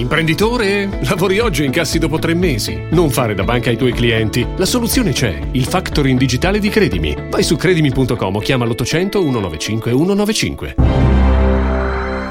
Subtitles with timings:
[0.00, 0.88] Imprenditore?
[1.02, 2.86] Lavori oggi e incassi dopo tre mesi.
[2.90, 4.46] Non fare da banca ai tuoi clienti.
[4.56, 5.38] La soluzione c'è.
[5.52, 7.14] Il factoring digitale di Credimi.
[7.28, 10.74] Vai su credimi.com o chiama l'800 195 195.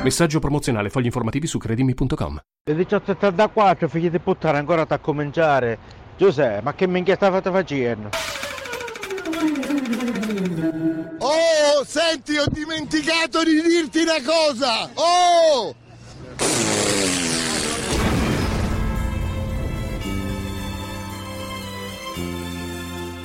[0.02, 0.90] Messaggio promozionale.
[0.90, 2.42] Fogli informativi su credimi.com.
[2.64, 5.78] Le 18.34, figli di puttana, ancora da cominciare.
[6.18, 8.10] Giuseppe, ma che minchia stavate facendo?
[11.20, 14.90] Oh, senti, ho dimenticato di dirti una cosa!
[14.96, 15.76] Oh!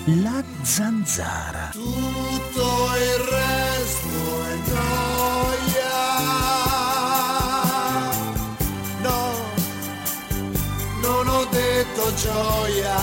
[0.07, 1.71] La zanzara.
[1.73, 2.61] Tutto
[2.95, 5.89] il resto è gioia.
[9.01, 9.33] No,
[11.01, 12.97] non ho detto gioia.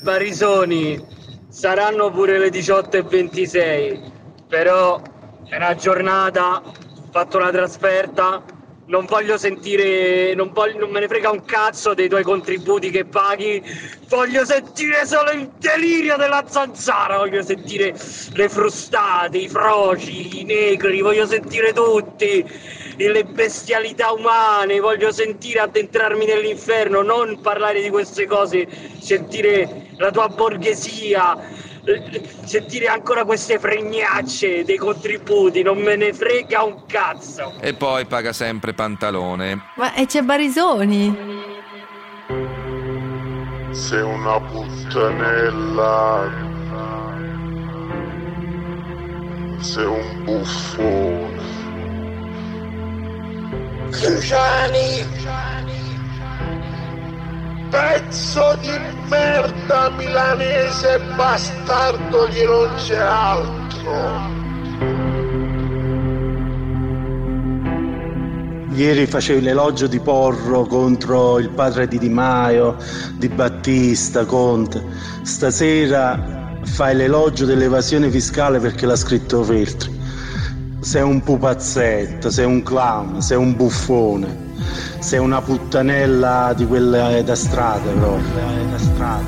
[0.00, 1.06] Barisoni,
[1.50, 4.00] saranno pure le 18.26,
[4.48, 4.98] però
[5.44, 6.72] è una giornata, ho
[7.10, 8.56] fatto una trasferta,
[8.88, 13.04] non voglio sentire, non, voglio- non me ne frega un cazzo dei tuoi contributi che
[13.04, 13.62] paghi,
[14.08, 17.94] voglio sentire solo il delirio della zanzara, voglio sentire
[18.32, 22.42] le frustate, i froci, i negri, voglio sentire tutti,
[22.96, 28.66] le bestialità umane, voglio sentire addentrarmi nell'inferno, non parlare di queste cose,
[29.00, 31.36] sentire la tua borghesia,
[32.44, 37.54] sentire ancora queste fregnacce dei contributi, non me ne frega un cazzo.
[37.60, 39.62] E poi paga sempre pantalone.
[39.76, 41.16] Ma e c'è Barisoni?
[43.70, 46.06] Sei una puttanella.
[49.60, 51.36] Sei un buffone.
[53.90, 55.87] Cruciani!
[57.70, 58.70] Pezzo di
[59.10, 64.36] merda milanese bastardo che non c'è altro!
[68.72, 72.76] Ieri facevi l'elogio di Porro contro il padre di Di Maio,
[73.16, 74.82] di Battista, Conte.
[75.22, 79.94] Stasera fai l'elogio dell'evasione fiscale perché l'ha scritto Feltri.
[80.80, 84.47] Sei un pupazzetto, sei un clown, sei un buffone.
[84.98, 88.28] Sei una puttanella di quelle da strada proprio.
[88.70, 89.24] Da strada.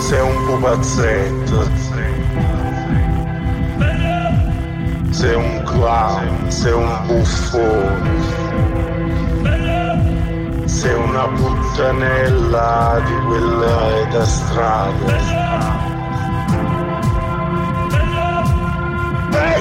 [0.00, 1.68] Sei un pupazzetto.
[5.10, 8.38] Sei un clown, sei un buffone.
[10.66, 15.99] Sei una puttanella di quelle da strada.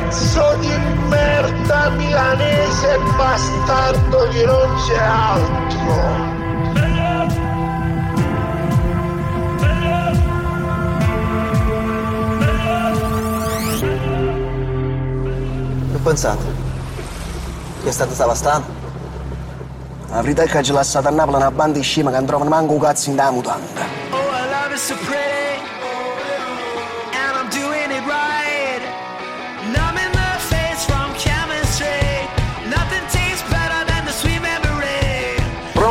[0.10, 0.76] Pezzo di
[1.08, 5.78] merda milanese bastardo che non c'è altro.
[15.92, 16.44] Che pensate?
[17.84, 18.72] Che è stato devastante?
[20.10, 22.50] La verità è che ci lasciato a Napoli una banda di scema che non trovano
[22.50, 23.68] manco un cazzo in da mutanda.
[24.10, 25.39] Oh,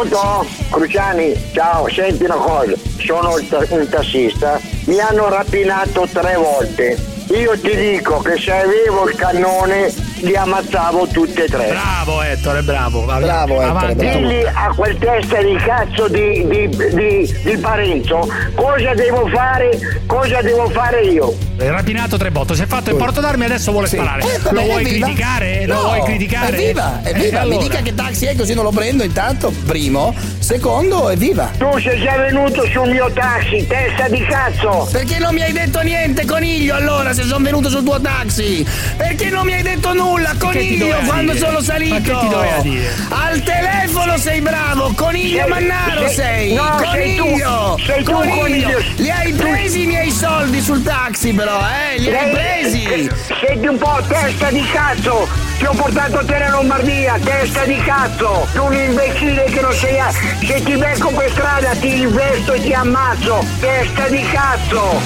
[0.08, 0.46] Pronto?
[0.70, 3.34] Cruciani, ciao, senti una cosa, sono
[3.68, 6.96] un tassista, mi hanno rapinato tre volte.
[7.28, 11.68] Io ti dico che se avevo il cannone li ammazzavo tutti e tre.
[11.68, 13.02] Bravo Ettore, bravo.
[13.02, 14.06] Bravo, Avanti.
[14.06, 20.40] Digli a quel testa di cazzo di, di, di, di Parenzo cosa devo fare, cosa
[20.40, 21.36] devo fare io.
[21.58, 23.96] Hai rapinato tre botte, si è fatto il porto d'armi e adesso vuole Sì.
[23.96, 24.22] sparare.
[24.22, 25.06] Eh, va Lo vuoi evviva.
[25.06, 25.66] criticare?
[25.66, 26.56] No, Lo vuoi criticare?
[26.56, 27.40] Evviva, Eh, evviva.
[27.40, 27.56] allora.
[27.58, 30.14] Mi dica che taxi è così non lo prendo intanto, primo.
[30.38, 31.50] Secondo, evviva.
[31.58, 34.88] Tu sei già venuto sul mio taxi, testa di cazzo!
[34.90, 38.64] Perché non mi hai detto niente, coniglio, allora, se sono venuto sul tuo taxi?
[38.96, 41.44] Perché non mi hai detto nulla, coniglio, quando dire?
[41.44, 41.96] sono salito?
[41.98, 42.94] Ma che ti doveva dire?
[43.08, 46.54] Al telefono sei bravo, coniglio Sei- mannaro sei- sei!
[46.54, 47.76] no, sei tu, coniglio!
[47.84, 48.78] sei tu, coniglio.
[48.96, 51.98] Li hai presi i miei soldi sul taxi, però, eh?
[51.98, 52.82] Li hai presi!
[52.84, 53.10] Eh,
[53.44, 55.26] Senti un po', testa di cazzo!
[55.58, 58.46] Ti ho portato a te in Lombardia, testa di cazzo!
[58.52, 60.12] Tu un imbecille che non sei a...
[60.12, 63.44] Se ti becco per strada ti investo e ti ammazzo!
[63.58, 65.00] Testa di cazzo!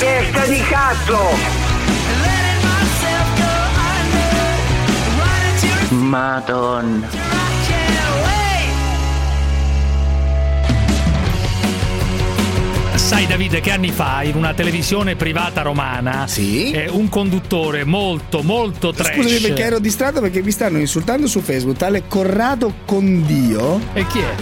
[0.00, 1.57] Testa di cazzo!
[6.14, 6.52] มาโด
[6.82, 6.84] น
[13.08, 18.92] Sai Davide che anni fa in una televisione privata romana eh, un conduttore molto molto
[18.92, 23.80] trash Scusami perché ero distratto perché mi stanno insultando su Facebook tale Corrado Condio.
[23.94, 24.34] E chi è?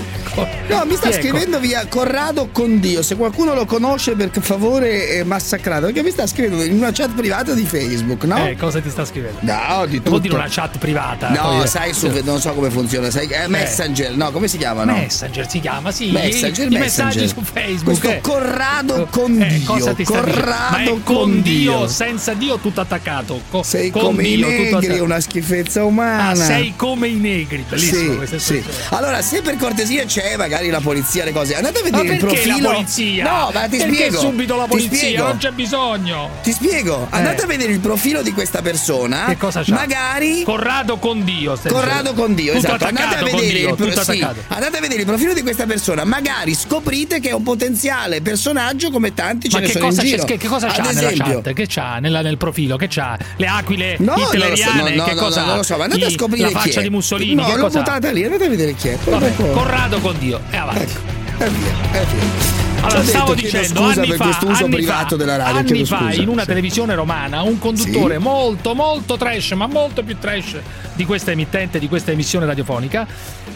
[0.68, 3.02] No, mi sta scrivendo via Corrado Condio.
[3.02, 5.86] Se qualcuno lo conosce, per favore, è massacrato.
[5.86, 8.46] Perché mi sta scrivendo in una chat privata di Facebook, no?
[8.48, 9.38] Eh, cosa ti sta scrivendo?
[9.42, 10.18] No, di Non Vuol tutto.
[10.18, 11.30] dire una chat privata.
[11.30, 13.08] No, poi- sai, su, non so come funziona.
[13.10, 14.92] Sai, eh, Messenger, no, come si chiamano?
[14.92, 16.10] Messenger si chiama, sì.
[16.10, 17.22] Messenger, i, i Messenger.
[17.22, 17.98] messaggi su Facebook.
[17.98, 18.20] Questo eh.
[18.20, 19.44] Corrado Condio.
[19.44, 20.20] Eh, ti sta dicendo?
[20.30, 21.42] Corrado con Condio.
[21.42, 23.42] Dio, senza Dio, tutto attaccato.
[23.50, 26.28] Co- Sei con come i Dio, tutto negri, una schifezza umana.
[26.30, 27.64] Ah, sei come i negri.
[27.68, 28.62] Bellissimo Sì, sì.
[28.90, 32.68] Allora, se per cortesia c'è magari la polizia, le cose, andate a vedere il profilo.
[32.70, 33.24] la polizia?
[33.24, 34.18] No, ma ti perché spiego.
[34.20, 35.22] subito la polizia?
[35.22, 36.30] Non c'è bisogno.
[36.42, 37.44] Ti spiego, andate Eh.
[37.44, 39.24] a vedere il profilo di questa persona.
[39.26, 39.74] Che cosa c'ha?
[39.74, 41.58] Magari Corrado con Dio.
[41.68, 42.84] Corrado con Dio, tutto esatto.
[42.86, 45.66] Andate a con vedere Dio, il pro- sì, andate a vedere il profilo di questa
[45.66, 48.45] persona, magari scoprite che è un potenziale personaggio
[48.90, 50.26] come tanti ce Ma ne che sono cosa, in c'è, giro.
[50.26, 51.52] che, che cosa Ad c'ha nella chat?
[51.52, 52.76] Che c'ha nella- nel profilo?
[52.76, 53.18] Che c'ha?
[53.36, 54.90] Le aquile No, hitleriane?
[54.94, 56.58] no, no, che no, cosa no, non lo so, ma andate I- a scoprire La
[56.60, 56.82] faccia è.
[56.82, 57.34] di Mussolini?
[57.34, 58.98] No, che l'ho cosa buttata lì, andate a vedere chi è.
[59.04, 60.40] Vabbè, Corrado con Dio.
[60.50, 60.80] E avanti.
[60.82, 62.64] Ecco, e via, e via.
[62.82, 65.44] Allora, stavo dicendo, anni fa, anni fa, radio.
[65.58, 66.46] anni fa, in una Sì.
[66.48, 68.22] televisione romana, un conduttore Sì.
[68.22, 70.56] molto, molto trash, ma molto più trash
[70.94, 73.06] di questa emittente, di questa emissione radiofonica,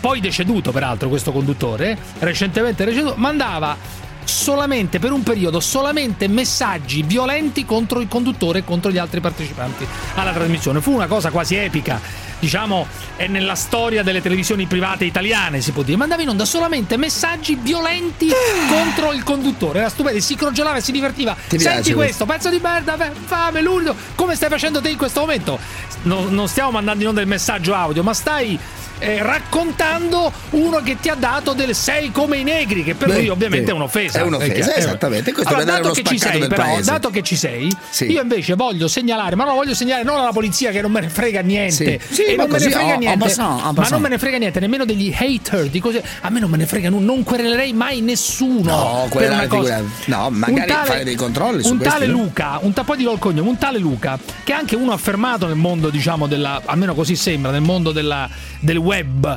[0.00, 3.76] poi deceduto peraltro questo conduttore, recentemente deceduto, mandava
[4.24, 9.86] solamente per un periodo solamente messaggi violenti contro il conduttore e contro gli altri partecipanti
[10.14, 10.80] alla trasmissione.
[10.80, 12.00] Fu una cosa quasi epica,
[12.38, 12.86] diciamo,
[13.16, 15.96] è nella storia delle televisioni private italiane, si può dire.
[15.96, 18.30] Mandava in onda solamente messaggi violenti
[18.68, 19.80] contro il conduttore.
[19.80, 21.34] Era stupendo, si crogiolava e si divertiva.
[21.34, 22.24] Ti Senti questo?
[22.24, 22.96] questo, pezzo di merda,
[23.26, 23.94] fame, lurido.
[24.14, 25.58] Come stai facendo te in questo momento?
[26.02, 28.58] No- non stiamo mandando in onda il messaggio audio, ma stai
[29.00, 33.14] eh, raccontando uno che ti ha dato del sei come i negri, che per Beh,
[33.16, 33.72] lui ovviamente sì.
[33.72, 34.18] è un'offesa.
[34.20, 34.78] È un'offesa, chiaro.
[34.78, 35.32] esattamente.
[35.32, 38.04] Questo Allora, dato che sei, però, dato che ci sei, Sì.
[38.10, 41.00] io invece voglio segnalare, ma non lo voglio segnalare non alla polizia che non me
[41.00, 42.00] ne frega niente.
[42.08, 42.14] Sì.
[42.14, 43.18] Sì, e ma non me ne frega en niente.
[43.18, 46.02] passant, en ma non me ne frega niente nemmeno degli hater, di cose.
[46.20, 48.70] A me non me ne frega nulla, non querelerei mai nessuno.
[48.70, 49.82] No, una cosa.
[50.06, 52.12] no, magari fare dei controlli su Un tale no?
[52.18, 55.46] Luca, un ta- poi dirò il cognome, un tale Luca, che è anche uno affermato
[55.46, 58.28] nel mondo, diciamo, della, almeno così sembra, nel mondo della-
[58.60, 58.88] del web,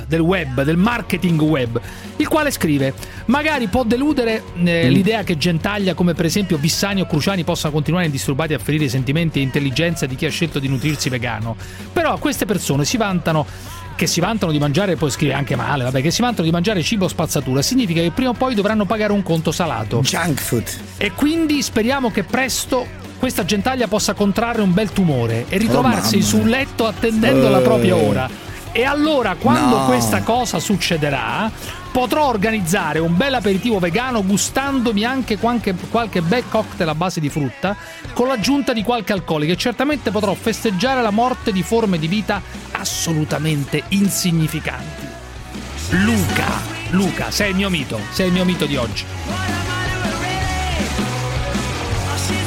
[0.08, 1.80] del web, del marketing web,
[2.18, 2.94] il quale scrive:
[3.26, 4.92] Magari può deludere eh, Mm.
[4.92, 8.90] l'idea che gentaglia come per esempio Bissani o Cruciani possano continuare indisturbati a ferire i
[8.90, 11.56] sentimenti e intelligenza di chi ha scelto di nutrirsi vegano.
[11.92, 13.46] Però queste persone si vantano
[13.96, 16.82] che si vantano di mangiare, poi scrive anche male, vabbè, che si vantano di mangiare
[16.82, 20.02] cibo spazzatura, significa che prima o poi dovranno pagare un conto salato.
[20.02, 20.68] Junk food.
[20.98, 22.88] E quindi speriamo che presto
[23.20, 27.62] questa gentaglia possa contrarre un bel tumore e ritrovarsi Oh, sul letto attendendo la Eh.
[27.62, 28.28] propria ora.
[28.76, 29.86] E allora, quando No.
[29.86, 31.50] questa cosa succederà,
[31.92, 37.30] potrò organizzare un bel aperitivo vegano gustandomi anche qualche, qualche bel cocktail a base di
[37.30, 37.76] frutta,
[38.14, 42.42] con l'aggiunta di qualche alcolico e certamente potrò festeggiare la morte di forme di vita
[42.72, 45.06] assolutamente insignificanti.
[45.92, 46.60] Luca,
[46.90, 49.06] Luca, sei il mio mito, sei il mio mito di oggi.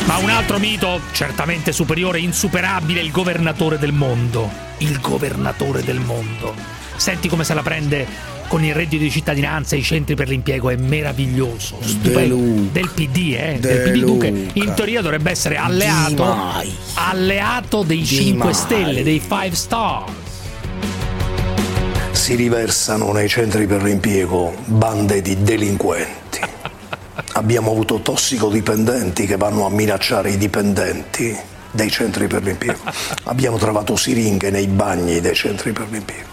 [0.07, 4.49] Ma un altro mito, certamente superiore, insuperabile, il governatore del mondo.
[4.79, 6.55] Il governatore del mondo.
[6.97, 8.07] Senti come se la prende
[8.47, 11.79] con il reddito di cittadinanza e i centri per l'impiego, è meraviglioso.
[11.81, 12.37] Stupendo.
[12.37, 12.73] Luca.
[12.73, 13.57] Del PD, eh?
[13.59, 14.27] De del PD Duca.
[14.27, 16.37] In teoria dovrebbe essere alleato,
[16.95, 18.55] alleato dei 5 mai.
[18.55, 20.05] Stelle, dei 5 Star.
[22.13, 26.55] Si riversano nei centri per l'impiego bande di delinquenti.
[27.37, 31.37] Abbiamo avuto tossicodipendenti che vanno a minacciare i dipendenti
[31.71, 32.79] dei centri per l'impiego.
[33.25, 36.29] Abbiamo trovato siringhe nei bagni dei centri per l'impiego.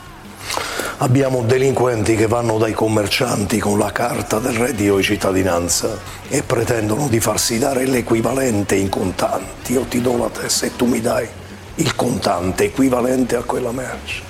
[1.00, 6.00] Abbiamo delinquenti che vanno dai commercianti con la carta del reddito di cittadinanza
[6.30, 9.74] e pretendono di farsi dare l'equivalente in contanti.
[9.74, 11.28] Io ti do la testa e tu mi dai
[11.75, 14.22] il contante equivalente a quella merce.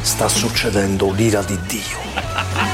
[0.00, 2.73] Sta succedendo l'ira di Dio.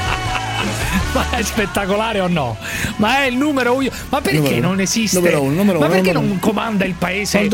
[1.13, 2.57] Ma è spettacolare o no?
[2.97, 3.89] Ma è il numero uno.
[4.09, 5.17] Ma perché Numero non esiste?
[5.17, 7.47] Numero uno, numero Ma uno, perché numero non comanda il paese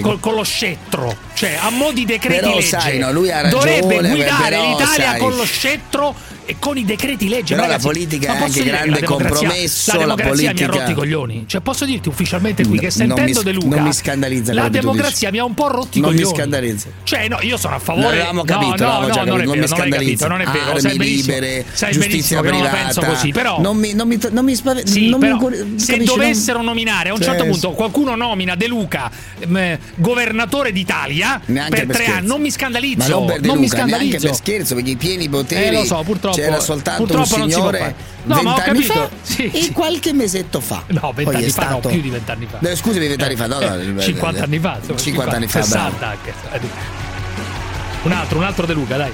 [0.00, 1.16] col- con lo scettro?
[1.34, 2.66] Cioè, a mo' di decreti Però, legge.
[2.68, 5.18] sai, no, lui ha ragione, Dovrebbe guidare però, l'Italia sai.
[5.18, 6.14] con lo scettro
[6.50, 7.54] e con i decreti legge.
[7.54, 10.34] Però la Ragazzi, politica ma è anche che grande la democrazia- compromesso, La la democrazia
[10.34, 11.44] mi ha politica- rotti i coglioni.
[11.46, 13.76] Cioè, posso dirti ufficialmente qui che Non sentendo mi- De Luca.
[13.76, 16.36] non mi scandalizza La che democrazia mi ha un po' rotti i Non mi coglioni.
[16.36, 16.88] scandalizza.
[17.04, 18.06] Cioè, no, io sono a favore.
[18.08, 20.40] L'avevamo capito, no, no, no, già non capito, è non vero, mi non capito, non
[20.40, 20.64] è vero.
[20.70, 22.84] Armi sai libere, sai giustizia che non la privata.
[22.84, 24.90] penso così, però Non mi, non mi, non mi spaventa.
[24.90, 28.54] sì, non però, mi, se dovessero non- nominare a un Cioè, certo punto qualcuno nomina
[28.56, 33.08] De Luca ehm, governatore d'Italia per tre anni, non mi scandalizzo.
[33.08, 34.26] Non non mi Luca, neanche scandalizzo.
[34.26, 35.66] per scherzo, perché i pieni poteri.
[35.66, 37.94] Eh, lo so, purtroppo C'era soltanto un purtroppo non si può signore fare.
[38.24, 38.92] No, ma ho vent'anni capito.
[38.92, 39.72] fa Sì, e sì.
[39.72, 40.82] qualche mesetto fa.
[40.88, 42.58] No, vent'anni fa, no, stato- più di vent'anni fa.
[42.68, 45.96] Eh, scusami, vent'anni fa, no, no, Eh, 50 anni fa, insomma, 50 anni fa, 60
[45.98, 46.12] bravo.
[46.12, 46.32] anche.
[48.02, 49.12] Un altro, un altro De Luca, dai.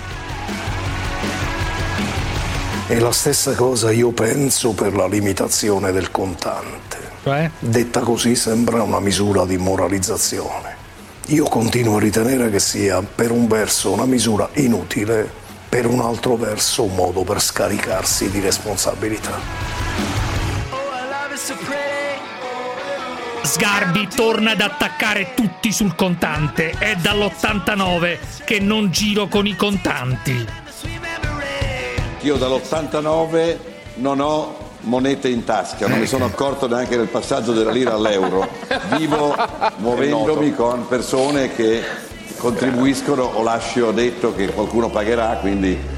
[2.89, 6.97] E la stessa cosa io penso per la limitazione del contante.
[7.25, 7.51] Cioè?
[7.59, 10.75] Detta così sembra una misura di moralizzazione.
[11.31, 15.29] Io continuo a ritenere che sia per un verso una misura inutile,
[15.69, 19.39] per un altro verso un modo per scaricarsi di responsabilità.
[23.43, 26.71] Sgarbi torna ad attaccare tutti sul contante.
[26.79, 30.47] È dall'89 che non giro con i contanti.
[32.21, 33.57] Io dall'89
[33.95, 38.49] non ho monete in tasca, non mi sono accorto neanche del passaggio della lira all'euro.
[38.97, 39.35] Vivo
[39.77, 41.83] muovendomi con persone che
[42.37, 45.95] contribuiscono o lascio detto che qualcuno pagherà, quindi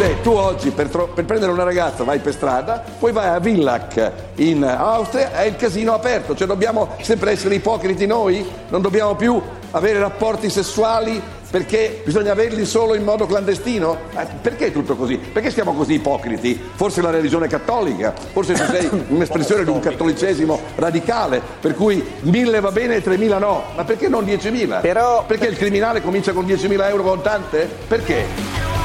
[0.00, 3.38] Se tu oggi per, tro- per prendere una ragazza vai per strada, poi vai a
[3.38, 9.14] Villac in Austria, è il casino aperto, cioè dobbiamo sempre essere ipocriti noi, non dobbiamo
[9.14, 9.38] più
[9.72, 13.98] avere rapporti sessuali perché bisogna averli solo in modo clandestino?
[14.16, 15.18] Eh, perché tutto così?
[15.18, 16.58] Perché siamo così ipocriti?
[16.74, 22.60] Forse la religione cattolica, forse tu sei un'espressione di un cattolicesimo radicale, per cui mille
[22.60, 24.78] va bene e tremila no, ma perché non diecimila?
[24.78, 25.24] Però...
[25.26, 27.68] Perché il criminale comincia con 10.000 euro contante?
[27.86, 28.79] Perché?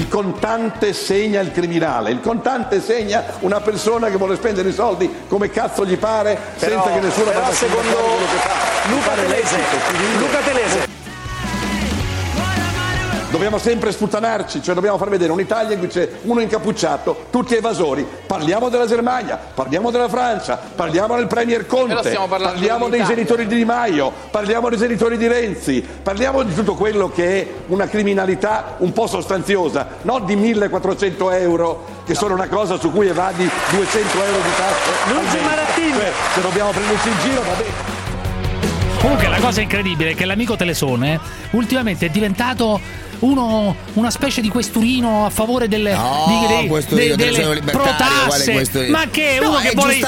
[0.00, 5.24] Il contante segna il criminale, il contante segna una persona che vuole spendere i soldi
[5.28, 7.98] come cazzo gli pare Però- senza che nessuno però secondo.
[8.88, 9.58] Luca Telese.
[10.18, 10.89] Luca Telese.
[13.30, 18.04] Dobbiamo sempre sputtanarci, cioè dobbiamo far vedere un'Italia in cui c'è uno incappucciato, tutti evasori.
[18.26, 23.64] Parliamo della Germania, parliamo della Francia, parliamo del Premier Conte, parliamo dei genitori di Di
[23.64, 28.92] Maio, parliamo dei genitori di Renzi, parliamo di tutto quello che è una criminalità un
[28.92, 34.38] po' sostanziosa, non di 1400 euro che sono una cosa su cui evadi 200 euro
[34.38, 35.12] di tasse.
[35.12, 35.40] Luigi mese.
[35.44, 35.92] Marattini.
[35.92, 37.98] Cioè, se dobbiamo prenderci in giro, va bene.
[39.00, 41.18] Comunque la cosa incredibile è che l'amico Telesone
[41.52, 47.60] ultimamente è diventato uno, una specie di questurino a favore delle, No, di- dei- Telesone
[47.60, 48.88] delle protasse.
[48.88, 49.98] Ma che No, uno che vuole,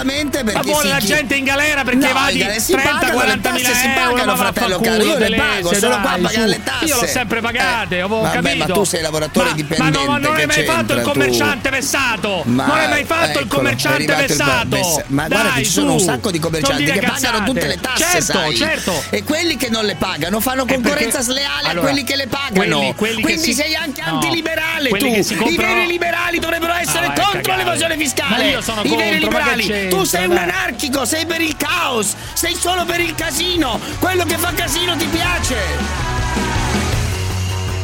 [0.64, 3.56] vuole la gente in galera perché No, evadi in galera si 30 pagano 40 le
[3.56, 6.22] mila tasse, si euro pagano, ma fratello caro, io le pago, sono qua a dai,
[6.22, 6.84] pagare le tasse.
[6.84, 10.04] io l'ho sempre pagate Eh, avevo vabbè, capito ma tu sei lavoratore Ma- dipendente, ma,
[10.04, 11.08] no, ma non hai mai fatto il tu?
[11.10, 15.48] commerciante vessato Ma- non hai mai fatto il eccolo, commerciante il vessato vess- ma guarda
[15.50, 18.56] Dai, che ci sono un sacco di commercianti che pagano tutte le tasse, certo, sai?
[18.56, 22.26] certo E quelli che non le pagano fanno concorrenza sleale allora, a quelli che le
[22.26, 22.50] pagano.
[22.76, 25.36] quelli- Quindi si- sei anche no, antiliberale quelli tu.
[25.36, 27.56] comprano- I veri liberali dovrebbero essere Ah, vai a contro cagare.
[27.64, 28.36] l'evasione fiscale.
[28.44, 29.88] Ma io sono I veri contro, che liberali.
[29.88, 33.78] Tu sei un anarchico, sei per il caos, sei solo per il casino.
[33.98, 35.56] Quello che fa casino ti piace.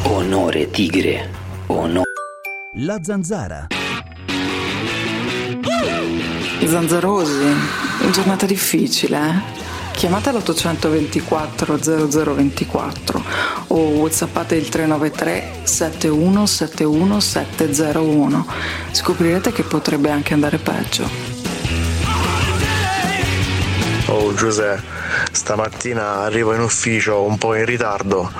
[0.03, 1.29] Onore tigre.
[1.67, 2.07] Onore.
[2.75, 3.67] La zanzara.
[6.65, 7.55] Zanzarosi,
[8.11, 9.78] giornata difficile, eh?
[9.91, 13.23] Chiamate l'824 0024
[13.67, 18.47] o whatsappate il 393 7171 701.
[18.91, 21.09] Scoprirete che potrebbe anche andare peggio.
[24.05, 24.81] Oh Giuseppe,
[25.31, 28.31] stamattina arrivo in ufficio un po' in ritardo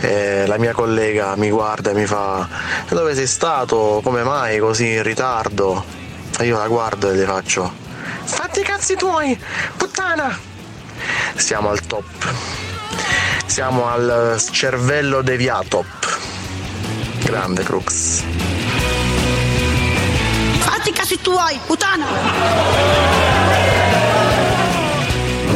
[0.00, 2.46] e la mia collega mi guarda e mi fa
[2.90, 4.00] dove sei stato?
[4.02, 5.82] Come mai così in ritardo?
[6.38, 7.82] E io la guardo e le faccio
[8.54, 9.38] fatti i cazzi tuoi,
[9.76, 10.53] puttana!
[11.34, 12.04] Siamo al top.
[13.46, 15.84] Siamo al cervello deviato.
[17.22, 18.22] Grande Crux.
[20.58, 22.04] Fatti i casi tuoi, puttana!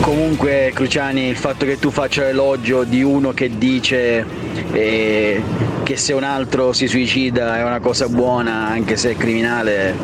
[0.01, 4.25] Comunque, Cruciani, il fatto che tu faccia l'elogio di uno che dice
[4.73, 5.43] eh,
[5.83, 9.95] che se un altro si suicida è una cosa buona, anche se è criminale,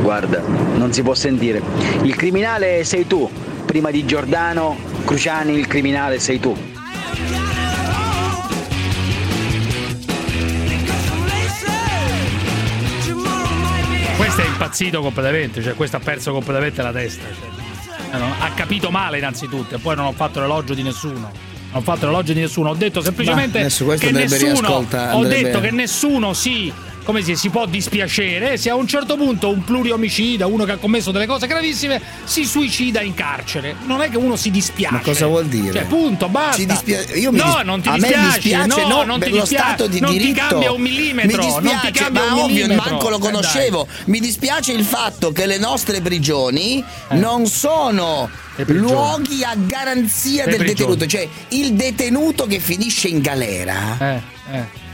[0.00, 1.60] guarda, non si può sentire.
[2.02, 3.28] Il criminale sei tu,
[3.68, 6.56] prima di Giordano, Cruciani, il criminale sei tu.
[14.16, 18.18] questo è impazzito completamente cioè questo ha perso completamente la testa cioè.
[18.18, 21.30] Eh, ha capito male innanzitutto e poi non ho fatto l'elogio di nessuno non
[21.70, 25.24] ho fatto l'elogio di nessuno ho detto semplicemente Ma adesso questo che nessuno riascolta- ho
[25.24, 26.72] detto che nessuno si
[27.08, 30.76] come si, si può dispiacere se a un certo punto un pluriomicida, uno che ha
[30.76, 33.74] commesso delle cose gravissime, si suicida in carcere.
[33.86, 34.92] Non è che uno si dispiace.
[34.94, 35.72] Ma cosa vuol dire?
[35.72, 36.62] Cioè, punto, basta.
[36.62, 39.30] Dispia- io mi no, dis- non ti a me dispiace, dispiace, no, no, non ti
[39.30, 40.32] dispiace, stato di non diritto.
[40.34, 42.90] ti cambia un millimetro, Mi non dispiace, ti cambia ma un ovvio, millimetro.
[42.90, 43.86] manco lo Eh, conoscevo.
[44.04, 48.28] Mi dispiace il fatto che le nostre prigioni non sono
[48.66, 50.96] luoghi a garanzia Le del prigioni.
[50.96, 54.20] detenuto, cioè il detenuto che finisce in galera Eh,
[54.52, 54.86] eh.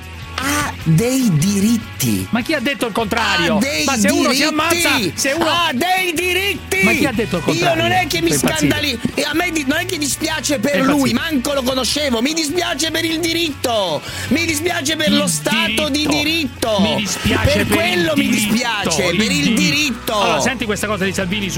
[0.47, 2.27] Ha dei diritti.
[2.31, 3.57] Ma chi ha detto il contrario?
[3.57, 4.43] Ha dei Ma se uno si diritti!
[4.45, 6.85] ammazza, se uno ha dei diritti!
[6.85, 7.77] Ma chi ha detto il contrario?
[7.83, 10.73] Io non è che mi scandali, e a me di- non è che dispiace per
[10.73, 11.21] Sei lui, impazzito.
[11.21, 16.79] manco lo conoscevo, mi dispiace per il diritto, mi dispiace per lo stato di diritto.
[16.81, 20.21] Mi dispiace per, per quello il mi diritto, dispiace, per il diritto.
[20.21, 21.49] Allora, senti questa cosa di Salvini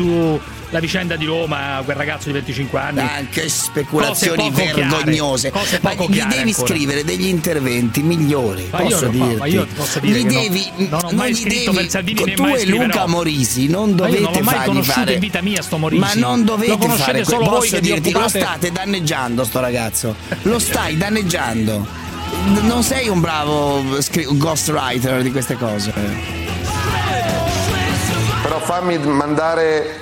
[0.66, 3.00] sulla vicenda di Roma, quel ragazzo di 25 anni.
[3.00, 5.50] Anche speculazioni Cose poco vergognose.
[5.50, 6.66] chiare, cose Ma poco gli devi ancora.
[6.66, 8.68] scrivere degli interventi migliori.
[8.70, 9.36] Ma io posso lo dirti.
[9.36, 10.40] ma io ti posso dire Gli che no.
[10.40, 12.84] devi, Non ho mai gli scritto devi- per Salvini, né tu mai e scriverò.
[12.84, 15.62] Luca Morisi non Ma dovete io non l'ho mai fargli conosciuto fare in vita mia,
[15.62, 16.00] sto Morisi.
[16.00, 19.44] Ma non Lo dovete fare solo que- voi Posso che dirti, lo occupate- state danneggiando
[19.44, 20.16] sto ragazzo.
[20.42, 21.86] Lo stai danneggiando.
[22.62, 25.92] Non sei un bravo scri- ghostwriter di queste cose.
[28.42, 30.00] Però fammi mandare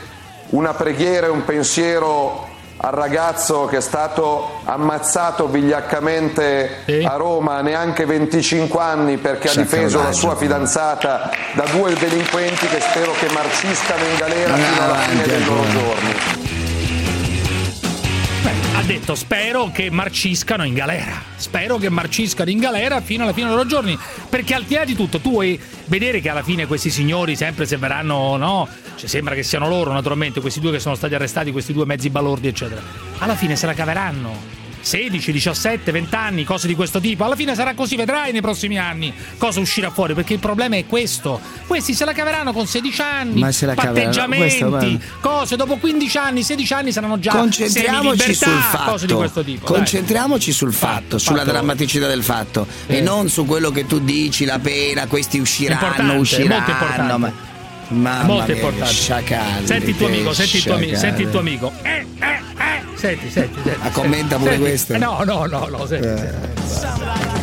[0.55, 8.05] una preghiera e un pensiero al ragazzo che è stato ammazzato vigliaccamente a Roma neanche
[8.05, 14.05] 25 anni perché ha difeso la sua fidanzata da due delinquenti che spero che marciscano
[14.05, 16.34] in galera fino alla fine dei loro giorni.
[18.87, 21.23] Detto spero che marciscano in galera.
[21.37, 23.99] Spero che marciscano in galera fino alla fine dei loro giorni.
[24.29, 27.65] Perché al di là di tutto, tu vuoi vedere che alla fine questi signori, sempre
[27.65, 28.69] se verranno, no?
[28.97, 32.11] Cioè, sembra che siano loro, naturalmente, questi due che sono stati arrestati, questi due mezzi
[32.11, 32.83] balordi, eccetera.
[33.19, 34.54] Alla fine se la caveranno.
[34.85, 37.25] 16, 17, 20 anni, cose di questo tipo.
[37.25, 40.13] Alla fine sarà così, vedrai nei prossimi anni cosa uscirà fuori.
[40.15, 41.41] Perché il problema è questo.
[41.67, 45.57] Questi se la caveranno con 16 anni, Ma se la patteggiamenti, questo, cose.
[45.57, 48.91] Dopo 15 anni, 16 anni saranno già Concentriamoci semilibertà, sul fatto.
[48.91, 49.67] cose di questo tipo.
[49.67, 49.77] dai.
[49.77, 51.51] Concentriamoci sul fatto, sulla fatto.
[51.51, 52.99] drammaticità del fatto Eh.
[52.99, 56.55] e non su quello che tu dici, la pena, questi usciranno, Importante, usciranno.
[56.55, 57.17] molto importante.
[57.17, 57.33] Ma,
[57.89, 58.93] mamma Molto mia, importante.
[58.95, 61.09] sciacalli, Senti il tuo amico, senti il tuo amico, sciacalli.
[61.11, 61.73] senti il tuo amico.
[61.83, 62.97] Eh, eh, eh.
[62.97, 63.79] Senti, senti, senti.
[63.83, 64.97] Ah, commenta pure questo?
[64.99, 66.17] No, no, no, no, senti, Eh.
[66.67, 67.34] senti.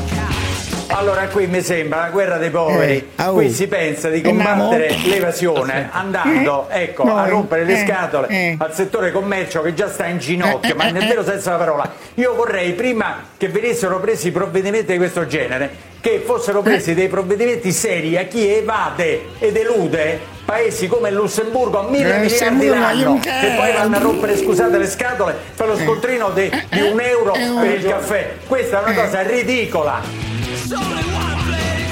[0.94, 4.90] Allora qui mi sembra la guerra dei poveri, Eh, qui si pensa di Eh, combattere
[4.90, 5.08] mamma.
[5.08, 8.56] l'evasione andando ecco, a rompere le eh, scatole eh.
[8.60, 11.08] al settore commercio che già sta in ginocchio, Eh, ma eh, nel eh.
[11.08, 11.92] vero senso della parola.
[12.16, 15.70] Io vorrei prima che venissero presi provvedimenti di questo genere,
[16.02, 21.80] che fossero presi dei provvedimenti seri a chi evade ed elude paesi come il Lussemburgo
[21.80, 23.44] a mille Eh, miliardi l'anno Juncker.
[23.46, 27.32] e poi vanno a rompere scusate le scatole per lo scontrino di, di un euro
[27.32, 28.34] per il caffè.
[28.48, 30.31] Questa è una cosa ridicola.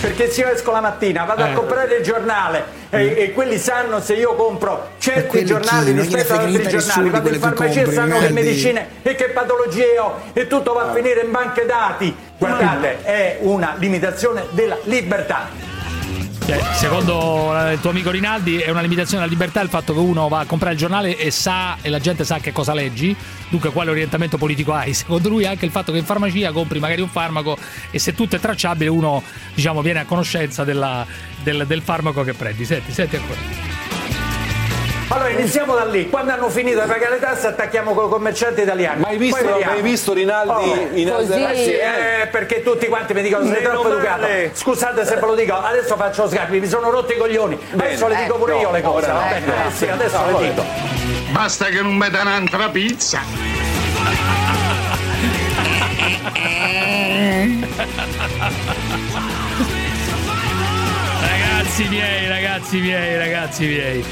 [0.01, 1.53] Perché se io esco la mattina, vado a Eh.
[1.53, 5.99] comprare il giornale e, e quelli sanno se io compro certi giornali chi?
[5.99, 8.33] Rispetto ad altri a giornali, vado in che farmacia e compri, sanno che merdi.
[8.33, 12.15] medicine e che patologie ho e tutto va a finire in banche dati.
[12.37, 15.49] Guardate, è una limitazione della libertà.
[16.49, 20.27] Cioè, secondo il tuo amico Rinaldi è una limitazione della libertà il fatto che uno
[20.29, 23.15] va a comprare il giornale e sa e la gente sa che cosa leggi,
[23.49, 24.91] dunque quale orientamento politico hai.
[24.95, 27.55] Secondo lui anche il fatto che in farmacia compri magari un farmaco
[27.91, 29.21] e se tutto è tracciabile uno
[29.53, 31.05] diciamo viene a conoscenza della-
[31.43, 32.65] del, del farmaco che prendi.
[32.65, 33.88] Senti, senti ancora.
[35.11, 38.61] Allora iniziamo da lì, quando hanno finito di pagare le tasse attacchiamo con i commercianti
[38.61, 39.01] italiani.
[39.01, 41.63] Ma hai visto- hai visto Rinaldi Oh, in Alderati?
[41.63, 44.27] Sì, eh, perché tutti quanti mi dicono sei troppo educato.
[44.53, 47.59] Scusate se ve lo dico, adesso faccio sgarbi, mi sono rotto i coglioni.
[47.73, 49.29] Adesso le dico pure no, io le cose, ora va no.
[49.29, 49.45] bene?
[49.67, 50.63] Eh, sì, adesso No, le dico.
[51.31, 53.19] Basta che non mi danno un'altra pizza.
[61.21, 64.03] Ragazzi miei, ragazzi miei, ragazzi miei.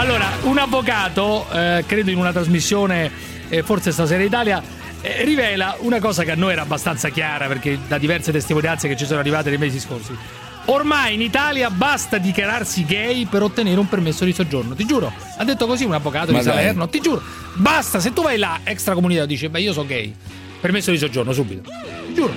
[0.00, 3.10] Allora, un avvocato, eh, credo in una trasmissione,
[3.50, 4.62] eh, forse stasera Italia,
[5.02, 8.96] eh, rivela una cosa che a noi era abbastanza chiara perché da diverse testimonianze che
[8.96, 10.16] ci sono arrivate nei mesi scorsi.
[10.64, 15.12] Ormai in Italia basta dichiararsi gay per ottenere un permesso di soggiorno, ti giuro.
[15.36, 16.54] Ha detto così un avvocato Ma di dai.
[16.54, 17.20] Salerno, ti giuro.
[17.56, 20.14] Basta, se tu vai là, extracomunità, dici, beh io sono gay,
[20.62, 21.70] permesso di soggiorno subito.
[22.06, 22.32] Ti giuro.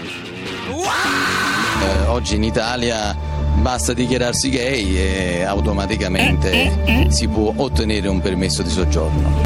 [1.79, 3.32] Eh, oggi in Italia
[3.63, 9.41] basta dichiararsi gay e automaticamente si può ottenere un permesso di soggiorno.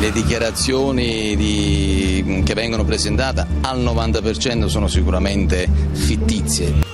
[0.00, 6.88] Le dichiarazioni di- che vengono presentate al 90% sono sicuramente fittizie.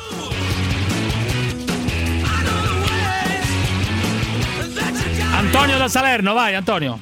[5.35, 6.99] Antonio da Salerno, vai Antonio.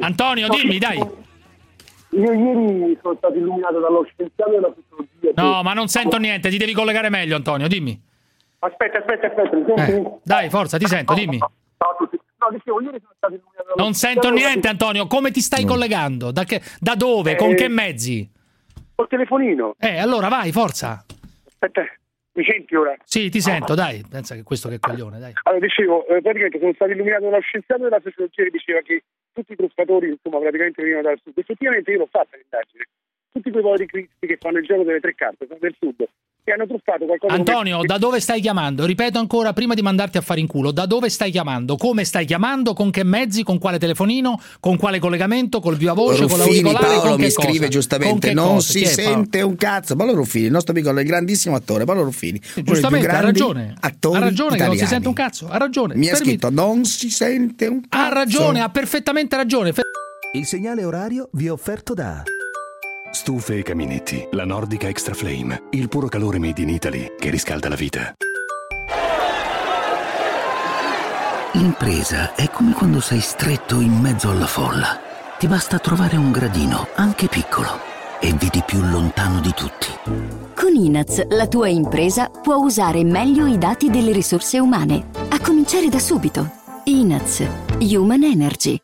[0.00, 1.24] Antonio, dimmi, dai.
[2.18, 5.42] Io ieri sono stato illuminato dallo scienziato della sociologia.
[5.42, 8.00] No, ma non sento niente, ti devi collegare meglio, Antonio, dimmi.
[8.58, 9.86] Aspetta, aspetta, aspetta?
[9.86, 11.38] Eh, dai, forza, ti sento, dimmi.
[11.38, 15.06] No, dicevo, ieri sono stato illuminato dallo Non sento niente, Antonio.
[15.06, 16.30] Come ti stai collegando?
[16.30, 17.34] Da, che- da dove?
[17.36, 18.28] Con Eh, che mezzi?
[18.94, 19.74] Col telefonino.
[19.78, 21.04] Eh, allora vai, forza.
[21.48, 21.82] Aspetta,
[22.32, 22.94] mi senti ora?
[23.04, 24.04] Sì, ti sento, dai.
[24.08, 25.32] Pensa che questo che coglione, dai.
[25.44, 29.04] Allora, dicevo, eh, praticamente sono stato illuminato dallo scienziato della sociologia che diceva che
[29.36, 31.36] tutti i truffatori, insomma, praticamente venivano dal sud.
[31.36, 32.84] Effettivamente io l'ho fatta l'indagine.
[33.32, 36.08] Tutti quei poveri cristi che fanno il gioco delle tre carte sono del sud,
[36.46, 38.86] che hanno truffato qualcosa come- Antonio, da dove stai chiamando?
[38.86, 40.70] Ripeto ancora prima di mandarti a fare in culo.
[40.70, 41.76] Da dove stai chiamando?
[41.76, 42.72] Come stai chiamando?
[42.72, 43.42] Con che mezzi?
[43.42, 44.40] Con quale telefonino?
[44.60, 45.58] Con quale collegamento?
[45.58, 46.26] Col viva voce?
[46.26, 46.84] con Ruffini l'auricolare?
[46.86, 47.40] Paolo con che mi cosa?
[47.48, 48.70] scrive Con giustamente che non cosa?
[48.72, 52.40] si è, sente un cazzo Paolo Ruffini il nostro amico il grandissimo attore Paolo Ruffini
[52.62, 53.74] Giustamente, ha ragione.
[53.80, 54.86] Ha ragione che non si italiani.
[54.86, 55.48] sente un cazzo.
[55.48, 55.96] Ha ragione.
[55.96, 59.72] mi ha scritto non si sente un cazzo Ha ragione, ha perfettamente ragione.
[60.32, 62.22] Il segnale orario vi è offerto da
[63.16, 67.70] Stufe e caminetti, la Nordica Extra Flame, il puro calore made in Italy che riscalda
[67.70, 68.12] la vita.
[71.52, 75.00] L'impresa è come quando sei stretto in mezzo alla folla.
[75.38, 77.80] Ti basta trovare un gradino, anche piccolo,
[78.20, 79.88] e vedi più lontano di tutti.
[80.54, 85.88] Con Inaz, la tua impresa può usare meglio i dati delle risorse umane, a cominciare
[85.88, 86.52] da subito.
[86.84, 87.42] Inaz,
[87.80, 88.78] Human Energy.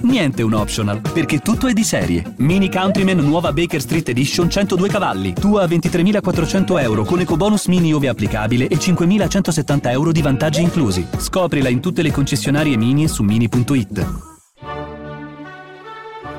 [0.00, 2.34] Niente un optional, perché tutto è di serie.
[2.38, 5.32] Mini Countryman nuova Baker Street Edition 102 cavalli.
[5.32, 11.04] Tua a 23.400 euro con ecobonus mini ove applicabile e 5.170 euro di vantaggi inclusi.
[11.16, 14.06] Scoprila in tutte le concessionarie mini e su mini.it.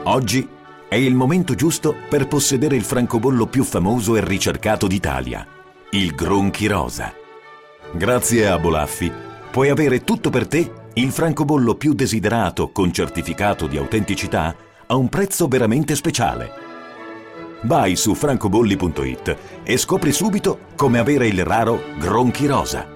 [0.03, 0.47] Oggi
[0.87, 5.45] è il momento giusto per possedere il francobollo più famoso e ricercato d'Italia,
[5.91, 7.13] il Gronchi Rosa.
[7.91, 9.11] Grazie a Bolaffi
[9.51, 14.55] puoi avere tutto per te il francobollo più desiderato con certificato di autenticità
[14.87, 16.67] a un prezzo veramente speciale.
[17.63, 22.87] Vai su francobolli.it e scopri subito come avere il raro Gronchi Rosa.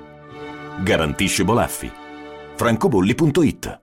[0.81, 1.91] Garantisce Bolaffi.
[2.55, 3.81] francobolli.it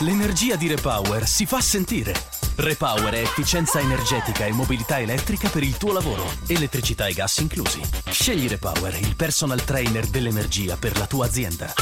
[0.00, 2.14] L'energia di Repower si fa sentire.
[2.56, 7.80] Repower è efficienza energetica e mobilità elettrica per il tuo lavoro, elettricità e gas inclusi.
[8.10, 11.72] Scegli Repower, il personal trainer dell'energia per la tua azienda.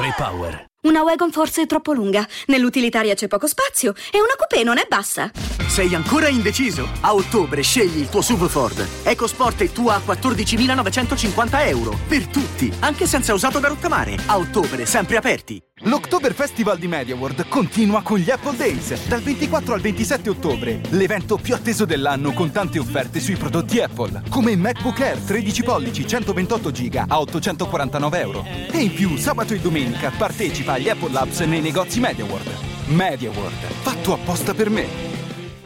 [0.00, 0.64] Repower.
[0.84, 4.86] Una wagon forse è troppo lunga, nell'utilitaria c'è poco spazio e una coupé non è
[4.88, 5.30] bassa.
[5.68, 6.88] Sei ancora indeciso?
[7.00, 8.86] A ottobre scegli il tuo SUV Ford.
[9.04, 11.96] EcoSport è tua a 14.950 euro.
[12.08, 14.16] Per tutti, anche senza usato da rottamare.
[14.26, 15.60] A ottobre, sempre aperti.
[15.80, 20.80] L'October Festival di MediaWorld continua con gli Apple Days dal 24 al 27 ottobre.
[20.90, 26.06] L'evento più atteso dell'anno con tante offerte sui prodotti Apple, come MacBook Air 13 pollici
[26.06, 28.44] 128 giga a 849 euro.
[28.70, 32.50] E in più, sabato e domenica partecipa agli Apple Labs nei negozi MediaWorld.
[32.86, 35.11] MediaWorld, fatto apposta per me.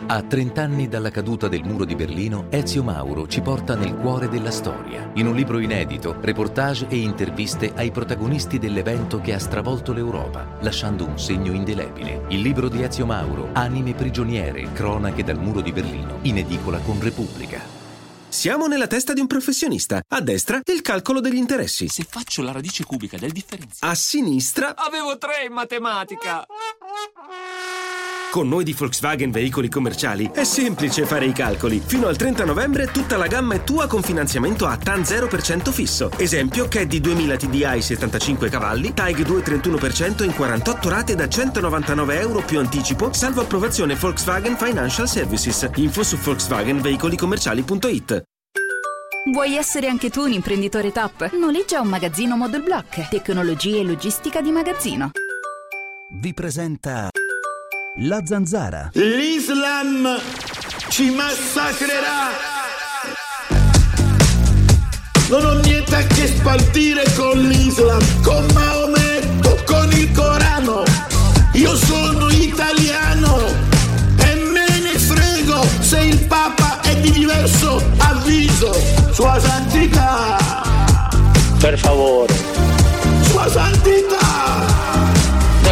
[0.08, 4.28] A 30 anni dalla caduta del muro di Berlino, Ezio Mauro ci porta nel cuore
[4.28, 5.10] della storia.
[5.14, 11.04] In un libro inedito, reportage e interviste ai protagonisti dell'evento che ha stravolto l'Europa, lasciando
[11.04, 12.26] un segno indelebile.
[12.28, 17.00] Il libro di Ezio Mauro, Anime prigioniere, cronache dal muro di Berlino, in edicola con
[17.00, 17.60] Repubblica.
[18.28, 20.02] Siamo nella testa di un professionista.
[20.06, 21.88] A destra il calcolo degli interessi.
[21.88, 23.92] Se faccio la radice cubica del differenziale.
[23.92, 26.46] A sinistra, Avevo tre in matematica.
[28.30, 31.82] Con noi di Volkswagen Veicoli Commerciali, è semplice fare i calcoli.
[31.84, 36.10] Fino al 30 novembre tutta la gamma è tua con finanziamento a TAN 0% fisso.
[36.16, 42.58] Esempio, Caddy 2000 TDI 75 cavalli, TAG 231% in 48 rate da 199 euro più
[42.58, 45.70] anticipo, salvo approvazione Volkswagen Financial Services.
[45.76, 48.22] Info su volkswagenveicolicommerciali.it.
[49.32, 51.32] Vuoi essere anche tu un imprenditore top?
[51.32, 53.08] Noleggia un magazzino Model Block.
[53.08, 55.10] Tecnologie e logistica di magazzino.
[56.20, 57.10] Vi presenta
[58.00, 58.90] La Zanzara.
[58.92, 60.20] L'Islam
[60.88, 62.28] ci massacrerà.
[65.30, 70.82] Non ho niente a che spartire con l'Islam, con Maometto, con il Corano.
[71.52, 73.38] Io sono italiano
[74.18, 78.74] e me ne frego se il Papa è di diverso avviso.
[79.12, 80.36] Sua Santità,
[81.58, 82.34] Per favore,
[83.22, 84.25] Sua Santità.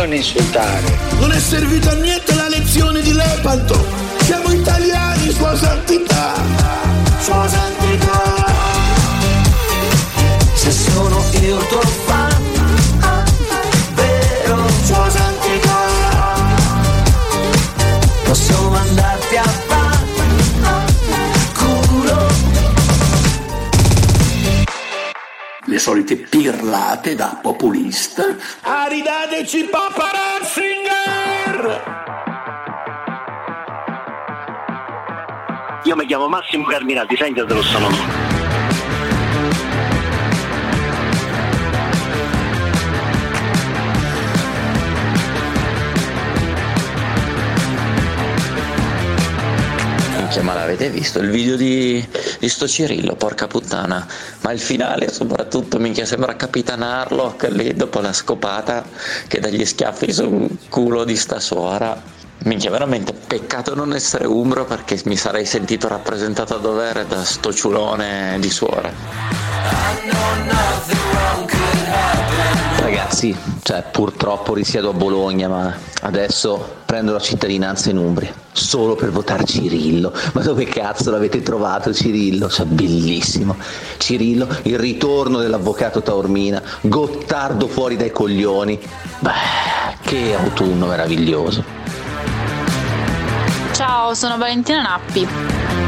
[0.05, 0.99] Non insultare.
[1.19, 3.87] Non è servita a niente la lezione di Lepanto.
[4.21, 6.35] Siamo italiani, Sua Santità.
[7.21, 7.84] Sua Santità.
[25.85, 28.23] solite pirlate da populista.
[28.63, 31.83] Aridateci Papa Ratzinger!
[35.85, 38.34] Io mi chiamo Massimo Carminati, sentitelo sto nome.
[50.35, 52.05] Minchia, ma l'avete visto il video di,
[52.41, 54.05] di sto Cirillo, porca puttana.
[54.41, 58.85] Ma il finale soprattutto, minchia, sembra Capitan Harlock lì dopo la scopata
[59.29, 62.03] che dà gli schiaffi sul culo di sta suora.
[62.39, 67.53] Minchia, veramente peccato non essere umbro perché mi sarei sentito rappresentato a dovere da sto
[67.53, 68.93] ciulone di suora.
[72.85, 79.11] Ragazzi, cioè purtroppo risiedo a Bologna, ma adesso prendo la cittadinanza in Umbria solo per
[79.11, 80.13] votare Cirillo.
[80.35, 82.47] Ma dove cazzo l'avete trovato Cirillo?
[82.51, 83.57] Cioè bellissimo.
[83.97, 88.79] Cirillo, il ritorno dell'avvocato Taormina, Gottardo fuori dai coglioni.
[89.19, 89.31] Beh,
[90.03, 91.65] che autunno meraviglioso.
[93.73, 95.84] Ciao, sono Valentina Nappi.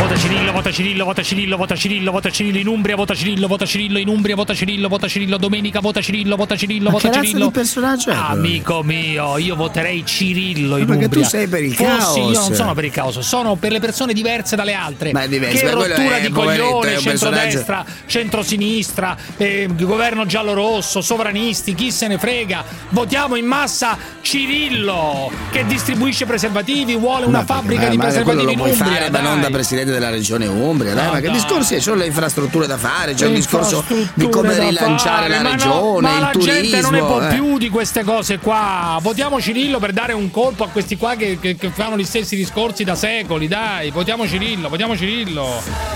[0.00, 3.66] Vota Cirillo, vota Cirillo, vota Cirillo, vota Cirillo, vota Cirillo in Umbria, vota Cirillo, vota
[3.66, 7.14] Cirillo in Umbria, vota Cirillo, vota Cirillo domenica, vota Cirillo, vota Cirillo, Ma vota che
[7.16, 7.46] razza Cirillo.
[7.46, 8.14] di personaggio è?
[8.14, 11.22] Amico mio, io voterei Cirillo in Ma perché Umbria.
[11.22, 12.16] tu sei per il Fossi- caos.
[12.16, 15.12] Io non sono per il caos, sono per le persone diverse dalle altre.
[15.12, 21.90] Ma è diverso, che ma rottura di coglione, centrodestra, centrosinistra, eh, governo giallo-rosso, sovranisti, chi
[21.92, 22.64] se ne frega.
[22.88, 28.52] Votiamo in massa Cirillo che distribuisce preservativi, vuole una Ma fabbrica ma- di ma preservativi
[28.52, 28.74] in Umbria.
[28.76, 31.34] fare, ma non da presidente della regione Umbria, dai, No, ma che dai.
[31.34, 31.76] discorsi?
[31.76, 35.54] C'è le infrastrutture da fare, c'è il discorso di come rilanciare fare, la ma no,
[35.56, 36.52] regione, ma il la turismo.
[36.52, 37.34] gente non ne può eh.
[37.34, 38.98] più di queste cose qua.
[39.00, 42.36] Votiamo Cirillo per dare un colpo a questi qua che, che- che fanno gli stessi
[42.36, 43.48] discorsi da secoli.
[43.48, 45.46] Dai, votiamo Cirillo, votiamo Cirillo.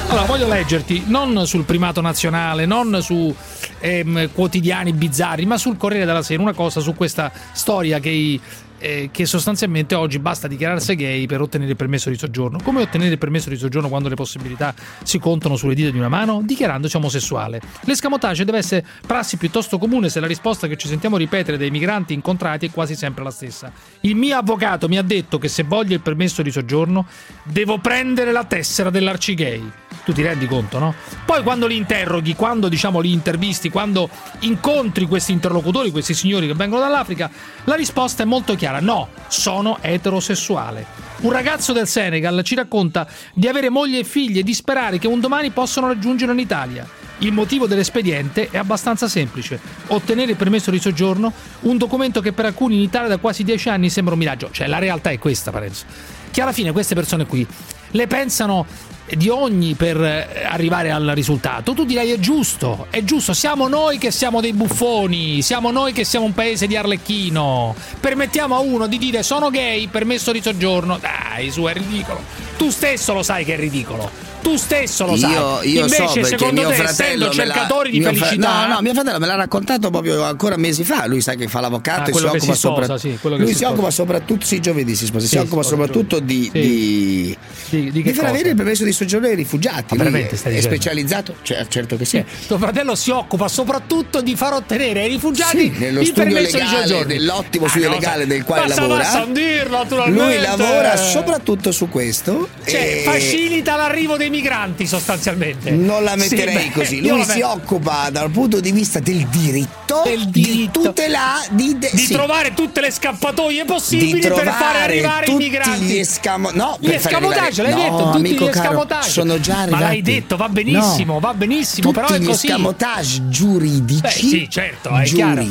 [0.09, 3.35] Allora, voglio leggerti non sul primato nazionale, non su
[3.81, 6.43] ehm, quotidiani bizzarri, ma sul Corriere della Sera.
[6.43, 8.41] Una cosa su questa storia che i
[8.79, 12.59] eh, che sostanzialmente oggi basta dichiararsi gay per ottenere il permesso di soggiorno.
[12.63, 16.09] Come ottenere il permesso di soggiorno quando le possibilità si contano sulle dita di una
[16.09, 16.43] mano?
[16.45, 17.61] Dichiarandosi omosessuale.
[17.83, 22.15] L'escamotage deve essere prassi piuttosto comune se la risposta che ci sentiamo ripetere dai migranti
[22.15, 23.73] incontrati è quasi sempre la stessa.
[24.01, 27.07] Il mio avvocato mi ha detto che se voglio il permesso di soggiorno
[27.45, 29.83] devo prendere la tessera dell'arcigay.
[30.05, 30.95] Tu ti rendi conto, no?
[31.25, 36.53] Poi quando li interroghi, quando diciamo li intervisti, quando incontri questi interlocutori, questi signori che
[36.53, 37.31] vengono dall'Africa,
[37.65, 40.85] la risposta è molto chiara: no, sono eterosessuale.
[41.21, 45.07] Un ragazzo del Senegal ci racconta di avere moglie e figlie e di sperare che
[45.07, 46.87] un domani possano raggiungere in Italia.
[47.19, 52.45] Il motivo dell'espediente è abbastanza semplice: ottenere il permesso di soggiorno, un documento che per
[52.45, 54.51] alcuni in Italia da quasi dieci anni sembra un miraggio.
[54.51, 55.87] Cioè, la realtà è questa, Parenzo.
[56.31, 57.47] Che alla fine queste persone qui
[57.95, 58.67] le pensano
[59.07, 61.73] di ogni per eh, arrivare al risultato.
[61.75, 66.05] Tu direi è giusto, è giusto, siamo noi che siamo dei buffoni, siamo noi che
[66.05, 67.75] siamo un paese di Arlecchino.
[68.01, 70.99] Permettiamo a uno di dire sono gay, permesso di soggiorno.
[70.99, 72.23] Dai, su, è ridicolo.
[72.57, 74.34] Tu stesso lo sai che è ridicolo.
[74.45, 75.31] Tu stesso lo sai.
[75.31, 78.67] Io, io Invece, so perché secondo mio te, fratello essendo cercatori di mio fra- felicità,
[78.67, 81.07] no, no, mio fratello me l'ha raccontato proprio ancora mesi fa.
[81.07, 83.55] Lui sa che fa l'avvocato Ah, e si occupa si sposa, sopra- sì, Lui si
[83.55, 87.37] si, occupa soprattutto sì, giovedì si sposa, Sì, si occupa soprattutto di, di,
[87.71, 89.97] di, di di far avere il permesso di soggiorno ai rifugiati.
[89.97, 90.77] Ma Lui veramente è, stai è dicendo?
[90.77, 92.23] specializzato, cioè, certo che sì.
[92.47, 97.05] Tuo fratello si occupa soprattutto di far ottenere ai rifugiati Sì, il permesso di soggiorno.
[97.07, 99.03] dell'ottimo Ah, studio no, legale del quale basta, lavora.
[99.03, 100.23] basta dirlo, naturalmente.
[100.23, 102.49] Lui lavora soprattutto su questo.
[102.67, 105.71] Cioè, e- facilita l'arrivo dei migranti sostanzialmente.
[105.71, 107.07] Non la Sì, metterei beh, così.
[107.07, 110.81] Lui si met- occupa dal punto di vista del diritto, Del di diritto.
[110.83, 115.29] tutelare, di, de- di sì, trovare tutte le scappatoie di possibili per fare arrivare i
[115.31, 115.85] tutti migranti.
[115.85, 118.63] Gli escamo- no, Gli per fare escamotage, l'hai arrivare- detto, no, tutti amico gli caro,
[118.65, 119.11] escamotage.
[119.11, 119.83] sono già arrivati.
[119.83, 121.21] Ma l'hai detto, va benissimo, No.
[121.21, 122.47] va benissimo, Tutti però è gli così.
[122.47, 124.01] escamotage giuridici.
[124.01, 125.47] Beh, sì, certo, è chiaro.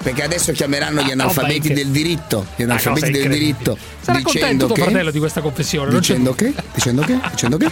[0.00, 3.76] Perché adesso chiameranno gli Ah, analfabeti del diritto, gli Ah, analfabeti del diritto.
[4.00, 7.70] Sarà dicendo contento tuo che, fratello di questa confessione, dicendo che, dicendo che, dicendo che.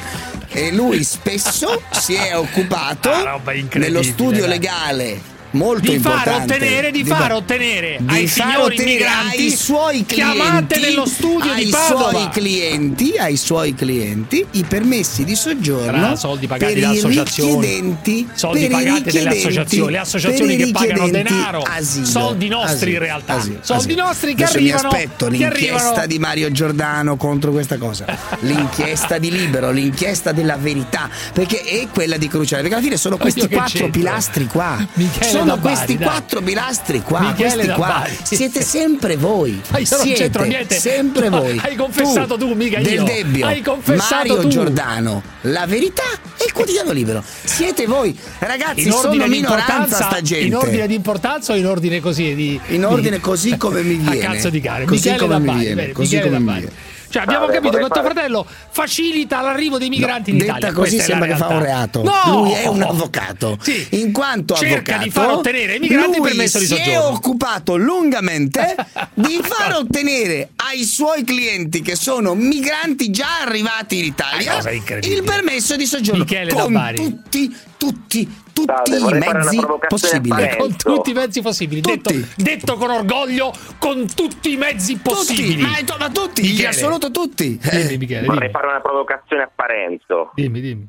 [0.49, 3.41] E lui spesso si è occupato Ah,
[3.75, 8.79] nello studio legale molto di far ottenere, di fa- far ottenere di ai far signori
[8.85, 12.11] migranti ai suoi clienti chiamate nello studio ai di Padova.
[12.11, 17.53] suoi clienti ai suoi clienti i permessi di soggiorno Ah, soldi pagati per i associazioni.
[17.67, 19.91] richiedenti soldi pagati dalle associazioni.
[19.93, 21.63] Le associazioni che pagano denaro.
[21.63, 23.35] asilo, soldi nostri asilo, in realtà.
[23.35, 26.07] asilo, soldi nostri che Adesso arrivano mi aspetto l'inchiesta arrivano.
[26.07, 28.05] di Mario Giordano contro questa cosa.
[28.41, 33.17] L'inchiesta di Libero l'inchiesta della verità perché è quella di cruciale perché alla fine sono
[33.17, 33.89] questi quattro c'entra?
[33.89, 34.87] pilastri qua.
[34.95, 36.07] Michele sono Bari, questi dai.
[36.07, 38.17] quattro pilastri qua Michele questi qua Bari.
[38.23, 40.79] siete sempre voi Ma io non siete c'entro niente.
[40.79, 43.05] sempre No, voi hai confessato tu, mica Del io.
[43.05, 44.49] Debbio Hai confessato Mario tu.
[44.49, 46.03] Giordano la verità
[46.39, 50.47] e il quotidiano libero siete voi ragazzi in sono ordine di minoranza importanza sta gente
[50.47, 54.25] in ordine di importanza o in ordine così di in ordine così come mi viene
[54.27, 56.45] a cazzo di cane così Michele come mi Bari, viene bene, così Michele come mi
[56.45, 56.61] Bari.
[56.61, 56.75] viene
[57.17, 60.75] Cioè, abbiamo Vabbè, capito che tuo fare- fratello facilita l'arrivo dei migranti in Detta Italia.
[60.75, 62.03] così è la sembra che fa un reato.
[62.03, 62.13] No!
[62.43, 63.59] Lui è un avvocato.
[63.91, 67.17] In quanto Cerca avvocato, di far ottenere ai migranti il permesso di si è soggiorno.
[67.17, 68.75] occupato lungamente
[69.15, 75.15] di far ottenere ai suoi clienti che sono migranti già arrivati in Italia incredibile.
[75.21, 78.31] il permesso di soggiorno Michele con tutti, tutti,
[78.65, 80.57] tutti i vorrei mezzi possibili.
[80.57, 85.61] Con tutti i mezzi possibili, detto, detto con orgoglio, con tutti i mezzi possibili.
[85.63, 86.69] ma, ma tutti, in Michele.
[86.69, 87.59] assoluto tutti.
[87.59, 88.51] Dimmi, Michele, Vorrei dimmi.
[88.53, 90.31] fare una provocazione a Parenzo.
[90.35, 90.87] Dimmi, dimmi.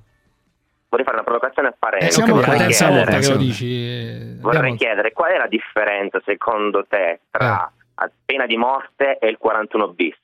[0.89, 2.07] Vorrei fare una provocazione a Parenzo.
[2.07, 3.65] Eh, siamo vorrei la terza volta che lo dici.
[3.65, 7.69] eh, Vorrei abbiamo- chiedere qual è la differenza secondo te tra
[8.05, 8.09] Eh.
[8.25, 10.15] pena di morte e il 41 bis?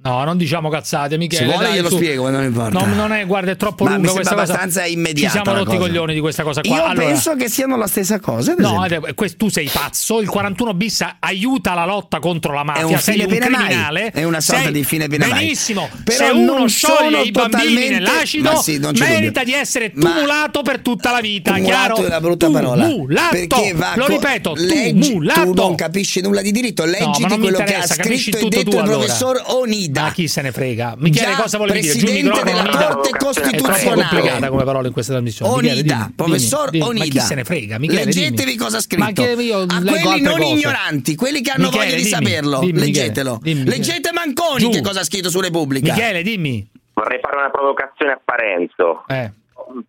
[0.00, 1.40] No, non diciamo cazzate, Michele.
[1.44, 1.96] Se vuole dai, glielo su.
[1.96, 2.78] spiego, non importa.
[2.86, 4.52] No, non è, guarda, è troppo Ma lunga questa cosa.
[4.52, 6.76] abbastanza immediata Ci siamo rotti i coglioni di questa cosa qua.
[6.76, 8.54] Io Allora- penso che siano la stessa cosa.
[8.58, 10.20] No, eh, que- tu sei pazzo.
[10.20, 12.82] Il 41 bis aiuta la lotta contro la mafia.
[12.82, 13.64] È un sei fine un pena mai.
[13.66, 14.10] criminale.
[14.12, 15.38] È una sorta sei- di fine pena mai.
[15.40, 15.88] Benissimo.
[16.04, 19.44] Però Se uno non scioglie i bambini totalmente- nell'acido, Ma sì, non merita dubbio.
[19.44, 21.52] di essere Ma- tumulato per tutta la vita.
[21.54, 22.02] Tumulato chiaro?
[22.04, 22.88] è una brutta parola.
[22.88, 23.28] Tumulato.
[23.36, 25.40] Perché va Lo ripeto, leggi, tumulato.
[25.42, 28.38] tu non capisci nulla di diritto, No, leggiti ma non mi quello che ha scritto
[28.38, 29.42] e detto il professor
[29.88, 30.02] Onida.
[30.02, 30.94] Ma chi se ne frega?
[30.98, 31.92] Michele, Già cosa volevi dire?
[31.98, 32.86] Presidente della Onida.
[32.94, 34.04] Corte È Costituzionale.
[34.08, 35.52] complicata come parola in questa trasmissione.
[35.54, 36.84] Michele, Onida, dimmi, professor dimmi.
[36.84, 37.04] Onida.
[37.04, 37.78] Ma chi se ne frega?
[37.78, 38.56] Michele, Leggetevi dimmi.
[38.56, 39.02] cosa ha scritto.
[39.04, 40.52] Ma che io a quelli non cose.
[40.52, 43.38] ignoranti, quelli che hanno Michele, voglia di dimmi, saperlo, dimmi, Michele, leggetelo.
[43.42, 43.76] dimmi, Michele.
[43.76, 44.70] Leggete Manconi Giù.
[44.70, 45.92] che cosa ha scritto su Repubblica.
[45.92, 46.68] Michele, dimmi.
[46.94, 49.04] Vorrei fare una provocazione a Parenzo.
[49.08, 49.30] Eh.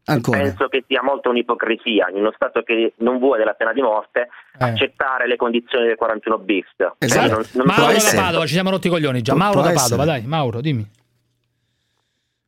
[0.05, 0.39] Ancora.
[0.39, 4.27] Penso che sia molto un'ipocrisia in uno Stato che non vuole la pena di morte
[4.59, 4.63] Eh.
[4.65, 6.65] accettare le condizioni del 41 bis.
[6.97, 7.27] Esatto.
[7.27, 8.21] Cioè, non- non Mauro da.
[8.21, 9.33] Padova, ci siamo rotti i coglioni già.
[9.33, 10.19] Può- Mauro può da Padova, essere.
[10.19, 10.89] dai, Mauro, dimmi.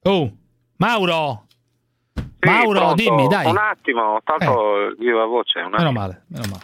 [0.04, 0.32] Oh,
[0.78, 1.46] Mauro.
[2.16, 2.96] Sì, Mauro, pronto.
[2.96, 3.46] dimmi, dai.
[3.46, 5.60] Un attimo, tanto viva voce.
[5.60, 6.64] Un Meno male, meno male.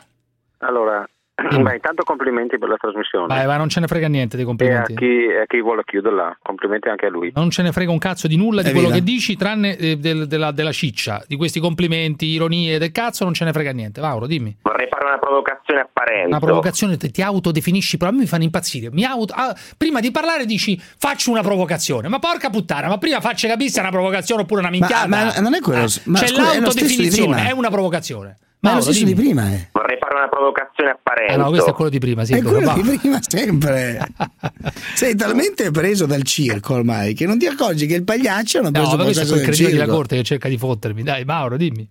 [0.59, 3.27] Allora, beh, intanto complimenti per la trasmissione.
[3.27, 4.95] Vai, vai, non ce ne frega niente dei e a complimenti.
[4.95, 7.31] chi, a chi vuole chiuderla, complimenti anche a lui.
[7.35, 10.25] Non ce ne frega un cazzo di nulla di quello che dici, tranne eh, del-
[10.27, 14.01] della, della ciccia, di questi complimenti, ironie del cazzo, non ce ne frega niente.
[14.01, 14.55] Mauro, dimmi.
[14.63, 16.27] Vorrei fare una provocazione a Parenzo.
[16.27, 18.89] Una provocazione, ti, ti autodefinisci, però a me mi fanno impazzire.
[18.91, 23.21] Mi auto- ah, prima di parlare dici faccio una provocazione, ma porca puttana, ma prima
[23.21, 25.07] faccia capire se è una provocazione oppure una minchiata.
[25.07, 27.49] Ma- ma non è quello- Eh, ma C'è è di l'autodefinizione, prima.
[27.49, 28.37] è una provocazione.
[28.59, 29.25] Ma è lo Mauro, stesso di dimmi.
[29.27, 29.69] prima, eh.
[29.71, 31.33] Vorrei fare una provocazione a Parenzo.
[31.33, 32.33] Ah no, questo è quello di prima, sì.
[32.33, 32.73] È quello, va.
[32.73, 33.99] di prima sempre.
[34.95, 38.95] Sei talmente preso dal circo ormai che non ti accorgi che il pagliaccio hanno preso
[38.95, 41.03] No, questo è della corte che cerca di fottermi.
[41.03, 41.87] Dai, Mauro, dimmi.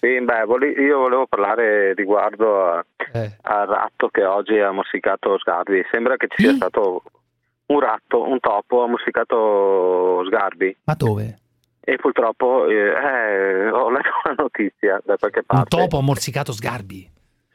[0.00, 3.36] Sì, beh, vole- io volevo parlare riguardo a- Eh.
[3.42, 5.80] al ratto che oggi ha morsicato Sgarbi.
[5.92, 7.02] Sembra che ci sia stato
[7.66, 10.76] un ratto, un topo, ha morsicato Sgarbi.
[10.84, 11.38] Ma dove?
[11.86, 15.76] E purtroppo eh, eh, ho letto una notizia da qualche Un parte.
[15.76, 17.10] topo ha morsicato Sgarbi.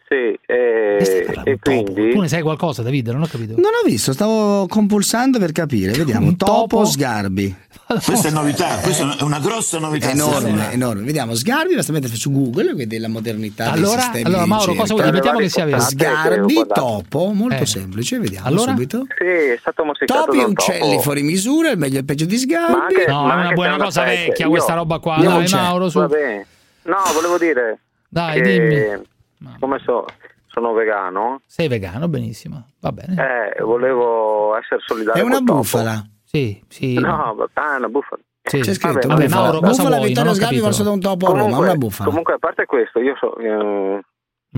[0.09, 2.09] Sì, e, e quindi...
[2.09, 3.09] Tu ne sai qualcosa, David?
[3.09, 3.53] Non ho capito.
[3.57, 5.91] Non ho visto, stavo compulsando per capire.
[5.91, 6.25] Vediamo.
[6.25, 6.85] Un topo, topo?
[6.85, 7.55] Sgarbi.
[8.03, 10.09] Questa è novità, questa è una grossa novità.
[10.09, 11.03] Enorme, enorme.
[11.03, 11.35] Vediamo.
[11.35, 15.03] Sgarbi, basta mettere su Google, vede la modernità dei Allora, sistemi allora Mauro, cosa vuoi
[15.05, 15.15] dire?
[15.15, 15.79] Mettiamo che sia vero.
[15.79, 17.65] Sgarbi, topo, molto Eh.
[17.67, 18.71] semplice, vediamo Allora?
[18.71, 19.05] subito.
[19.15, 20.71] Sì, è stato morsicato Topi un topo.
[20.71, 22.71] uccelli fuori misura, il meglio e il peggio di Sgarbi.
[22.73, 25.17] Ma anche- No, ma è una buona è cosa vecchia Io- questa roba qua.
[25.21, 25.47] Dai.
[25.51, 25.99] Mauro, su.
[25.99, 26.45] Va bene.
[26.83, 29.01] No, volevo dire Dai, che
[29.59, 30.05] come so,
[30.47, 32.65] sono vegano, Sei vegano, benissimo.
[32.81, 33.15] Va bene.
[33.55, 35.57] eh, volevo essere solidale È una col topo.
[35.59, 36.03] bufala.
[36.23, 36.93] Sì, sì.
[36.99, 38.21] No, ah, una bufala.
[38.43, 38.59] Sì.
[38.61, 39.41] C'è scritto Vabbè, bufala.
[39.43, 40.07] Mauro, cosa bufala vuoi?
[40.09, 40.63] Vittorio capito.
[40.63, 42.09] morso da un topo a Roma, Comunque, una bufala.
[42.09, 44.01] comunque, a parte questo, io so, eh,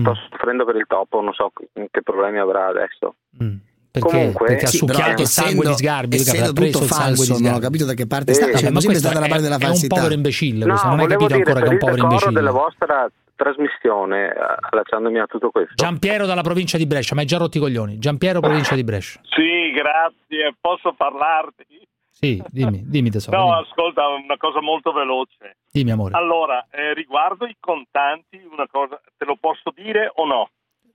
[0.00, 3.16] sto soffrendo per il topo, non so che problemi avrà adesso.
[3.36, 4.08] Perché?
[4.08, 7.36] Comunque- Perché ha Sì, succhiato il sangue di Sgarbi, perché essendo tutto il sangue falso,
[7.36, 8.44] di non ho capito da che parte Eh, sta.
[8.46, 9.94] Cioè, ma possibile questo sta dalla è, parte della è un falsità.
[9.96, 10.88] povero imbecille, questo.
[10.88, 12.32] non hai capito ancora che è un povero imbecille.
[12.32, 14.34] della vostra trasmissione, eh,
[14.70, 15.74] lasciandomi a tutto questo.
[15.74, 17.98] Giampiero dalla provincia di Brescia, ma hai già rotti i coglioni.
[17.98, 19.20] Giampiero, provincia di Brescia.
[19.24, 20.54] Sì, grazie.
[20.60, 21.66] Posso parlarti?
[22.10, 23.36] Sì, dimmi, dimmi tesoro.
[23.36, 23.66] No, dimmi.
[23.68, 25.56] ascolta, una cosa molto veloce.
[25.72, 26.14] Dimmi, amore.
[26.14, 30.50] Allora, eh, riguardo i contanti, una cosa, te lo posso dire o no?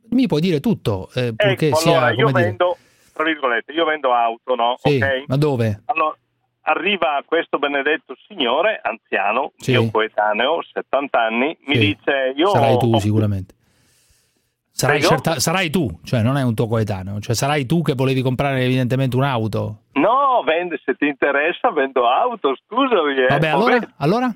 [0.10, 2.43] Mi puoi dire tutto, eh, purché ecco, sia, allora, io come dire...
[2.45, 2.78] vendo,
[3.12, 4.76] tra virgolette, io vendo auto, no?
[4.78, 5.23] Sì, Ok?
[5.28, 5.82] ma dove?
[5.86, 6.15] Allora,
[6.67, 9.71] arriva questo benedetto signore, anziano, Sì.
[9.71, 11.80] mio coetaneo, 70 anni, mi Sì.
[11.80, 12.47] dice, io...
[12.49, 13.56] Sarai tu ho- sicuramente.
[14.71, 18.21] Sarai, certa- sarai tu, cioè non è un tuo coetaneo, cioè sarai tu che volevi
[18.21, 19.86] comprare evidentemente un'auto.
[19.93, 23.15] No, vende, se ti interessa, vendo auto, scusami.
[23.23, 23.27] eh.
[23.27, 23.80] Vabbè, allora?
[23.97, 24.27] allora?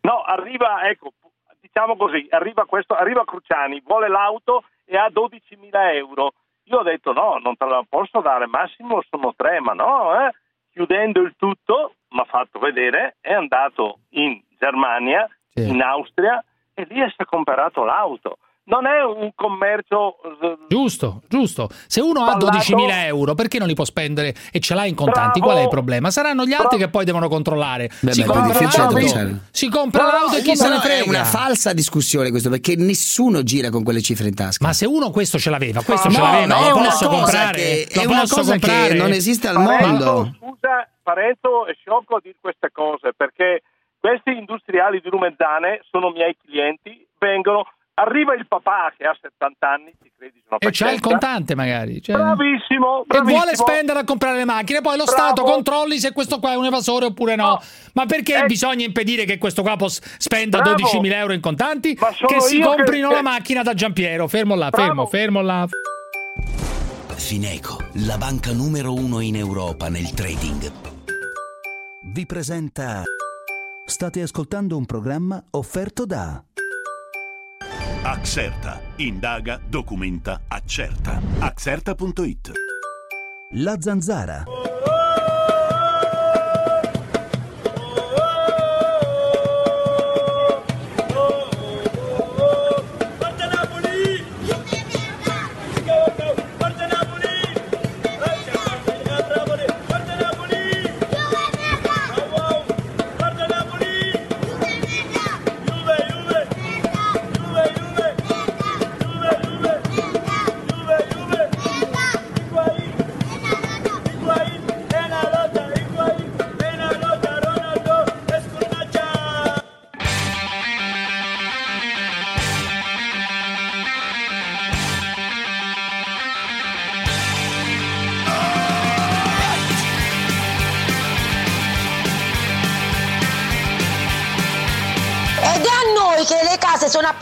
[0.00, 1.12] No, arriva, ecco,
[1.60, 6.32] diciamo così, arriva questo, arriva Cruciani, vuole l'auto e ha 12.000 euro.
[6.64, 10.32] Io ho detto no, non te la posso dare, massimo sono tre, ma no, eh.
[10.78, 16.40] Chiudendo il tutto, mi ha fatto vedere, è andato in Germania, in Austria,
[16.72, 18.38] e lì si è comprato l'auto.
[18.68, 21.68] Non è un commercio eh, Giusto, giusto.
[21.86, 22.58] Se uno ha Ballato.
[22.58, 25.38] 12.000 euro, perché non li può spendere e ce l'ha in contanti?
[25.38, 25.46] Bravo.
[25.46, 26.10] Qual è il problema?
[26.10, 26.84] Saranno gli altri Bravo.
[26.84, 27.90] che poi devono controllare.
[28.00, 31.04] Beh, si, beh, compra l'auto, si compra No, l'auto e chi se ne frega.
[31.04, 34.64] È una falsa discussione questo, perché nessuno gira con quelle cifre in tasca.
[34.66, 37.56] Ma se uno questo ce l'aveva, questo No, ce l'aveva, no, lo posso comprare?
[37.58, 38.94] che- lo è una posso cosa che comprare?
[38.94, 40.36] non esiste al Parenzo, mondo.
[40.38, 43.62] Scusa, Parenzo è sciocco a dire queste cose perché
[43.98, 47.66] questi industriali di Lumezzane sono miei clienti, vengono,
[47.98, 52.00] arriva il papà che ha 70 anni, ti credi, sono E c'ha il contante magari.
[52.02, 53.38] cioè- Bravissimo, E bravissimo.
[53.38, 55.18] vuole spendere a comprare le macchine, poi lo Bravo.
[55.20, 57.60] Stato controlli se questo qua è un evasore oppure no.
[57.94, 58.46] Ma perché Eh.
[58.46, 60.76] bisogna impedire che questo qua pos- spenda Bravo.
[60.76, 61.94] 12.000 euro in contanti?
[61.94, 64.28] Che si comprino che- la macchina da Giampiero.
[64.28, 64.86] Fermo là, Bravo.
[64.86, 65.66] fermo, fermo là.
[67.16, 67.76] Fineco,
[68.06, 70.70] la banca numero uno in Europa nel trading.
[72.12, 73.02] Vi presenta.
[73.84, 76.42] State ascoltando un programma offerto da.
[78.04, 78.80] Axerta.
[78.98, 81.20] Indaga, documenta, accerta.
[81.40, 82.52] Axerta.it.
[83.52, 84.44] La zanzara.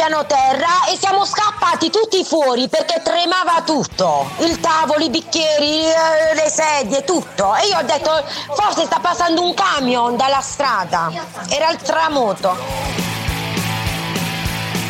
[0.06, 4.30] Piano terra e siamo scappati tutti fuori perché tremava tutto.
[4.38, 7.56] Il tavolo, i bicchieri, eh, le sedie, tutto.
[7.56, 8.10] E io ho detto,
[8.54, 11.10] forse sta passando un camion dalla strada.
[11.48, 12.56] Era il tramoto.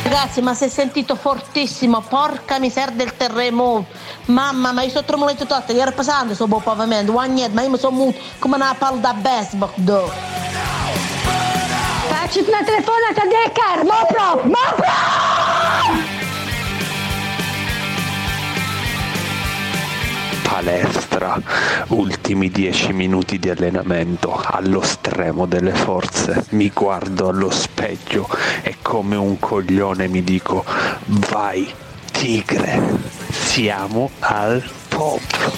[0.02, 3.86] Ragazzi, ma si è sentito fortissimo, porca miseria del terremoto.
[4.26, 8.18] Mamma, ma io sono tremoletto tutto, ero pesante, buon pavimento, ma io mi sono muto
[8.38, 10.35] come una palla da baseball.
[12.26, 14.92] Facci una telefonata del car, ma proprio, ma proprio!
[20.42, 21.40] Palestra,
[21.90, 26.46] ultimi 10 minuti di allenamento allo stremo delle forze.
[26.50, 28.26] Mi guardo allo specchio
[28.62, 30.64] e come un coglione mi dico
[31.04, 31.72] vai
[32.10, 32.98] tigre,
[33.30, 35.54] siamo al top.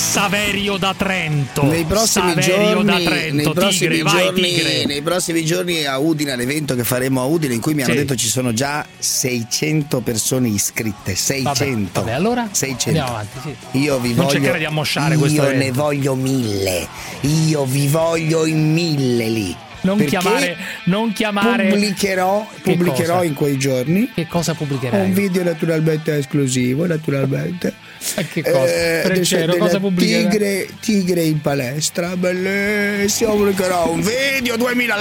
[0.00, 1.64] Saverio da Trento.
[1.64, 3.34] Nei prossimi, Saverio da giorni, Trento.
[3.34, 4.84] nei, prossimi tigre, vai giorni, tigre.
[4.84, 7.98] nei prossimi giorni a Udine, all'evento che faremo a Udine, in cui mi hanno Sì.
[8.00, 11.14] detto ci sono già 600 persone iscritte.
[11.14, 12.00] 600.
[12.00, 12.88] Vabbè, allora 600.
[12.88, 13.38] andiamo avanti,
[13.72, 13.78] sì.
[13.78, 14.30] Io vi Non voglio.
[14.30, 15.80] cercare di ammosciare io questo ne evento.
[15.82, 16.86] voglio mille.
[17.22, 19.56] Io vi voglio in mille lì.
[19.80, 21.68] Non chiamare, non chiamare.
[21.68, 25.06] Pubblicherò, Che pubblicherò in quei giorni Che cosa pubblicherai?
[25.06, 27.72] un video naturalmente esclusivo, naturalmente.
[27.98, 28.66] Che cosa?
[28.66, 30.28] Eh, cosa pubblicherai?
[30.28, 33.34] tigre, tigre in palestra, bellissimo.
[33.34, 34.96] Pubblicherò un video, 2000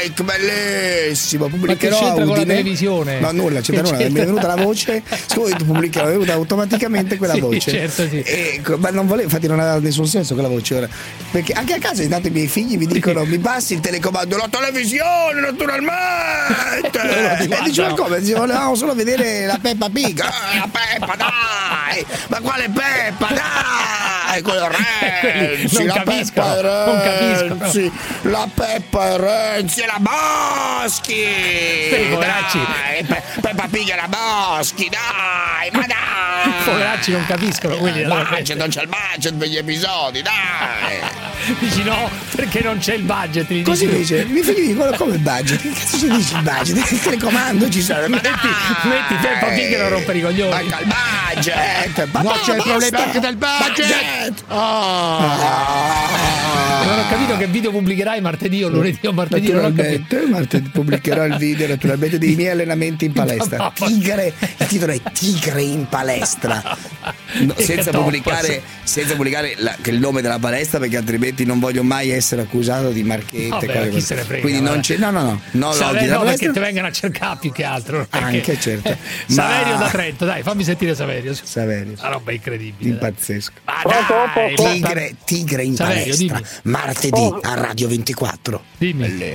[0.00, 1.48] like, bellissimo.
[1.48, 3.20] Pubblicherò c'entra a con la televisione?
[3.20, 3.96] No, nulla, c'entra Che nulla.
[3.96, 4.24] Mi è c'entra?
[4.24, 7.70] venuta la voce, siccome pubblicherò, è venuta automaticamente quella Sì, voce.
[7.70, 8.20] certo, sì.
[8.22, 10.88] E, ma non volevo, infatti non ha nessun senso quella voce ora.
[11.30, 14.48] Perché anche a casa intanto i miei figli mi dicono mi passi il telecomando, la
[14.50, 17.00] televisione naturalmente.
[17.56, 18.20] e dicevo come?
[18.20, 20.20] Dicevo, volevamo solo vedere la Peppa Pig.
[20.20, 22.05] Ah, la Peppa, dai!
[22.28, 24.25] Ma quale Peppa, dai!
[24.42, 24.68] Quello
[25.22, 27.56] Renzi, non la capiscono, Peppa e non capiscono.
[27.62, 31.24] Renzi, la Peppa e Renzi e la Boschi!
[31.90, 32.58] Sì, poveracci.
[32.58, 36.52] Dai, Pe- Peppa Pig e la Boschi, dai, ma dai!
[36.64, 37.76] Poveracci non capiscono.
[37.76, 41.24] Quindi Il allora- budget, non c'è il budget per gli episodi, dai!
[41.60, 43.48] Dici no, perché non c'è il budget.
[43.52, 44.14] gli Così dici.
[44.14, 45.60] dice, mi figli come il budget?
[45.60, 46.90] Che cazzo ci dici il budget?
[46.90, 48.48] Il telecomando ci serve, ma Metti,
[48.88, 50.50] metti Peppa Pig e non rompere i coglioni.
[50.50, 50.86] Manca il
[51.34, 52.08] budget!
[52.10, 54.15] Ma No, c'è il problema anche del budget!
[56.86, 59.48] Non ho capito che video pubblicherai martedì o lunedì o martedì.
[59.50, 63.72] Naturalmente, martedì pubblicherò il video naturalmente dei miei allenamenti in palestra.
[63.74, 66.62] Tigre, il titolo è Tigre in palestra.
[67.38, 71.82] No, senza pubblicare, senza pubblicare la- che il nome della palestra perché altrimenti non voglio
[71.82, 75.10] mai essere accusato di marchette Vabbè, cose chi se ne frega, quindi non c'è no
[75.10, 78.06] no no no Saverio, no, perché ti vengano a cercare più che altro.
[78.10, 78.96] Anche, che- certo.
[79.26, 81.34] Saverio Ma- da Trento, dai, fammi sentire Saverio.
[81.34, 82.90] Saverio Una roba incredibile.
[82.90, 82.98] dai.
[82.98, 84.02] pazzesco Ma dai,
[84.54, 86.74] tigre tigre in Saverio, palestra dimmi.
[86.74, 89.34] martedì a Radio 24 Dimmi.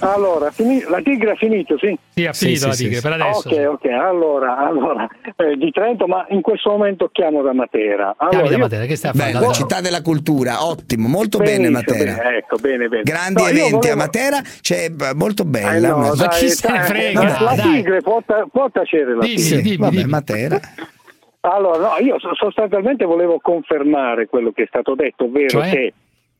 [0.00, 1.96] Allora, fini- la Tigre ha finito, sì?
[2.14, 3.48] Sì, ha finito la Tigre, per adesso.
[3.48, 8.14] Ok, ok, allora, allora eh, di Trento, ma in questo momento chiamo da Matera.
[8.18, 9.32] Allora, Chiami da Matera, che stai a fare?
[9.32, 12.12] Bella, città della cultura, ottimo, molto Benissimo, bene Matera.
[12.22, 13.02] bene, ecco, bene, bene.
[13.04, 15.72] Grandi No, eventi volevo- a Matera, c'è b- molto bella.
[15.74, 19.76] Eh no, ma- dai, dai, La, la Tigre può, ta- può tacere la Sì, Tigre.
[19.76, 20.60] vabbè, Matera.
[21.50, 25.70] Allora, no, io so- sostanzialmente volevo confermare quello che è stato detto, ovvero Cioè?
[25.70, 25.94] che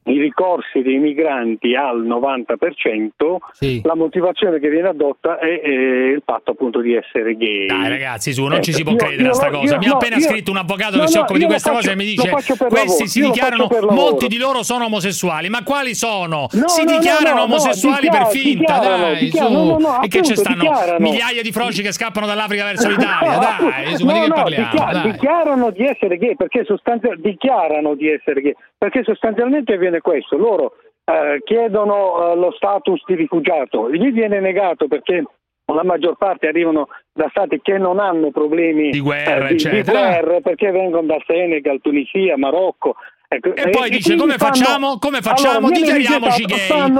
[0.06, 3.80] i ricorsi dei migranti al 90%, Sì.
[3.84, 7.66] la motivazione che viene adotta è, eh, il fatto appunto di essere gay.
[7.66, 9.74] Dai ragazzi, su, non ci si può Io- credere io a sta lo- cosa.
[9.74, 11.70] io- Mi ha no, appena scritto un avvocato no, che si no, occupa di queste
[11.70, 12.30] faccio- cose e mi dice:
[12.68, 15.48] questi si dichiarano, faccio per lavoro." molti di loro sono omosessuali.
[15.48, 16.46] Ma quali sono?
[16.52, 19.76] No, si no, no, dichiarano no, no, omosessuali per finta, dai, su.
[20.02, 24.12] e che ci stanno migliaia di froci che scappano dall'Africa verso l'Italia, dai, su, di
[24.12, 25.10] che parliamo?
[25.10, 27.94] dichiarano di essere gay perché sostanzialmente dichiarano
[29.96, 30.72] avviene questo loro
[31.04, 33.90] eh, chiedono eh, lo status di rifugiato.
[33.90, 35.22] Gli viene negato perché
[35.66, 39.82] la maggior parte arrivano da stati che non hanno problemi Di guerra, eh, di, di
[39.82, 42.96] guerre perché vengono da Senegal, Tunisia, Marocco
[43.28, 44.98] Ecco, E poi dice quindi come fanno- facciamo?
[44.98, 45.66] Come facciamo?
[45.66, 46.56] Allora, Dichiariamoci gay.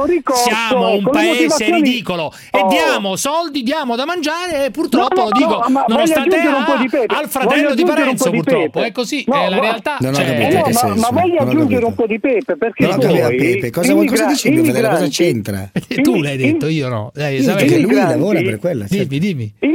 [0.07, 2.69] ricorso, Siamo un paese ridicolo e Oh.
[2.69, 6.65] diamo soldi, diamo da mangiare e purtroppo No, no, lo dico no, nonostante aggiungere un
[6.65, 7.15] po' di a- pepe.
[7.15, 8.71] al fratello Voglio di Parenzo di purtroppo.
[8.71, 8.87] pepe.
[8.87, 9.97] È così, No, è la realtà.
[10.01, 11.01] Non Cioè, capito Eh ma, senso.
[11.13, 14.05] ma voglio Non aggiungere un po' di pepe perché Non poi Pepe, cosa, i vuoi-
[14.07, 14.89] migra- cosa dici i mio fratello?
[14.89, 15.71] Cosa c'entra?
[16.03, 17.11] tu l'hai detto, io no.
[17.15, 18.87] Dai, che lui lavora per quella.
[18.89, 19.05] certo.
[19.07, 19.53] Dimmi, dimmi.
[19.61, 19.69] I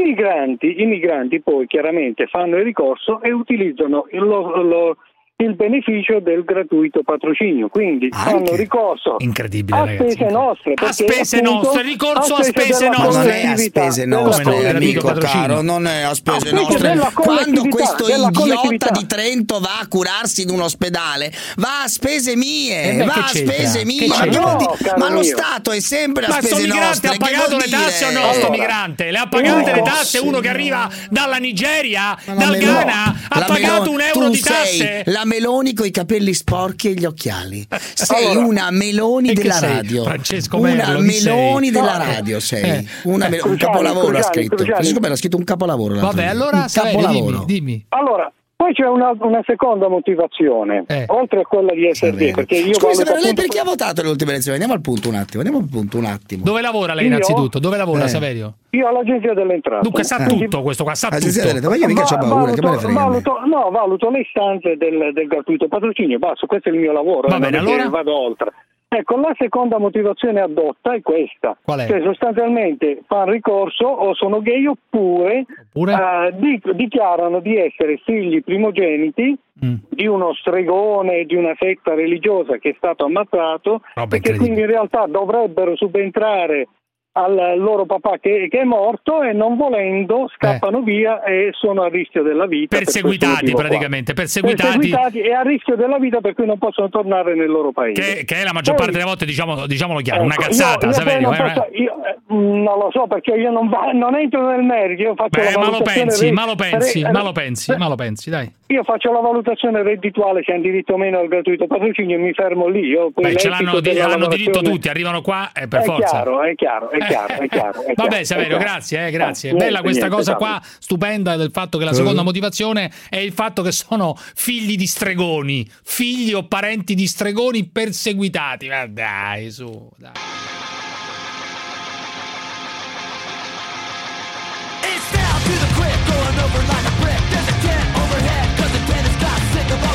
[0.86, 4.98] migranti, poi chiaramente fanno il ricorso e utilizzano il, lo- lo-
[5.44, 10.12] il beneficio del gratuito patrocinio, quindi fanno ricorso Incredibile, a ragazzi.
[10.12, 10.74] spese nostre.
[10.76, 13.24] A spese appunto, nostre, ricorso a spese nostre.
[13.24, 17.12] Non è a spese nostre, amico caro, non è a spese A spese nostre.
[17.14, 22.92] Quando questo idiota di Trento va a curarsi in un ospedale, va a spese mie,
[22.92, 24.08] Eh beh, va a spese mie.
[24.08, 24.26] Ma?
[24.26, 25.24] No, Ma lo.
[25.24, 27.10] Stato è sempre a Ma sto spese migrante nostre.
[27.10, 28.34] ha pagato le tasse o no?
[28.34, 33.42] Sto migrante le ha pagate le tasse uno che arriva dalla Nigeria, dal Ghana, ha
[33.46, 35.04] pagato un euro di tasse.
[35.06, 37.66] la Meloni con i capelli sporchi e gli occhiali.
[37.94, 39.74] Sei Allora, una Meloni della sei?
[39.76, 40.04] radio.
[40.04, 41.24] Francesco una Merlo, sei?
[41.24, 42.64] Meloni della No, radio sei.
[42.64, 42.86] eh.
[43.04, 44.56] Una un Cruciani, capolavoro ha Cruciani, scritto.
[44.56, 44.74] Cruciani.
[44.74, 46.00] Francesco Merlo ha scritto un capolavoro.
[46.02, 47.44] Vabbè, allora un dimmi, capolavoro.
[47.46, 47.86] dimmi.
[47.90, 48.32] Allora,
[48.72, 51.04] poi c'è una, una seconda motivazione, Eh.
[51.08, 54.10] oltre a quella di essere gay, perché io Scusi, Saverio, lei perché ha votato le
[54.10, 54.58] ultime elezioni?
[54.60, 55.42] Andiamo al punto un attimo.
[55.44, 56.44] Andiamo al punto un attimo.
[56.44, 57.10] Dove lavora lei Io?
[57.12, 57.60] innanzitutto?
[57.60, 58.08] Dove lavora Eh.
[58.08, 58.54] Saverio?
[58.72, 59.82] Io all'agenzia delle entrate.
[59.84, 61.70] Dunque sa Quindi- tutto questo qua, sa Agenzia tutto.
[61.70, 63.00] Ma io mica c'ho paura, che me ne valuto, frega.
[63.04, 67.28] valuto- no, valuto le istanze del, del gratuito patrocinio, basta, questo è il mio lavoro,
[67.28, 67.90] Va eh, bene, allora?
[67.90, 68.52] vado oltre.
[68.94, 71.88] Ecco, la seconda motivazione adotta è questa, Qual è?
[71.88, 75.94] cioè sostanzialmente fanno ricorso o sono gay oppure, Oppure?
[75.94, 79.76] eh, di- dichiarano di essere figli primogeniti Mm.
[79.90, 84.62] di uno stregone di una setta religiosa che è stato ammazzato Roba e che quindi
[84.62, 86.68] in realtà dovrebbero subentrare
[87.14, 91.90] al loro papà che, che è morto e non volendo scappano via e sono a
[91.90, 92.76] rischio della vita.
[92.78, 93.62] per Perseguitati qua.
[93.64, 94.72] praticamente, perseguitati.
[94.90, 98.02] Perseguitati e a rischio della vita per cui non possono tornare nel loro paese.
[98.02, 100.86] Che, che è la maggior Poi- parte delle volte, diciamo, diciamolo chiaro, una Ecco, cazzata,
[100.86, 101.30] io- io Saverio.
[101.30, 104.64] non, eh, posso- io, eh, non lo so perché io non, va- non entro nel
[104.64, 107.32] merito, io faccio Beh, la ma lo pensi, re- ma lo pensi, re- ma lo
[107.34, 108.52] pensi, eh, ma lo pensi, dai.
[108.68, 112.32] Io faccio la valutazione reddituale se hanno diritto o meno al gratuito patrocinio e mi
[112.32, 112.86] fermo lì.
[112.88, 116.08] Io Beh, ce l'hanno, di- della hanno diritto tutti, arrivano qua e per è forza.
[116.22, 117.84] Chiaro, è chiaro, è chiaro, è chiaro.
[117.84, 119.50] è Vabbè, Saverio, grazie, eh, grazie.
[119.50, 120.46] Eh, Bella niente, questa niente, cosa salve.
[120.46, 124.88] qua, stupenda del fatto che la seconda motivazione è il fatto che sono figli di
[124.88, 128.68] stregoni, figli o parenti di stregoni perseguitati.
[128.68, 130.12] Ma dai, su, dai.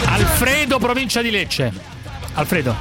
[0.08, 1.72] Alfredo, provincia di Lecce.
[2.34, 2.74] Alfredo.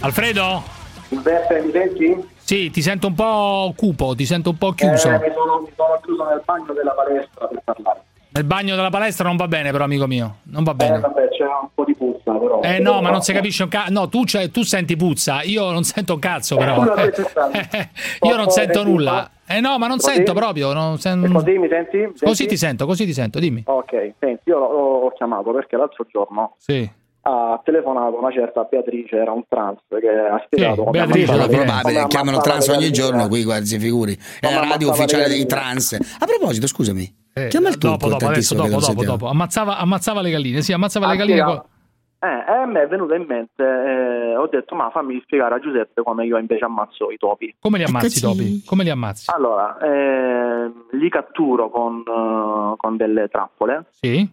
[0.00, 0.62] Alfredo?
[1.08, 2.31] Beppe, mi senti?
[2.52, 5.08] Sì, ti sento un po' cupo, ti sento un po' chiuso.
[5.08, 8.00] Eh, mi, sono, mi sono chiuso nel bagno della palestra per parlare.
[8.28, 10.36] Nel bagno della palestra non va bene, però, amico mio.
[10.42, 11.00] Non va Eh, bene.
[11.00, 12.60] vabbè, c'è un po' di puzza, però.
[12.60, 13.90] Eh no, ma non si capisce un cazzo.
[13.92, 16.84] No, tu, tu senti puzza, io non sento un cazzo, però.
[16.84, 17.58] tanto.
[18.28, 19.30] io non sento nulla.
[19.46, 20.12] Eh no, ma non Così?
[20.16, 20.74] sento proprio.
[20.74, 22.02] non sen- così mi senti?
[22.04, 22.46] Così Senti?
[22.48, 23.62] ti sento, così ti sento, dimmi.
[23.66, 27.00] Ok, senti, io l'ho chiamato perché l'altro giorno Sì.
[27.24, 32.06] Ha telefonato una certa Beatrice, era un trans, che ha spiegato come Beatrice, ammazzava- probabile,
[32.08, 32.92] chiamano trans ogni galline.
[32.92, 34.18] giorno qui, guarda, si figuri.
[34.40, 35.92] È la radio ufficiale le dei trans.
[35.92, 39.26] A proposito, scusami, Eh, Chiama il dopo, dopo, adesso dopo, dopo, dopo.
[39.28, 41.38] Ammazzava, ammazzava le galline, sì, ammazzava le Ah, galline.
[41.38, 41.66] sì, co-
[42.24, 45.58] Eh, e a me è venuto in mente, eh, ho detto ma fammi spiegare a
[45.58, 47.52] Giuseppe come io invece ammazzo i topi.
[47.58, 48.62] Come li ammazzi i topi?
[48.64, 49.30] Come li ammazzi?
[49.34, 54.28] Allora, eh, li catturo con, eh, con delle trappole, Sì?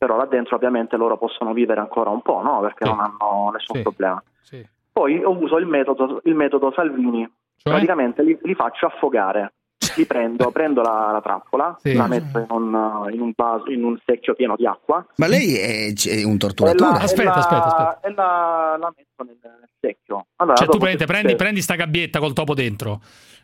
[0.00, 2.60] Però là dentro ovviamente loro possono vivere ancora un po', no?
[2.60, 2.90] Perché Sì.
[2.90, 3.82] non hanno nessun Sì.
[3.82, 4.22] problema.
[4.40, 4.66] Sì.
[4.90, 7.20] Poi uso il metodo, il metodo Salvini,
[7.56, 7.72] Cioè?
[7.74, 9.52] praticamente li, li faccio affogare.
[9.96, 11.92] Li prendo, prendo la, la trappola, Sì.
[11.94, 15.54] la metto in un, in un vaso, in un secchio pieno di acqua Ma lei
[15.58, 16.90] è, è un torturatore.
[16.92, 18.00] la, Aspetta, la- aspetta, aspetta.
[18.08, 19.38] e la, la metto nel,
[19.78, 20.26] secchio.
[20.36, 23.00] Allora, Cioè, tu prendi, prendi, prendi sta gabbietta col topo dentro.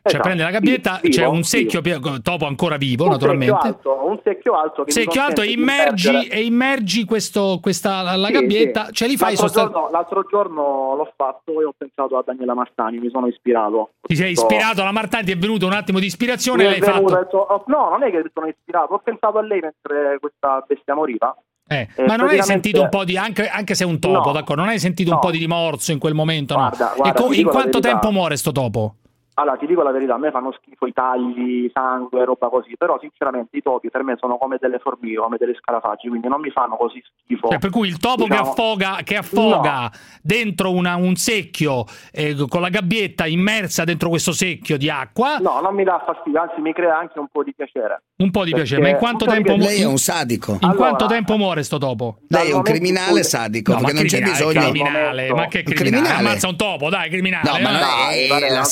[0.07, 1.43] Cioè, Esatto, prendi la gabbietta, vivo, c'è un vivo.
[1.45, 3.55] secchio, pie- topo ancora vivo, un naturalmente.
[3.61, 8.27] secchio alto, un secchio alto che Secchio alto e immergi, e immergi questo, questa, la,
[8.27, 8.93] Sì, gabbietta, sì.
[8.93, 12.55] cioè li fai l'altro, sostanzi- giorno, l'altro giorno l'ho fatto e ho pensato a Daniela
[12.55, 13.91] Martani, mi sono ispirato.
[14.01, 17.09] Ti sei ispirato alla Martani, ti è venuto un attimo di ispirazione e l'hai venuto,
[17.09, 17.23] fatto.
[17.23, 20.95] detto, oh, no, non è che sono ispirato, ho pensato a lei mentre questa bestia
[20.95, 21.37] moriva.
[21.69, 24.27] Eh, Eh, ma non hai sentito un po' di, anche, anche se è un topo,
[24.29, 24.33] No.
[24.33, 24.63] d'accordo?
[24.63, 25.21] Non hai sentito un No.
[25.23, 26.95] po' di rimorso in quel momento, Guarda, no?
[26.97, 28.95] guarda, co- in quanto tempo muore sto topo?
[29.39, 32.99] Allora, ti dico la verità, a me fanno schifo i tagli, sangue, roba così, però
[32.99, 36.49] sinceramente i topi per me sono come delle formiche, come delle scarafaggio, quindi non mi
[36.51, 37.49] fanno così schifo.
[37.49, 39.91] Cioè, per cui il topo che Diciamo- affoga, che affoga
[40.23, 45.61] dentro una- un secchio eh, con la gabbietta immersa dentro questo secchio di acqua, No,
[45.61, 48.03] non mi dà fastidio, anzi mi crea anche un po' di piacere.
[48.19, 48.81] un po' di Perché- piacere.
[48.83, 49.75] Ma in quanto tempo, piacere.
[49.75, 50.53] Lei è un sadico.
[50.53, 52.21] in Allora- quanto tempo muore sto topo?
[52.29, 54.61] Lei è un criminale sadico, No, perché non c'è bisogno.
[54.63, 55.75] criminale, ma che Un criminale?
[55.75, 56.27] criminale.
[56.27, 57.51] Ammazza un topo, dai, criminale.
[57.51, 57.83] No, ma non eh.
[57.83, 58.65] è, Dai, è la dai,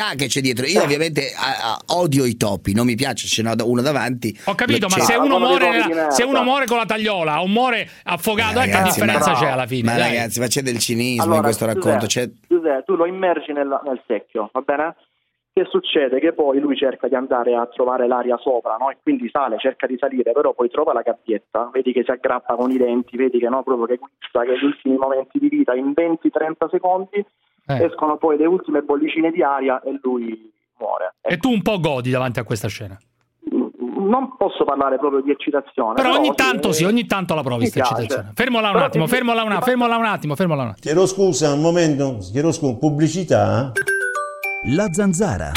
[0.00, 0.66] sadicità che c'è dietro.
[0.66, 4.36] Io ovviamente a- a- odio i topi, non mi piace, ce n'ho uno davanti.
[4.46, 6.86] Ho capito, ma Cioè, se uno, sono dei muore nella- se uno muore con la
[6.86, 9.82] tagliola o muore affogato, eh, che Ragazzi, differenza ma- c'è alla fine?
[9.90, 10.14] Ma dai?
[10.16, 12.06] ragazzi, ma c'è del cinismo Allora, in questo racconto.
[12.06, 14.96] Giuseppe, Giuseppe, tu lo immergi nel, nel secchio, va bene?
[15.52, 16.20] Che succede?
[16.20, 18.88] Che poi lui cerca di andare a trovare l'aria sopra, no?
[18.90, 22.54] E quindi sale, cerca di salire, però poi trova la gabbietta, vedi che si aggrappa
[22.54, 25.74] con i denti, vedi che no, proprio che guizza, che gli ultimi momenti di vita
[25.74, 27.24] in 20-30 secondi
[27.78, 27.84] Eh.
[27.84, 31.14] escono poi le ultime bollicine di aria e lui muore.
[31.20, 32.98] E tu un po' godi davanti a questa scena.
[34.02, 35.94] Non posso parlare proprio di eccitazione.
[35.94, 37.94] Però ogni sì, tanto sì, ogni tanto la provi mi sta piace.
[38.02, 38.32] eccitazione.
[38.34, 40.82] Fermola un Però attimo, ti- fermola un, ti- fermola un attimo, fermola un attimo.
[40.82, 43.72] Chiedo scusa, un momento, chiedo scusa, pubblicità?
[44.74, 45.52] La zanzara.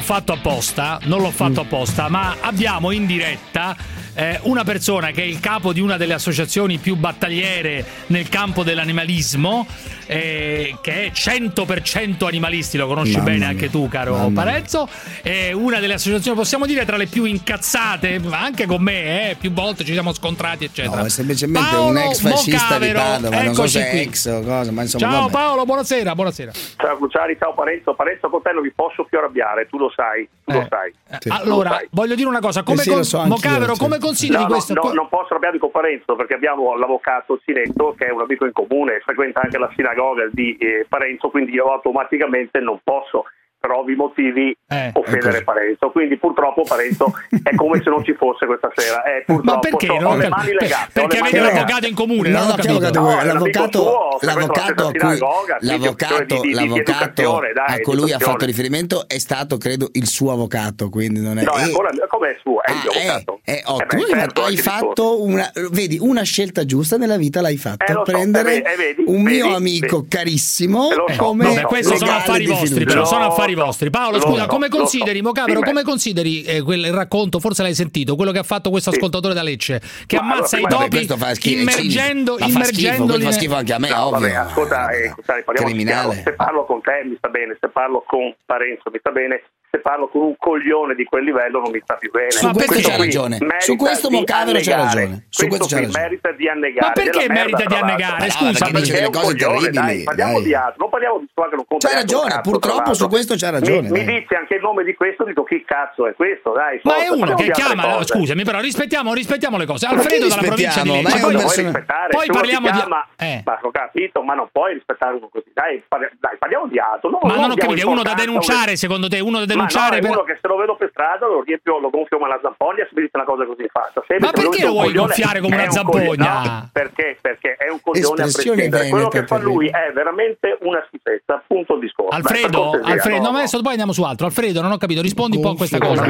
[0.00, 3.76] L'ho fatto apposta, non l'ho fatto apposta, ma abbiamo in diretta
[4.20, 8.62] eh, una persona che è il capo di una delle associazioni più battagliere nel campo
[8.62, 9.66] dell'animalismo,
[10.06, 13.48] eh, che è 100% animalisti, lo conosci Mamma bene mia.
[13.48, 14.42] anche tu, caro Mamma mia.
[14.42, 14.88] Parenzo,
[15.22, 19.52] è una delle associazioni, possiamo dire, tra le più incazzate, anche con me, eh, più
[19.52, 20.96] volte ci siamo scontrati, eccetera.
[21.00, 23.90] No, è semplicemente Paolo un ex fascista di Mocavero, Padova, non so eccoci se è
[23.90, 24.00] qui.
[24.00, 25.10] ex o cosa, ma insomma.
[25.10, 25.32] Ciao vabbè.
[25.32, 26.52] Paolo, buonasera, buonasera.
[26.76, 27.94] Ciao Cruciani, ciao Parenzo.
[27.94, 30.66] Parenzo con te non mi posso più arrabbiare, tu lo sai, tu lo Eh.
[30.68, 30.92] sai.
[31.20, 31.28] Sì.
[31.28, 31.88] Lo Allora, sai.
[31.90, 33.80] voglio dire una cosa, come Eh sì, lo con- so Mocavero, sì.
[33.80, 34.74] come consideri No, questo?
[34.74, 38.52] no, non posso arrabbiarmi con Parenzo perché abbiamo l'avvocato Cinetto che è un amico in
[38.52, 43.24] comune, frequenta anche la sinagoga di eh, Parenzo, quindi io automaticamente non posso
[43.60, 45.44] per ovvi motivi Eh, offendere.
[45.44, 45.90] Parenzo.
[45.90, 49.02] Quindi purtroppo Parenzo è come se non ci fosse questa sera.
[49.04, 49.86] Eh, Ma perché?
[49.86, 50.90] so, Non ho ho le mani legate.
[50.94, 52.28] le Perché avete l'avvocato in comune?
[52.30, 52.70] No, no, che capito.
[52.70, 57.80] avvocato No, è l'avvocato, l'avvocato a cui, sinagoga, l'avvocato, di- di- di l'avvocato dai, a
[57.80, 61.42] cui lui ha fatto riferimento è stato, credo, il suo avvocato, quindi non è...
[61.42, 63.40] No, è eh, ancora com'è suo, è il mio ah, eh, avvocato.
[63.44, 67.56] eh, oh, Eh tu beh, hai, fatto una, vedi, una scelta giusta nella vita l'hai
[67.56, 72.84] fatta, Eh, prendere eh, vedi, un mio amico carissimo Eh, come questo sono affari vostri,
[72.84, 73.90] però sono Lo affari vostri.
[73.90, 75.24] Paolo, lo scusa, so, come consideri, so.
[75.24, 78.96] Mocavero, come consideri eh, quel racconto, forse l'hai sentito, quello che ha fatto questo Sì.
[78.96, 81.06] ascoltatore da Lecce, che Ma ammazza allora, i topi
[81.40, 81.60] cinico.
[81.60, 84.18] immergendo, Ma fa schifo, immergendoli fa schifo anche a me, No, ovvio.
[84.20, 86.14] vabbè, ascolta, eh, Cruciani, parliamo Criminale.
[86.14, 86.30] chiaro.
[86.30, 89.78] Se parlo con te mi sta bene, se parlo con Parenzo mi sta bene, se
[89.78, 92.30] parlo con un coglione di quel livello non mi sta più bene.
[92.30, 93.38] Su Ma questo c'ha qui ragione.
[93.58, 95.26] Su questo Mocavero c'ha ragione.
[95.28, 96.00] Su questo qui ragione.
[96.02, 96.86] merita di annegare.
[96.86, 98.18] Ma perché merita di annegare?
[98.18, 100.42] Ma no, Scusa, perché dice delle cose coglione, terribili, dai, parliamo dai.
[100.42, 103.34] di altro, non parliamo di qua che non compra un ragione, cazzo, purtroppo su questo
[103.36, 104.14] c'ha ragione, Mi, mi dai.
[104.20, 106.80] dici anche il nome di questo, dico chi cazzo è questo, dai.
[106.82, 108.04] Ma forza, è uno che chiama, cose.
[108.06, 109.86] scusami, però rispettiamo, rispettiamo le cose.
[109.86, 110.88] Ma Alfredo dalla provincia di?
[110.90, 111.62] Ma Lecce.
[111.62, 111.72] Poi,
[112.10, 113.42] poi parliamo di- chiama, eh.
[113.44, 115.50] ma ho capito, ma non puoi rispettare uno così.
[115.54, 117.10] Dai, parli- dai, parliamo di altro.
[117.10, 119.20] No, Ma non ho capito, è uno da denunciare secondo te?
[119.20, 120.00] Uno da denunciare.
[120.00, 120.34] No, per...
[120.34, 123.02] che se lo vedo per strada lo riempio, lo gonfio come una zampogna se mi
[123.02, 124.02] dice una cosa così fatta.
[124.06, 126.42] Se ma perché lo vuoi gonfiare come una zampogna?
[126.42, 127.18] No, perché?
[127.20, 128.88] Perché è un coglione Espressione a prescindere.
[128.90, 132.16] Quello che fa lui è veramente una schifezza, punto discorso.
[132.16, 134.26] Alfredo, ecco, Alfredo, no, no, adesso poi andiamo su altro.
[134.26, 136.02] Alfredo, non ho capito, rispondi un po' a questa cosa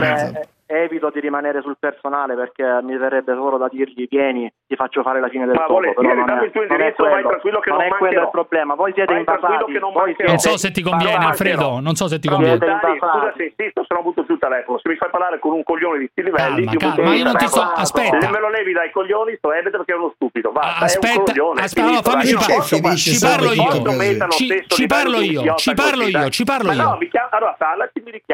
[0.70, 5.18] evito di rimanere sul personale perché mi verrebbe solo da dirgli vieni ti faccio fare
[5.20, 7.78] la fine del Ma topo volentieri non dammi il tuo indirizzo vai tranquillo che non,
[7.78, 8.74] non è quello il problema.
[8.74, 9.78] Voi siete in invasati.
[10.26, 11.80] non, so se ti conviene Alfredo.
[11.80, 12.58] Non so se ti conviene.
[12.58, 14.78] Dai, scusa se insisto se non butto più il telefono.
[14.78, 17.36] Se mi fai parlare con un coglione di sti livelli calma, calma, ma io non
[17.36, 18.20] ti sto aspetta.
[18.20, 20.52] Se me lo levi dai coglioni sto ebete perché è uno stupido.
[20.52, 23.96] Va aspetta, aspetta no, fammi ci, par- ci parlo io.
[24.76, 26.98] ci parlo io ci parlo io ci parlo io.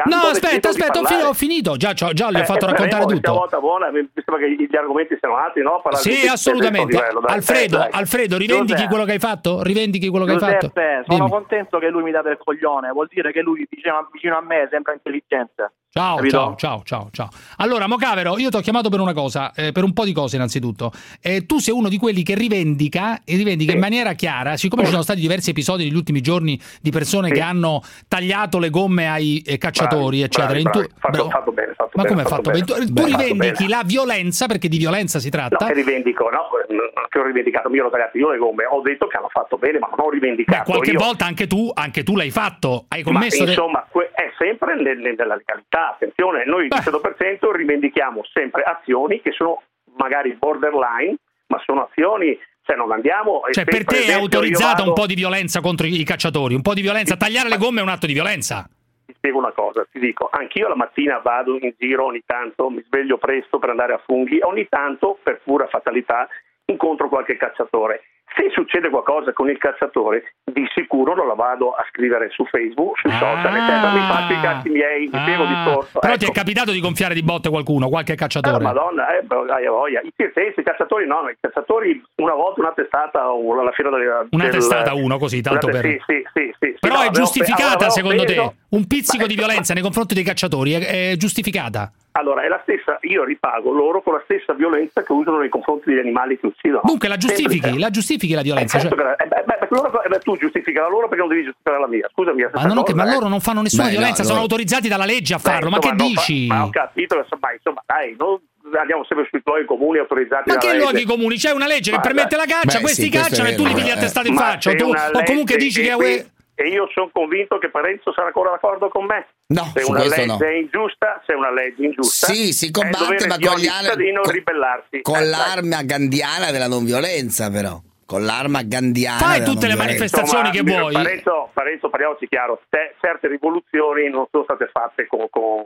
[0.05, 1.75] no aspetta aspetta ho finito.
[1.77, 1.93] Già
[2.31, 3.33] già gli ho eh, fatto eh, raccontare tutto.
[3.33, 5.79] volta buona, mi sembra che gli argomenti siano altri, no?
[5.81, 6.95] Parlare sì, di, assolutamente.
[6.95, 7.99] Livello, dai, Alfredo, ecco, dai.
[7.99, 8.89] Alfredo, rivendichi Giuseppe.
[8.89, 9.61] quello che hai fatto?
[9.61, 11.11] Rivendichi quello Giuseppe, che hai fatto.
[11.11, 11.29] Sono Dimmi.
[11.29, 14.63] contento che lui mi dà del coglione, vuol dire che lui vicino, vicino a me
[14.63, 15.71] è sempre intelligente.
[15.89, 19.71] Ciao, ciao, ciao, ciao, ciao, Allora, Mocavero, io ti ho chiamato per una cosa, eh,
[19.71, 20.91] per un po' di cose innanzitutto.
[21.21, 23.77] Eh, tu sei uno di quelli che rivendica, e rivendica sì.
[23.77, 27.33] in maniera chiara, siccome ci sono stati diversi episodi negli ultimi giorni di persone sì.
[27.33, 30.59] che hanno tagliato le gomme ai eh, cacciatori, bravi, eccetera.
[30.59, 30.87] Bravi, bravi.
[30.87, 30.93] Tu...
[30.99, 32.51] Fatto, fatto bene, fatto ma bene, come hai fatto?
[32.51, 32.63] Bene.
[32.63, 33.69] Tu, beh, tu rivendichi bene.
[33.69, 35.57] la violenza perché di violenza si tratta?
[35.59, 38.65] No, che rivendico, no, mm, mm, che ho rivendicato, io l'ho tagliato io le gomme,
[38.65, 40.57] ho detto che hanno fatto bene, ma non ho rivendicato.
[40.57, 40.99] Beh, qualche io.
[40.99, 43.43] volta anche tu, anche tu l'hai fatto, hai commesso.
[43.43, 49.31] Ma, insomma, de- è sempre nella legalità, attenzione, noi il 100% rivendichiamo sempre azioni che
[49.31, 49.61] sono
[49.97, 51.15] magari borderline,
[51.47, 52.37] ma sono azioni
[52.67, 54.89] cioè non andiamo cioè per te è autorizzata vado...
[54.89, 57.81] un po' di violenza contro i cacciatori un po' di violenza tagliare le gomme è
[57.81, 58.69] un atto di violenza
[59.07, 62.83] ti spiego una cosa, ti dico, anch'io la mattina vado in giro ogni tanto, mi
[62.83, 66.27] sveglio presto per andare a funghi, ogni tanto, per pura fatalità,
[66.65, 68.03] incontro qualche cacciatore
[68.37, 72.99] se succede qualcosa con il cacciatore, di sicuro non la vado a scrivere su Facebook,
[72.99, 73.91] sui ah, social, eccetera.
[73.91, 75.99] Mi faccio i cazzi miei, mi piego ah, di torto.
[75.99, 76.25] Però ecco.
[76.25, 78.57] ti è capitato di gonfiare di botte qualcuno, qualche cacciatore?
[78.57, 80.01] Eh, madonna, eh, hai voglia.
[80.01, 84.27] I PFS, i calciatori no, i cacciatori, una volta una testata o alla fine della...
[84.29, 85.81] Una del, testata uno così, tanto per...
[85.81, 88.75] Sì, sì, sì, sì Però no, è giustificata, preso, secondo preso, te?
[88.75, 91.91] Un pizzico di violenza nei confronti dei cacciatori è, è giustificata?
[92.17, 95.89] Allora, è la stessa, io ripago loro con la stessa violenza che usano nei confronti
[95.89, 96.81] degli animali che uccidono.
[96.83, 98.77] Dunque la giustifichi, la giustifichi la violenza.
[98.77, 99.05] Eh, certo cioè...
[99.05, 102.09] La, eh, beh, beh, tu giustifica la loro perché non devi giustificare la mia.
[102.11, 103.11] Scusami, ma, non cosa, che, ma eh.
[103.13, 104.49] loro non fanno nessuna beh, violenza, no, sono loro...
[104.49, 105.67] autorizzati dalla legge a farlo.
[105.69, 106.47] Insomma, ma che dici?
[106.47, 108.39] Fa, ma ho capito, ma insomma, dai, non
[108.79, 110.49] andiamo sempre sui luoghi comuni autorizzati.
[110.49, 110.79] Ma che legge.
[110.79, 111.35] luoghi comuni?
[111.37, 113.91] C'è una legge che permette la caccia, beh, questi sì, cacciano e tu li pigli
[113.91, 114.71] attestati in faccia.
[114.71, 115.93] O, o comunque dici che.
[115.93, 119.27] Qui e io sono convinto che Parenzo sarà ancora d'accordo con me.
[119.53, 120.39] No, se una legge no.
[120.39, 124.21] è ingiusta, se una legge è ingiusta, sì, si combatte ma con, al...
[124.23, 125.01] con, ribellarsi.
[125.03, 129.19] con eh, l'arma gandiana della non violenza, però con l'arma gandiana.
[129.19, 130.93] Fai tutte le manifestazioni Insomma, che vuoi.
[130.93, 135.63] Parenzo, Parenzo, parliamoci chiaro, te, certe rivoluzioni non sono state fatte con, con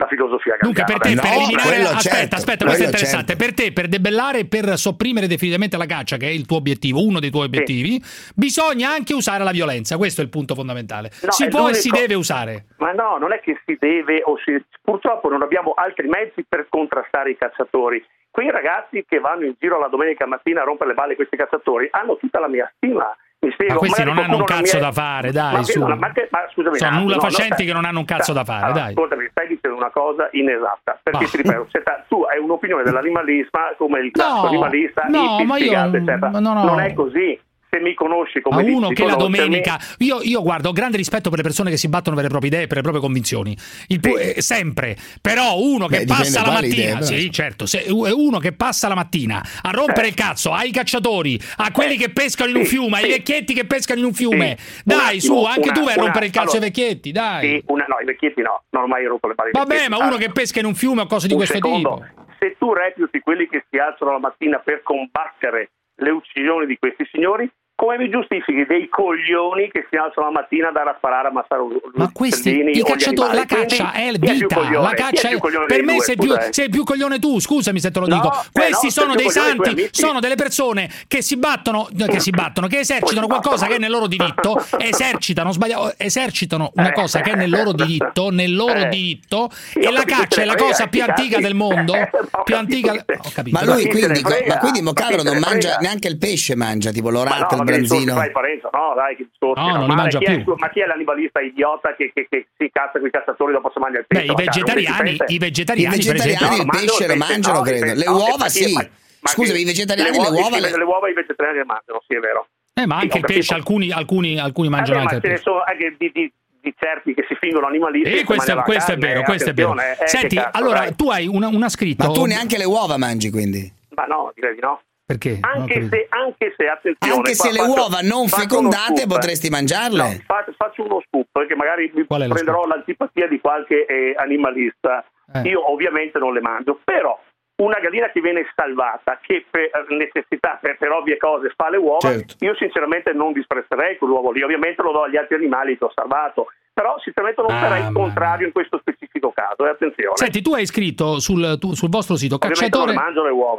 [0.00, 1.68] la filosofia Dunque per te, no, per eliminare...
[1.68, 2.96] Quello, aspetta, certo, aspetta, questo è certo.
[2.96, 3.32] interessante.
[3.36, 3.44] Certo.
[3.44, 7.04] Per te, per debellare, e per sopprimere definitivamente la caccia, che è il tuo obiettivo,
[7.04, 8.32] uno dei tuoi obiettivi, sì.
[8.34, 9.96] bisogna anche usare la violenza.
[9.96, 11.10] Questo è il punto fondamentale.
[11.22, 12.66] No, si può e si deve usare.
[12.78, 14.56] Ma no, non è che si deve o si...
[14.82, 18.02] Purtroppo non abbiamo altri mezzi per contrastare i cacciatori.
[18.30, 21.88] Quei ragazzi che vanno in giro la domenica mattina a rompere le balle questi cacciatori
[21.90, 23.14] hanno tutta la mia stima
[23.48, 24.80] Spiego, ma questi non hanno un cazzo è...
[24.80, 25.52] da fare, dai.
[25.54, 25.78] Ma, su.
[25.78, 26.28] No, ma, che...
[26.30, 28.80] ma scusami, sono no, nulla no, facenti che non hanno un cazzo da fare, allora,
[28.80, 28.90] dai.
[28.90, 31.00] Ascoltami, stai dicendo una cosa inesatta.
[31.02, 31.28] Perché ah.
[31.28, 31.66] ti ripeto,
[32.08, 36.28] tu hai un'opinione dell'animalismo come il cazzo animalista, no, ma io, eccetera.
[36.28, 40.42] Non è così se mi conosci come a uno dici, che la domenica io, io,
[40.42, 42.76] guardo ho grande rispetto per le persone che si battono per le proprie idee per
[42.76, 43.54] le proprie convinzioni.
[43.54, 44.16] Pu...
[44.16, 44.32] sì.
[44.34, 44.96] Eh, sempre.
[45.20, 48.96] Però uno Beh, che passa la mattina idea, sì certo se, uno che passa la
[48.96, 50.08] mattina a rompere eh.
[50.08, 51.98] il cazzo ai cacciatori a quelli eh.
[51.98, 54.56] che pescano in un fiume ai vecchietti che pescano in un fiume.
[54.84, 57.62] Dai un su anche una, tu vai a rompere il cazzo allora, ai vecchietti dai.
[57.66, 60.30] Una, no i vecchietti no non ho mai rotto le palle vabbè ma uno che
[60.30, 62.04] pesca in un fiume o cose di questo tipo.
[62.38, 65.70] se tu reputi quelli che si alzano la mattina per combattere
[66.00, 67.50] le uccisioni di questi signori?
[67.80, 71.32] come mi giustifichi dei coglioni che si alzano la mattina ad andare a sparare a
[71.32, 75.82] Massaro ma questi i cacciatori la caccia è il vita la caccia è, è per
[75.82, 78.20] me due, sei, più, sei, più, coglione tu scusami se te lo dico.
[78.20, 82.20] no, questi eh no, sono dei santi sono delle persone che si battono eh, che
[82.20, 87.22] si battono che esercitano qualcosa che è nel loro diritto esercitano sbagliato esercitano una cosa
[87.22, 91.02] che è nel loro diritto nel loro diritto e la caccia è la cosa più
[91.02, 91.94] antica del mondo
[92.44, 93.02] più antica
[93.48, 98.14] ma lui quindi ma quindi Mocaro non mangia neanche il pesce mangia tipo l'orata branzino.
[98.14, 99.64] Fai Parenzo, no, dai, che discorsi.
[99.64, 102.98] No, non ma, chi è, ma, chi è, l'animalista idiota che, che, che si cazza
[102.98, 104.26] con i cazzatori dopo si mangia il pesce?
[104.26, 107.94] Beh, i cioè, vegetariani, i vegetariani, i vegetariani il pesce lo mangiano, credo.
[107.94, 108.98] Le uova sì.
[109.22, 110.58] Scusami, i vegetariani le uova...
[110.58, 112.46] Le uova i vegetariani le mangiano, sì, è vero.
[112.74, 115.20] Eh, ma anche il pesce, alcuni, mangiano eh, anche il pesce.
[115.20, 118.10] Ma ce ne sono eh, di, di, certi che si fingono animalisti.
[118.10, 119.74] Eh, e questo, questo carne, è vero, questo è vero.
[120.04, 120.96] Senti, allora dai.
[120.96, 122.06] tu hai una, una scritta.
[122.06, 123.70] Ma tu neanche le uova mangi quindi?
[123.94, 124.80] Ma no, direi di no.
[125.10, 125.38] Perché?
[125.40, 129.06] Anche se, anche se, attenzione, Anche se le uova non fecondate eh.
[129.08, 130.02] potresti mangiarle?
[130.02, 135.04] No, fa- faccio uno scoop perché magari mi prenderò l'antipatia di qualche eh, animalista.
[135.34, 135.48] Eh.
[135.48, 137.20] Io ovviamente non le mangio, però
[137.56, 142.08] una gallina che viene salvata, che per necessità, per, per ovvie cose, fa le uova,
[142.08, 142.36] Certo.
[142.44, 144.42] io sinceramente non disprezzerei quell'uovo lì.
[144.42, 147.92] Ovviamente lo do agli altri animali che ho salvato, però sinceramente non Ah, sarei il
[147.92, 149.66] contrario in questo specifico caso.
[149.66, 152.94] E attenzione, Senti, tu hai scritto sul, tu- sul vostro sito cacciatore,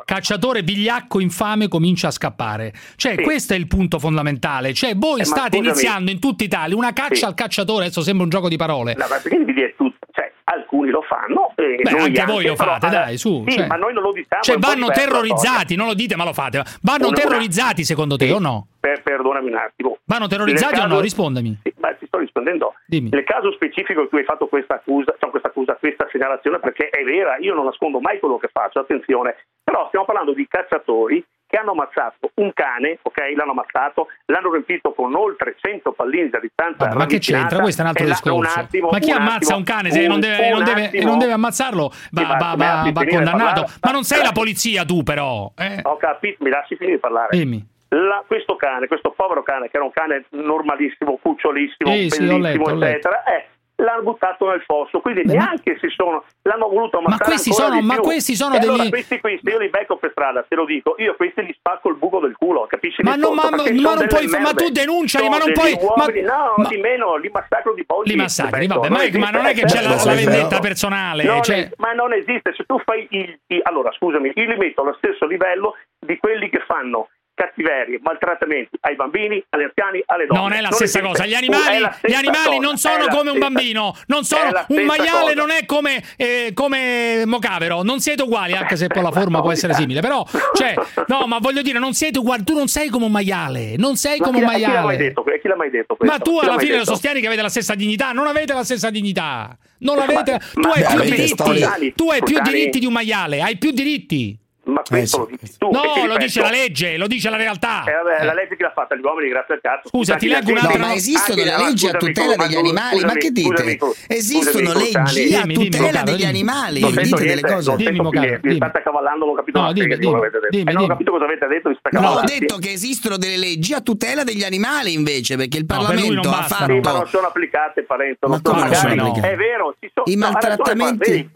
[0.05, 2.73] cacciatore vigliacco infame comincia a scappare.
[2.95, 3.21] Cioè, Sì.
[3.23, 4.73] questo è il punto fondamentale.
[4.73, 7.25] Cioè, voi Eh, state iniziando in tutta Italia una caccia Sì.
[7.25, 7.85] al cacciatore.
[7.85, 8.93] Adesso sembra un gioco di parole.
[8.95, 9.91] No, ma perché devi dire tu?
[10.11, 11.51] Cioè, alcuni lo fanno.
[11.55, 13.43] E Beh, noi anche voi lo però- fate, dai, su.
[13.47, 13.67] Sì, cioè.
[13.67, 14.41] ma noi non lo diciamo.
[14.41, 16.61] Cioè, vanno terrorizzati, non lo dite, ma lo fate.
[16.81, 18.31] Vanno Una- terrorizzati, secondo te, Sì.
[18.31, 18.67] o no?
[18.79, 19.97] Per- perdonami un attimo.
[20.05, 20.89] Vanno terrorizzati Nel o no?
[20.89, 21.59] caso- Rispondami.
[21.63, 22.73] Sì, ma ti sto rispondendo.
[22.85, 23.09] Dimmi.
[23.11, 26.89] Nel caso specifico in cui hai fatto questa accusa, cioè questa accusa, questa segnalazione, perché
[26.89, 29.35] è vera, io non nascondo mai quello che faccio, attenzione.
[29.63, 33.17] Però stiamo parlando di cacciatori che hanno ammazzato un cane, ok?
[33.35, 36.95] L'hanno ammazzato, l'hanno riempito con oltre 100 pallini di distanza.
[36.95, 37.59] Ma che c'entra?
[37.59, 38.57] Questo è un altro discorso.
[38.57, 41.03] un attimo, ma chi un ammazza attimo, un cane se non deve, un non deve-
[41.03, 43.65] non deve ammazzarlo va, Sì, va- va- va condannato.
[43.81, 45.51] Ma non sei la polizia tu, però.
[45.57, 45.79] eh?
[45.83, 47.37] Ho capito, mi lasci finire di parlare.
[47.37, 47.67] Dimmi.
[47.89, 52.27] La- questo cane, questo povero cane, che era un cane normalissimo, cucciolissimo, Sì, sì, ho
[52.37, 52.85] bellissimo, ho letto.
[53.09, 53.45] eccetera, eh,
[53.81, 57.97] l'hanno buttato nel fosso, quindi neanche si sono, l'hanno voluto ammazzare questi ancora sono- ma
[57.99, 60.65] questi sono E degli- allora questi qui, se io li becco per strada, te lo
[60.65, 63.01] dico, io a questi li spacco il buco del culo, capisci?
[63.03, 66.35] Ma non- ma- ma non puoi ma tu denunciali, Sono ma non puoi- uomini- ma-
[66.35, 68.09] no, ma- di meno, li massacro di polli.
[68.11, 71.41] Li massacri, vabbè, non ma- ma non è che c'è la- la vendetta personale, Non
[71.43, 74.81] cioè- è- ma non esiste, se tu fai il, il- allora scusami, io li metto
[74.81, 77.09] allo stesso livello di quelli che fanno
[77.41, 80.41] cattiverie, maltrattamenti ai bambini, agli anziani, alle donne.
[80.41, 81.01] Non è la stessa esiste.
[81.07, 81.25] cosa.
[81.25, 83.95] Gli animali, gli stessa animali non sono come un stessa- bambino.
[84.07, 85.33] Non sono, un stessa maiale cosa.
[85.33, 87.81] non è come, eh, come Mocavero.
[87.81, 90.01] Non siete uguali, anche se poi la forma può essere simile.
[90.01, 90.23] Però,
[90.53, 90.75] cioè,
[91.07, 92.43] no, ma voglio dire, non siete uguali.
[92.43, 93.75] Tu non sei come un maiale.
[93.77, 94.97] Non sei Ma come un chi, chi l'ha mai maiale.
[94.97, 95.23] detto?
[95.23, 95.97] Chi l'ha mai detto?
[96.01, 96.85] Ma tu Chi alla fine detto?
[96.85, 98.11] sostieni che avete la stessa dignità.
[98.11, 99.57] Non avete la stessa dignità.
[99.79, 100.39] Non Ma- l'avete.
[100.53, 101.93] Tu ma- hai ma più avete diritti.
[101.95, 103.41] Tu hai più diritti di un maiale.
[103.41, 104.37] Hai più diritti.
[104.63, 105.69] Ma questo lo dici tu.
[105.71, 107.83] No, lo ripeto- dice la legge, lo dice la realtà.
[107.83, 108.25] Eh, vabbè, Eh.
[108.25, 109.87] la legge che l'ha fatta gli uomini, grazie al cazzo.
[109.89, 112.99] Scusa, ti leggo un anche- altro- No, ma esistono le leggi a tutela degli animali,
[113.03, 113.77] ma che dite?
[114.07, 117.75] Esistono leggi a tutela degli animali, dite delle cose.
[117.75, 118.09] Dimmi, mi
[118.41, 118.55] dimmi.
[118.55, 120.69] state accavallando, non ho capito che avete detto.
[120.69, 123.81] Eh, non ho capito cosa avete detto, No, ho detto che esistono delle leggi a
[123.81, 126.43] tutela degli animali invece, perché il Parlamento ha.
[126.43, 128.27] Sì, ma non fatto sono applicate, Parenzo.
[128.27, 129.31] Ma non sono come sono applicate?
[129.31, 131.29] È vero, ci sono I maltrattamenti-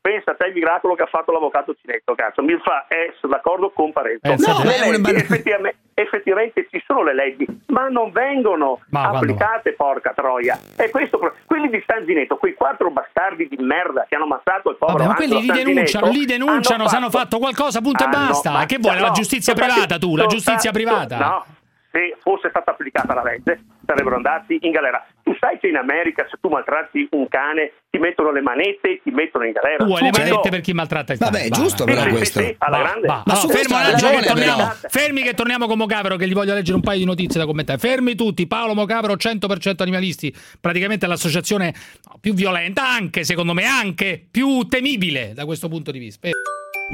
[0.00, 2.42] pensa a te il miracolo che ha fatto l'avvocato Cinetto, cazzo.
[2.44, 4.18] Mi fa essere d'accordo con te.
[4.20, 9.00] le No, una leggi, bar- effettivamente, effettivamente ci sono le leggi, ma non vengono Ma
[9.08, 10.58] quando applicate, porca troia.
[10.76, 14.76] E questo, quelli di San Ginetto, quei quattro bastardi di merda che hanno ammazzato il
[14.76, 18.50] povero Vabbè, ma quelli li denunciano, li denunciano, se hanno fatto qualcosa, punto e basta.
[18.50, 21.16] ma- che vuoi, la no, giustizia sono privata tu, la giustizia stati- privata.
[21.18, 21.44] No,
[21.90, 25.04] se fosse stata applicata la legge sarebbero andati in galera.
[25.22, 29.10] Tu sai che in America se tu maltratti un cane ti mettono le manette, ti
[29.10, 29.84] mettono in galera.
[29.84, 31.30] Tu hai le manette per chi maltratta il cane.
[31.30, 32.40] Vabbè, Va, giusto però Sì, questo.
[32.40, 33.06] sì, alla Va, grande.
[33.06, 33.22] va.
[33.24, 34.72] Ma su fermo un attimo che torniamo.
[34.88, 37.78] Fermi che torniamo con Mocavero che gli voglio leggere un paio di notizie da commentare.
[37.78, 38.46] Fermi tutti.
[38.46, 41.72] Paolo Mocavero 100% animalisti, praticamente l'associazione
[42.08, 46.28] no, più violenta, anche secondo me anche più temibile da questo punto di vista.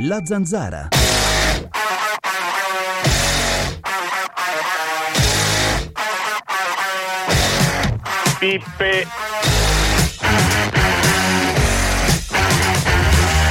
[0.06, 0.88] La zanzara.
[8.40, 9.06] Pippe.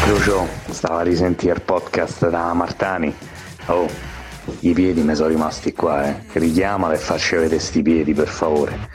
[0.01, 3.15] Crucio, stava a risentire il podcast da Martani.
[3.67, 3.87] Oh,
[4.61, 6.23] i piedi mi sono rimasti qua, eh.
[6.33, 8.89] Richiamala e facci vedere sti piedi, per favore.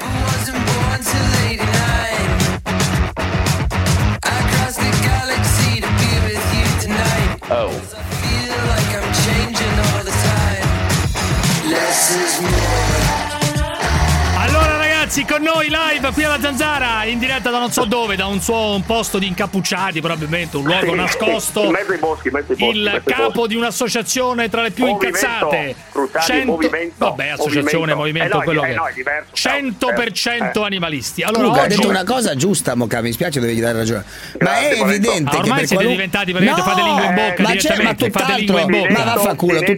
[15.15, 18.41] Ragazzi, con noi live qui alla Zanzara, in diretta da non so dove, da un
[18.41, 21.65] suo un posto di incappucciati probabilmente, un luogo Sì, nascosto.
[21.65, 23.49] in mezzo ai boschi, mezzo ai boschi, Il capo boschi.
[23.49, 25.75] di un'associazione tra le più Movimento, incazzate.
[25.93, 27.97] Cruciani, Cento- movimento, Vabbè, associazione, movimento.
[27.97, 29.53] movimento, Eh no, è- quello eh che no, è diverso, ciao.
[29.55, 30.67] 100% Eh.
[30.67, 31.23] animalisti.
[31.23, 34.05] Allora Luca, ha oggi detto una cosa giusta, Moca, mi spiace, dovevi dare ragione.
[34.05, 37.05] Ma Grazie, è evidente Ah, che ormai per siete qualun- diventati praticamente No, fate lingua
[37.05, 38.93] in bocca ma, c'è, ma fate lingua in tutt'altro, bocca.
[38.93, 39.75] ma vaffanculo, Cinetto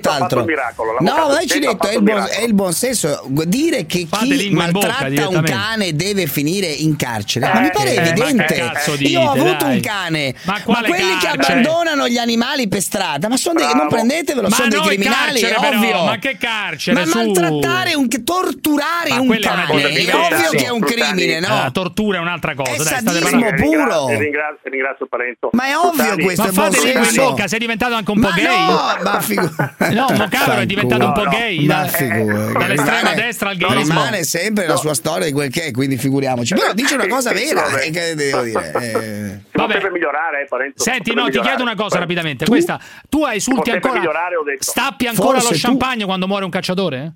[5.29, 7.47] un cane deve finire in carcere.
[7.47, 8.73] Eh, eh, ma mi pare eh, evidente.
[8.97, 9.75] Dite, Io ho avuto dai.
[9.75, 11.37] un cane, ma, ma quelli carcere?
[11.37, 15.41] che abbandonano gli animali per strada, ma sono dei, non prendetevelo, ma sono dei criminali,
[15.41, 15.81] carcere, è ovvio.
[15.81, 17.01] Però, ma che carcere?
[17.01, 17.17] Ma su.
[17.19, 21.47] maltrattare, un, torturare ma un cane, è, è ovvio che è un crimine, no?
[21.47, 22.73] Ah, tortura è un'altra cosa.
[22.73, 24.09] È dai, sadismo puro.
[24.09, 25.51] Ringrazio, ringrazio Parenzo.
[25.53, 26.43] Ma è ovvio questo.
[26.43, 28.67] Ma fate in bocca, sei diventato anche un po' gay.
[28.67, 29.75] No, ma figura.
[29.97, 31.65] No, Mocavero è diventato un po' gay.
[31.67, 33.83] Dall'estrema destra al gay.
[33.83, 36.55] Rimane sempre la sua storia storia è quel che è, quindi figuriamoci.
[36.55, 38.65] Però dice una cosa vera, eh, che devo dire.
[38.77, 39.41] Eh.
[39.53, 39.81] Vabbè.
[39.81, 40.83] Per migliorare, eh, Parenzo.
[40.83, 42.01] Senti, no, ti chiedo una cosa eh.
[42.01, 42.45] rapidamente.
[42.45, 42.51] Tu?
[42.51, 44.29] Questa, tu esulti potrebbe ancora.
[44.59, 46.07] Stappi ancora Forse lo champagne tu...
[46.07, 47.13] quando muore un cacciatore?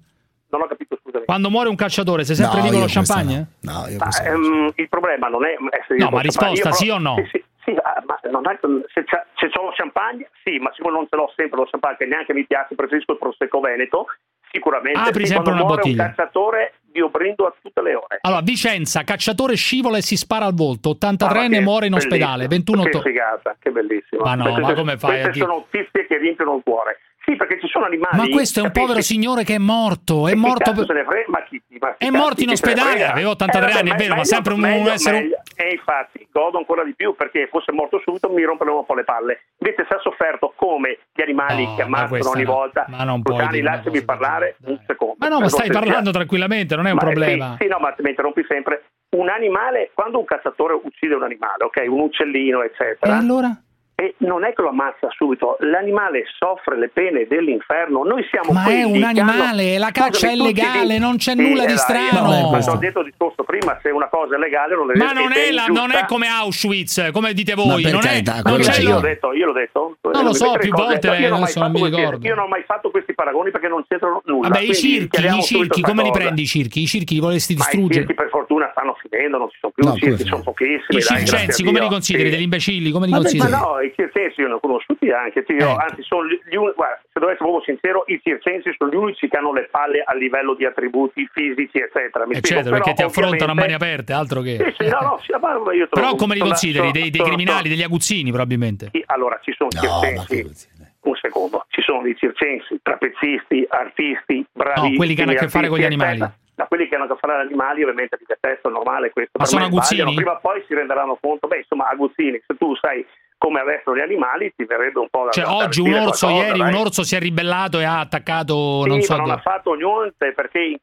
[0.48, 1.24] Non ho capito, scusami.
[1.24, 3.46] Quando muore un cacciatore, sei sempre no, lì con lo champagne?
[3.60, 6.88] No, no io ma, ehm, Il problema non è eh, essere No, ma risposta, sì
[6.88, 7.16] o no?
[7.30, 7.76] Sì, sì.
[7.82, 8.58] Ah, ma non è,
[8.92, 12.06] se, se ho lo champagne, sì, ma siccome non ce l'ho sempre lo champagne, che
[12.06, 14.06] neanche mi piace, preferisco il prosecco veneto,
[14.50, 14.98] sicuramente.
[14.98, 16.04] Apri sempre una bottiglia.
[16.04, 18.18] Un cacciatore io prendo a tutte le ore.
[18.22, 22.80] Allora, Vicenza, cacciatore scivola e si spara al volto, 83 ne muore in ospedale, 21
[22.82, 23.00] ottobre.
[23.00, 24.22] Che figata, che bellissimo.
[24.22, 25.22] Ma no, Queste ma come fai?
[25.22, 26.98] Queste sono notizie che riempiono il cuore.
[27.22, 28.16] Sì, perché ci sono animali.
[28.16, 28.86] Ma questo è un capite?
[28.86, 30.26] povero signore che è morto.
[30.26, 33.04] È morto, fre- ma chi, ma è morto in ospedale.
[33.04, 35.20] Aveva 83 eh, anni, è vero, ma sempre un, meglio, essere.
[35.20, 35.36] Meglio.
[35.54, 38.94] E eh, infatti godo ancora di più perché fosse morto subito mi rompono un po'
[38.94, 39.42] le palle.
[39.58, 42.52] Invece, se ha sofferto come gli animali no, che ammazzano ogni no.
[42.52, 42.86] volta.
[42.88, 44.72] Ma non puoi Luciani, lasciami parlare dai.
[44.72, 45.16] un secondo.
[45.18, 47.56] Ma no, ma stai parlando tranquillamente, non è un ma, eh, problema.
[47.58, 48.84] Sì, sì, no, ma mi interrompi sempre.
[49.10, 53.12] Un animale, quando un cacciatore uccide un animale, ok, un uccellino, eccetera.
[53.12, 53.60] E allora?
[54.00, 58.64] e non è che lo ammazza subito, l'animale soffre le pene dell'inferno, noi siamo Ma
[58.64, 59.84] è un animale, hanno...
[59.84, 62.50] la caccia Scusami, è legale, non c'è sì, nulla di eh, strano.
[62.50, 65.52] Ma ho detto il discorso prima, se una cosa è legale non Ma non è,
[65.52, 69.00] la, non è, come Auschwitz, come dite voi, non carità, è, non c'è io l'ho
[69.00, 69.96] detto, io l'ho detto.
[70.00, 72.08] Non lo so, più volte io, non, eh, non mi ricordo.
[72.08, 74.48] Questi, io non ho mai fatto questi paragoni perché non c'entrano nulla.
[74.48, 76.80] Vabbè, i circhi, i circhi, come li prendi i circhi?
[76.80, 78.06] I circhi li volesti distruggere?
[78.50, 80.98] fortuna stanno finendo, non ci sono più, no, circhi, sono pochissimi.
[80.98, 82.30] I circensi come li consideri?
[82.30, 83.50] Degli imbecilli come li Vabbè, consideri?
[83.50, 85.76] Ma no, i circensi io ne ho conosciuti anche, io, eh.
[85.78, 86.74] anzi sono gli unici,
[87.12, 90.14] se dovessi essere proprio sincero, i circensi sono gli unici che hanno le palle a
[90.14, 92.26] livello di attributi fisici eccetera.
[92.26, 94.56] Mi eccetera, spiego, certo, perché ti affrontano a mani aperte, altro che...
[94.58, 96.90] Sì, sì, no, no, sì, trovo, però come li consideri?
[96.90, 98.88] Sono, dei, dei sono, criminali, sono, degli aguzzini probabilmente?
[98.90, 104.90] Sì, allora ci sono no, circensi un secondo, ci sono dei circensi, trapezzisti, artisti, bravi.
[104.90, 106.20] No, quelli che hanno a che fare con gli animali
[106.60, 109.32] da quelli che hanno a che fare gli animali ovviamente di detesto, è normale questo.
[109.38, 110.14] Ma per sono aguzzini?
[110.14, 113.04] Prima o poi si renderanno conto, beh insomma aguzzini, se tu sai
[113.40, 115.30] come avessero gli animali ti verrebbe un po' da...
[115.30, 116.68] Cioè da oggi un orso, qualcosa, ieri dai.
[116.68, 118.82] un orso si è ribellato e ha attaccato...
[118.82, 120.78] Sì, non so ma non ha fatto niente perché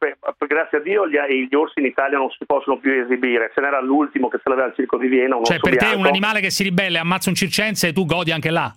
[0.47, 3.61] grazie a Dio gli, eh, gli, orsi in Italia non si possono più esibire, ce
[3.61, 5.37] n'era l'ultimo che se l'aveva al circo di Vienna.
[5.43, 5.99] cioè per bianco.
[5.99, 8.73] un animale che si ribelle ammazza un circense e tu godi anche là?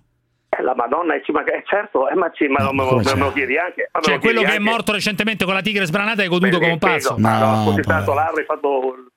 [0.71, 3.21] la Madonna, e ci ma, eh, certo, eh, ma, ci, ma no, me, me, me,
[3.21, 3.67] lo chiedi certo.
[3.67, 3.89] anche.
[3.93, 4.59] Ma cioè, quello che anche.
[4.59, 7.15] è morto recentemente con la tigre sbranata è goduto come un pazzo.
[7.19, 8.15] No, no, fossi stato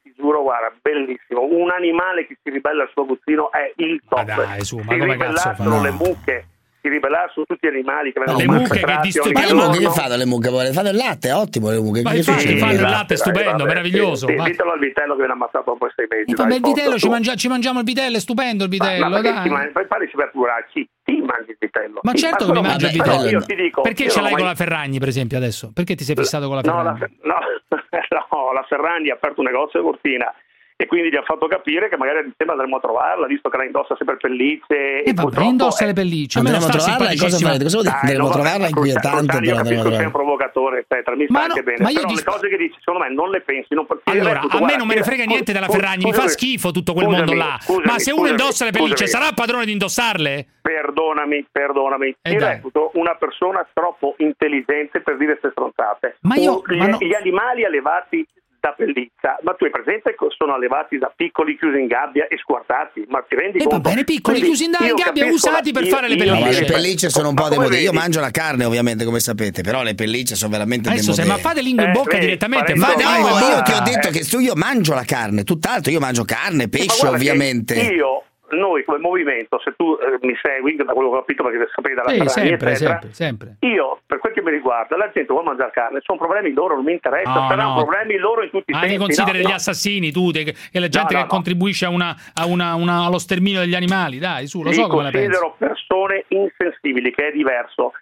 [0.01, 1.43] ti giuro, guarda, bellissimo.
[1.43, 4.27] Un animale che si ribella al suo buzzino è il top.
[4.27, 5.63] Ma dai, su, ma si come cazzo fa?
[5.63, 5.81] No.
[5.81, 6.47] le mucche.
[6.83, 9.39] Si ribella su tutti gli animali che vengono Le mucche che distruggono.
[9.39, 10.73] Ma le mucche che fanno le mucche?
[10.73, 12.01] Fanno il latte, è ottimo le mucche.
[12.01, 14.27] Che infatti fanno il latte, stupendo, vabbè, meraviglioso.
[14.27, 16.33] Sì, sì, ditelo al vitello che viene ammazzato dopo sei mesi.
[16.33, 18.99] Dai, il vitello, ci, mangia, ci, mangiamo il vitello, è stupendo il vitello.
[18.99, 19.43] Ma, ma dai.
[19.43, 20.85] Ci, ma, pare ci per curare, chi?
[21.05, 21.99] Sì, mangi il vitello.
[22.03, 23.29] Ma sì, certo che mi mangio il vitello.
[23.29, 24.39] Io ti dico, Perché ce l'hai mai...
[24.39, 25.71] con la Ferragni, per esempio, adesso?
[25.73, 26.99] Perché ti sei fissato con la Ferragni?
[27.23, 30.33] No, la, no, no, la Ferragni ha aperto un negozio a Cortina
[30.75, 33.57] e quindi gli ha fatto capire che magari a dicembre andremo a trovarla, visto che
[33.57, 35.03] la indossa sempre pellicce.
[35.03, 36.39] Eh, e va bene, indossa le pellicce.
[36.39, 37.63] Andremo a trovarla e cosa farete?
[37.63, 37.95] Cosa vuol dire?
[37.95, 39.37] Ah, andremo a trovarla, ecco, inquietante.
[39.43, 42.47] Io capisco che sei un provocatore, eccetera, mi sta anche no, bene, però le cose
[42.49, 43.73] che dici, secondo me, non le pensi.
[43.73, 46.93] Non allora, a me non me ne frega niente della Ferragni, mi fa schifo tutto
[46.93, 47.57] quel mondo là.
[47.83, 50.47] Ma se uno indossa le pellicce, sarà padrone di indossarle?
[50.61, 52.15] Perdonami, perdonami.
[52.21, 56.17] Eh, Ti reputo una persona troppo intelligente per dire queste stronzate.
[56.21, 56.61] Ma io...
[56.65, 58.25] Gli animali allevati
[58.63, 63.03] da ma tu hai presente che sono allevati da piccoli chiusi in gabbia e squartati,
[63.09, 63.81] ma ti rendi eh, e conto?
[63.81, 65.79] va bene, piccoli Quindi chiusi in gabbia usati la...
[65.79, 66.39] per io, fare io, le pellicce.
[66.39, 67.79] No, le pellicce sono un po' demodate.
[67.79, 71.41] Io mangio la carne ovviamente, come sapete, però le pellicce sono veramente Adesso demodate.
[71.41, 72.75] ma fate lingua in eh, bocca eh, direttamente.
[72.75, 74.11] Ma no, io ti ho detto eh.
[74.11, 77.75] che io mangio la carne, tutt'altro, io mangio carne, pesce ovviamente.
[77.75, 81.67] Io noi come movimento, se tu eh, mi segui, da quello che ho capito perché
[81.73, 85.47] sapete dalla sì, sempre, sempre, sempre, io per quel che mi riguarda, la gente vuole
[85.47, 87.83] mangiare carne, sono problemi loro, non mi interessa, no, saranno no.
[87.83, 88.97] problemi loro in tutti i ah, sensi.
[88.97, 89.55] Ma consideri no, gli no.
[89.55, 93.59] assassini tu, te, che la gente che contribuisce a una, a una, una, allo sterminio
[93.59, 95.27] degli animali, dai, su, lo li so come la pensi.
[95.27, 97.93] considero persone insensibili, che è diverso.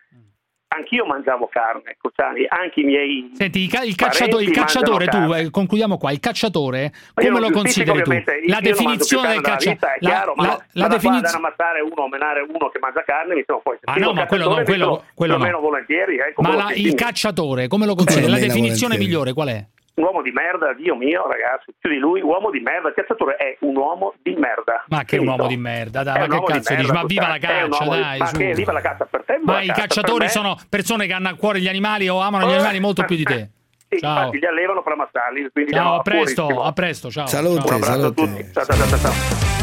[0.74, 3.30] Anch'io mangiavo carne, Cruciani, anche i miei.
[3.34, 5.40] Senti, il, ca- il cacciatore, il parenti cacciatore tu, carne.
[5.40, 8.12] eh, concludiamo qua, il cacciatore, come lo consideri tu?
[8.48, 9.96] La definizione del cacciatore.
[9.96, 11.28] è chiaro, ma la, la qua definizione.
[11.28, 13.78] ad ammazzare uno, a menare uno che mangia carne, mi sembra poi.
[13.84, 15.52] Ah, no, ma quello no, quello- quello- quello più o no.
[15.52, 16.16] meno volentieri.
[16.16, 18.28] eh, come Ma la- il cacciatore, come lo consideri?
[18.28, 19.06] La meno definizione volentieri.
[19.06, 19.66] migliore qual è?
[19.94, 22.88] Un uomo di merda, Dio mio, ragazzi, più di lui, uomo di merda.
[22.88, 24.86] Il cacciatore è un uomo di merda.
[24.88, 25.32] Ma che un Finito.
[25.32, 26.94] uomo di merda, dai, È ma che uomo di cazzo merda, dici?
[26.98, 28.38] Ma viva la caccia, uomo di- dai, Ma su.
[28.38, 29.40] che viva la caccia per te?
[29.44, 32.08] Ma la i caccia, cacciatori per me- sono persone che hanno a cuore gli animali
[32.08, 33.50] o amano gli animali molto più di te.
[33.90, 34.18] Sì, Ciao.
[34.20, 35.50] infatti li allevano per ammazzarli.
[35.52, 36.66] Quindi Ciao, a presto, purissimo.
[36.66, 37.28] a presto, ciao.
[37.28, 37.68] Salute, Ciao.
[37.68, 38.22] Un abbraccio a salute.
[38.22, 38.54] tutti.
[38.54, 39.61] Ciao, ciao, ciao, ciao.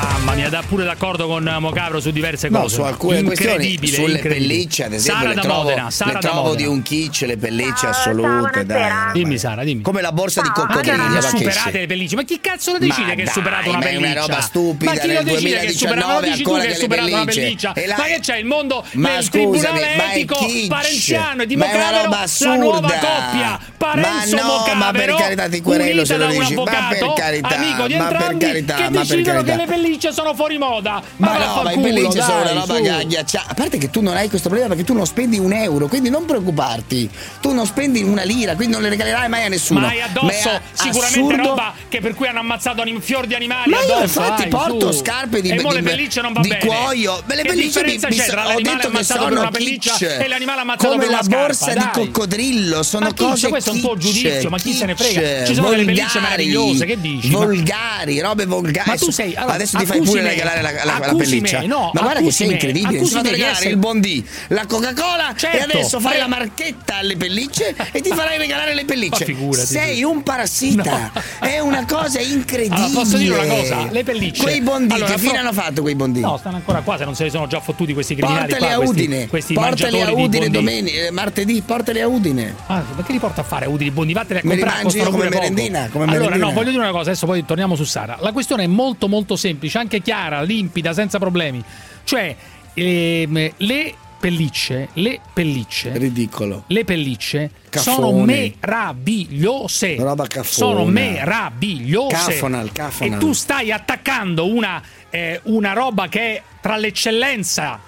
[0.00, 2.74] Mamma mia, da pure d'accordo con Mocavro su diverse No, cose.
[2.76, 4.48] su alcune questioni, Incredibile, sulle incredibile.
[4.54, 6.56] pellicce, ad esempio, Sara le da trovo, Modena, Sara le da trovo Modena.
[6.56, 9.12] di un kitsch, le pellicce assolute, dai.
[9.12, 9.82] Dimmi Sara, dimmi.
[9.82, 12.14] Come la borsa di Ma coccodrillo, che superate le pellicce?
[12.14, 14.20] Ma chi cazzo lo decide Ma che è superato una ma è una pelliccia?
[14.26, 16.06] roba stupida, Ma chi lo nel decide che è superato?
[16.06, 17.72] Ma lo 2019 dici tu che è superato una pelliccia?
[17.86, 21.64] La- Ma che c'è il mondo Ma nel scusami, tribunale etico parenziano e di Ma
[21.70, 22.98] è una Mocavero roba la nuova assurda.
[22.98, 24.76] coppia Parenzo Ma no, ma per
[25.10, 26.54] Mocavero carità, ti querelo unita se lo dici.
[26.54, 29.66] Ma per carità, amico di ma per entrambi carità, che ma per decidono che carità.
[29.88, 31.02] Pellicce sono fuori moda.
[31.16, 34.16] Ma no, ma i pellicce sono una roba che agghiaccia- A parte che tu non
[34.16, 37.08] hai questo problema perché tu non spendi un euro, quindi non preoccuparti.
[37.40, 39.80] Tu non spendi una lira, quindi non le regalerai mai a nessuno.
[39.80, 41.48] Ma hai addosso Ma sicuramente assurdo.
[41.48, 44.50] roba che per cui hanno ammazzato anim- fior di animali Ma io addosso, infatti dai,
[44.50, 44.98] porto su.
[44.98, 46.64] scarpe di, e di- le pellicce non va di bene.
[46.66, 47.22] cuoio.
[47.24, 49.50] Beh, le che pellicce mi c'è tra ho l'animale detto che ammazzato per sono una
[49.50, 50.20] pelliccia kitsch.
[50.20, 53.70] e l'animale ammazzato come per una la borsa di coccodrillo, sono Ma kitsch, cose questo
[53.70, 55.46] è un tuo giudizio, ma chi se ne frega?
[55.46, 57.30] Ci sono delle pellicce meravigliose, che dici?
[57.30, 58.90] Ma- Volgari, robe volgari.
[58.90, 61.60] Ma tu sei- allora, Adesso ti fai pure me, regalare la, la- la pelliccia.
[61.60, 62.98] me, no, ma guarda che sei incredibile.
[62.98, 68.00] Di regalare il Bondi, la Coca-Cola e Certo, adesso fai la marchetta alle pellicce e
[68.00, 69.24] ti farai regalare le pellicce.
[69.24, 71.12] Figurati, sei un parassita.
[71.40, 72.76] È una cosa incredibile.
[72.84, 73.88] Allora, posso dire una cosa?
[73.90, 74.42] Le pellicce.
[74.42, 76.20] Quei bondi, Allora, che fine fro- hanno fatto quei bondi?
[76.20, 78.74] No, stanno ancora qua se non se li sono già fottuti questi criminali Portali qua,
[78.74, 82.54] a questi, Udine, questi portali a Udine domenica, martedì, portali a Udine.
[82.66, 84.12] Ah, ma che li porta a fare Udine Bondi?
[84.12, 86.46] Vattene a comprare, come merendina, come allora, merendina.
[86.46, 88.16] no, voglio dire una cosa, adesso poi torniamo su Sara.
[88.20, 91.62] La questione è molto molto semplice, anche chiara, limpida, senza problemi.
[92.04, 92.34] Cioè,
[92.72, 96.64] ehm, le pellicce, le pellicce Ridicolo.
[96.68, 97.94] le pellicce Caffone.
[97.96, 99.96] sono meravigliose.
[99.96, 100.44] Roba caffona.
[100.72, 102.14] Sono meravigliose.
[102.14, 103.14] Cafonal, cafonal.
[103.16, 107.80] E tu stai attaccando una, eh, una roba che è tra l'eccellenza.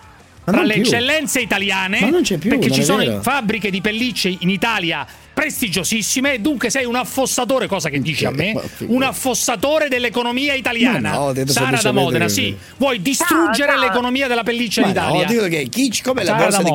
[0.43, 0.83] Tra le più.
[0.83, 3.23] eccellenze italiane, Ma non c'è più, perché ci sono vero.
[3.23, 5.07] fabbriche di pellicce in Italia
[5.41, 8.55] prestigiosissime, e dunque sei un affossatore, cosa che dici a me?
[8.89, 11.13] Un affossatore dell'economia italiana.
[11.13, 12.57] No, detto Sara da Modena, che- sì.
[12.77, 13.81] Vuoi distruggere ciao.
[13.81, 16.73] l'economia della pelliccia Ma in no, dico che è kitsch come la Sara borsa di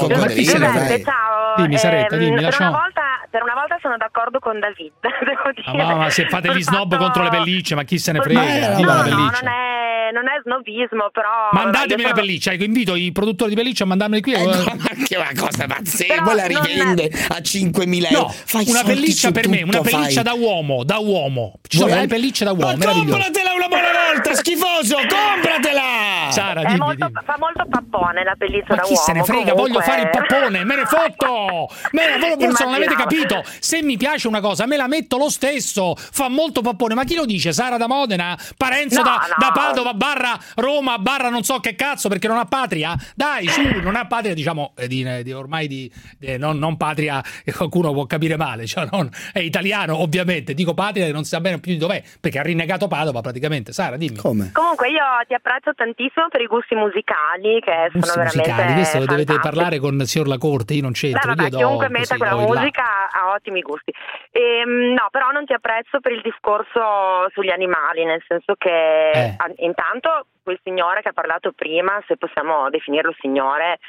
[0.88, 1.04] dai.
[1.04, 3.02] Ciao, Dimmi, Saretta, ehm, dimmi, per, lasciamo- una volta,
[3.36, 5.68] per una volta sono d'accordo con David, devo dire.
[5.84, 8.22] Ah, ma, ma se fate gli snob fatto- contro le pellicce, ma chi se ne
[8.22, 8.78] frega?
[8.80, 9.40] no, la no, pelliccia.
[9.44, 11.50] non è, non è snobismo, però...
[11.52, 14.34] Mandatemi la sono- pelliccia, ecco, invito i produttori di pellicce a mandarmeli qui.
[14.36, 14.48] Ecco,
[14.80, 18.22] ma che una cosa pazzesca, poi la rivende a 5.000 euro.
[18.28, 20.24] No, Fai una pelliccia per me, una tutto, pelliccia fai.
[20.24, 21.60] da uomo, da uomo.
[21.68, 26.32] Ci sono Vuoi delle pellicce da uomo, Ma compratela una buona volta, schifoso, compratela!
[26.32, 27.20] Sara, dimmi, molto- dimmi.
[27.26, 29.04] fa molto pappone la pelliccia Ma da chi uomo.
[29.04, 29.52] se ne frega?
[29.52, 29.68] comunque.
[29.68, 31.68] Voglio fare il pappone, me ne fotto!
[31.92, 33.10] Me ne, voi forse non l'avete Immaginavo.
[33.28, 33.50] Capito.
[33.60, 35.96] Se mi piace una cosa, me la metto lo stesso.
[35.96, 36.94] Fa molto pappone.
[36.94, 37.52] Ma chi lo dice?
[37.54, 38.38] Sara da Modena?
[38.58, 39.36] Parenzo No, da, no.
[39.38, 42.96] da Padova, barra Roma, barra non so che cazzo, perché non ha patria?
[43.16, 47.24] Dai, su, non ha patria, diciamo, eh, di, di- ormai di, eh, non, non patria,
[47.44, 50.54] che qualcuno può capire male, cioè non, è italiano, ovviamente.
[50.54, 53.74] Dico patria che non si sa bene più di dov'è, perché ha rinnegato Padova praticamente.
[53.74, 54.18] Sara, dimmi.
[54.18, 54.52] Come?
[54.54, 59.00] Comunque io ti apprezzo tantissimo per i gusti musicali che sono Gusti veramente musicali, questo
[59.00, 61.28] lo dovete parlare con il signor Lacorte, io non Beh, c'entro.
[61.30, 62.84] vabbè, io do chiunque così, metta quella musica
[63.18, 63.94] ha ottimi gusti.
[64.32, 69.36] Ehm, no, però non ti apprezzo per il discorso sugli animali, nel senso che Eh.
[69.58, 73.80] intanto quel signore che ha parlato prima, se possiamo definirlo signore,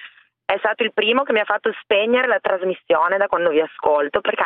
[0.44, 4.20] è stato il primo che mi ha fatto spegnere la trasmissione da quando vi ascolto,
[4.20, 4.42] perché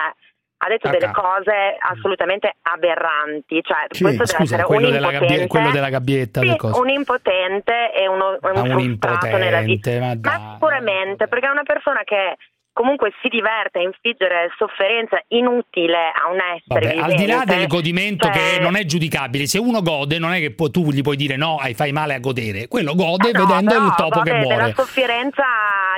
[0.63, 3.61] ha detto Ah, delle cose assolutamente aberranti.
[3.63, 4.03] Cioè, Chi?
[4.03, 8.07] questo deve Scusa, essere quello un della, gabbie- quello della gabbietta, Sì, un impotente e
[8.09, 8.69] uno, un Ah, un
[8.99, 9.91] frustrato nella vita.
[9.99, 12.37] ma Ma sicuramente, perché è una persona che
[12.73, 17.57] comunque si diverte a infliggere sofferenza inutile a un essere Vabbè, al di là vivente,
[17.57, 20.91] del godimento cioè- che non è giudicabile, se uno gode non è che poi tu
[20.91, 23.85] gli puoi dire no, hai fai male a godere, quello gode Eh no, vedendo però,
[23.87, 24.57] il topo che muore.
[24.57, 25.45] della sofferenza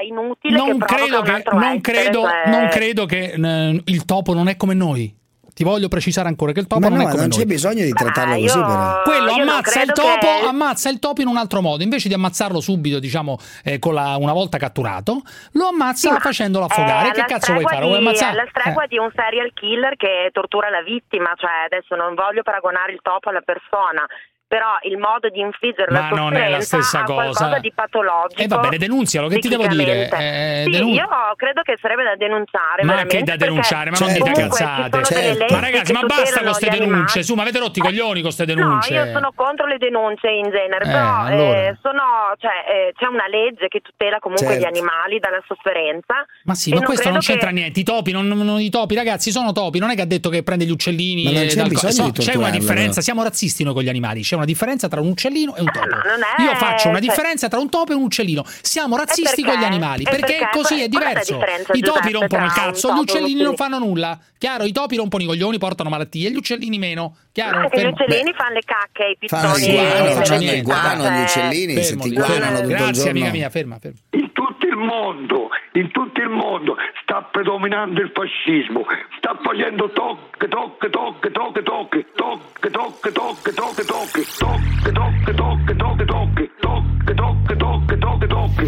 [0.07, 4.05] inutile Non che credo un che, non, essere, credo, cioè- non credo che eh, il
[4.05, 5.21] topo non è come noi.
[5.55, 7.39] Ti voglio precisare ancora che il topo Ma non no, è come non noi.
[7.39, 9.03] c'è bisogno di trattarlo Ah, così, io- però.
[9.03, 11.83] Quello ammazza il topo, che- ammazza il topo in un altro modo.
[11.83, 15.21] Invece di ammazzarlo subito, diciamo, eh, con la- una volta catturato,
[15.53, 17.11] lo ammazza Sì, facendolo affogare.
[17.11, 17.85] che alla cazzo vuoi fare?
[17.85, 18.33] Vuoi ammazzare?
[18.41, 18.89] alla stregua Eh.
[18.89, 23.29] di un serial killer che tortura la vittima, cioè adesso non voglio paragonare il topo
[23.29, 24.07] alla persona,
[24.53, 27.59] però il modo di infliggere Ma la non è la stessa ha qualcosa cosa.
[27.59, 28.43] di patologico.
[28.43, 30.11] E va bene, denunzialo, che ti devo dire?
[30.11, 32.85] Eh, sì, denun- io credo che sarebbe da denunciare.
[32.85, 34.99] Ma che da denunciare, ma non dite cazzate.
[34.99, 35.55] ci sono delle Certo.
[35.55, 38.45] Ma ragazzi, ma basta con queste denunce, su, ma avete rotto i coglioni con queste
[38.45, 38.93] denunce.
[38.93, 41.59] No, io sono contro le denunce in genere, Eh, però allora.
[41.69, 42.03] eh, sono,
[42.37, 44.61] cioè, eh, c'è una legge che tutela comunque Certo.
[44.61, 46.27] gli animali dalla sofferenza.
[46.45, 47.81] Ma sì, ma questo non c'entra che- niente.
[47.81, 49.79] I topi, non, non- i topi, ragazzi, sono topi.
[49.79, 51.25] Non è che ha detto che prende gli uccellini.
[51.25, 53.01] Ma non c'è dal- c'è una differenza.
[53.01, 54.21] Siamo razzisti noi con gli animali.
[54.21, 55.87] C'è una differenza tra un uccellino e un topo.
[55.87, 58.45] è- Io faccio una cioè- differenza tra un topo e un uccellino.
[58.61, 60.05] Siamo razzisti con gli animali.
[60.05, 60.49] Perché, perché?
[60.53, 61.39] così è diverso.
[61.73, 64.19] I topi rompono il cazzo, gli uccellini non fanno nulla.
[64.39, 67.17] Chiaro, i topi rompono i coglioni, portano malattie, gli uccellini meno.
[67.33, 67.63] Chiaro?
[67.73, 69.73] Gli uccellini fanno le cacche, i Fanno pizzoni.
[69.73, 72.27] il guano, e le fanno il guano gli cioè- uccellini, se Fermo, ti fermo.
[72.27, 73.97] guanano tutto Grazie, amica mia, ferma, ferma.
[74.11, 78.85] In tutto il mondo, in tutto il mondo sta predominando il fascismo,
[79.17, 86.05] sta facendo tocche, tocche, tocche, tocche, tocche, tocche, tocche, tocche, tocche, tocche, tocche, tocche, tocche,
[86.05, 88.63] tocche, tocche, tocche, tocche, tocche, tocche, tocche.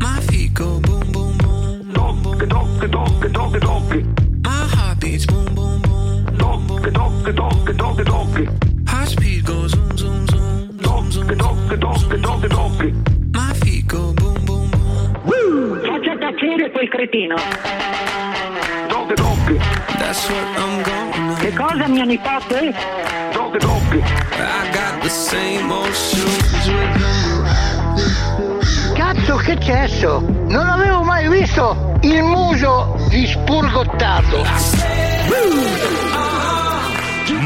[0.00, 1.92] My feet go boom boom boom.
[1.92, 3.96] Tocche, tocche, tocche, tocche, tocche.
[4.42, 5.89] My heart beats boom boom boom.
[6.92, 8.48] Tocche, tocche, tocche, tocche.
[8.86, 11.10] High speed goes zoom zoom zoom.
[11.10, 12.92] Zoom Tocche, tocche, tocche, tocche.
[13.32, 14.70] My feet go boom boom
[15.24, 15.80] boom.
[15.80, 17.36] Faccia tacere quel cretino.
[18.88, 19.58] Tocche, tocche.
[19.98, 21.34] That's what I'm gonna.
[21.38, 22.74] Che cosa mio nipote?
[23.32, 23.96] Tocche, tocche.
[23.96, 27.10] I got the same old shoes with
[28.94, 30.20] Cazzo che cesso!
[30.20, 34.42] Non avevo mai visto il muso di spurgottato.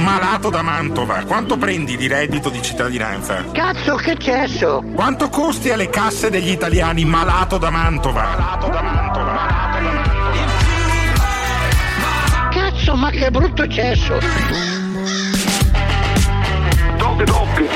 [0.04, 3.42] Malato da Mantova, quanto prendi di reddito di cittadinanza?
[3.52, 4.84] Cazzo che cesso!
[4.94, 8.58] Quanto costi alle casse degli italiani malato da Mantova?
[12.50, 14.18] Cazzo ma che brutto cesso!
[16.98, 17.68] Tocche, tocche.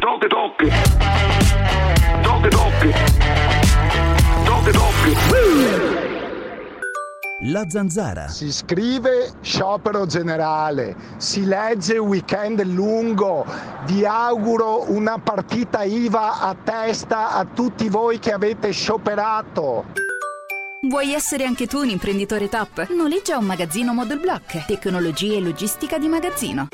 [0.00, 0.72] Tocche, tocche.
[2.20, 2.94] Tocche, tocche.
[4.44, 5.93] Tocche, tocche.
[7.40, 8.28] La zanzara.
[8.28, 13.44] Si scrive sciopero generale, si legge weekend lungo.
[13.86, 19.86] Vi auguro una partita IVA a testa a tutti voi che avete scioperato.
[20.88, 22.88] Vuoi essere anche tu un imprenditore top?
[22.90, 24.64] Noleggia un magazzino Model Block.
[24.66, 26.68] Tecnologia e logistica di magazzino.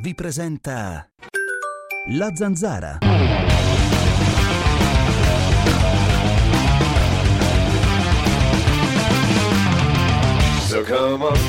[0.00, 1.08] Vi presenta
[2.10, 2.98] La zanzara.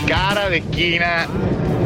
[0.06, 1.28] Cara vecchina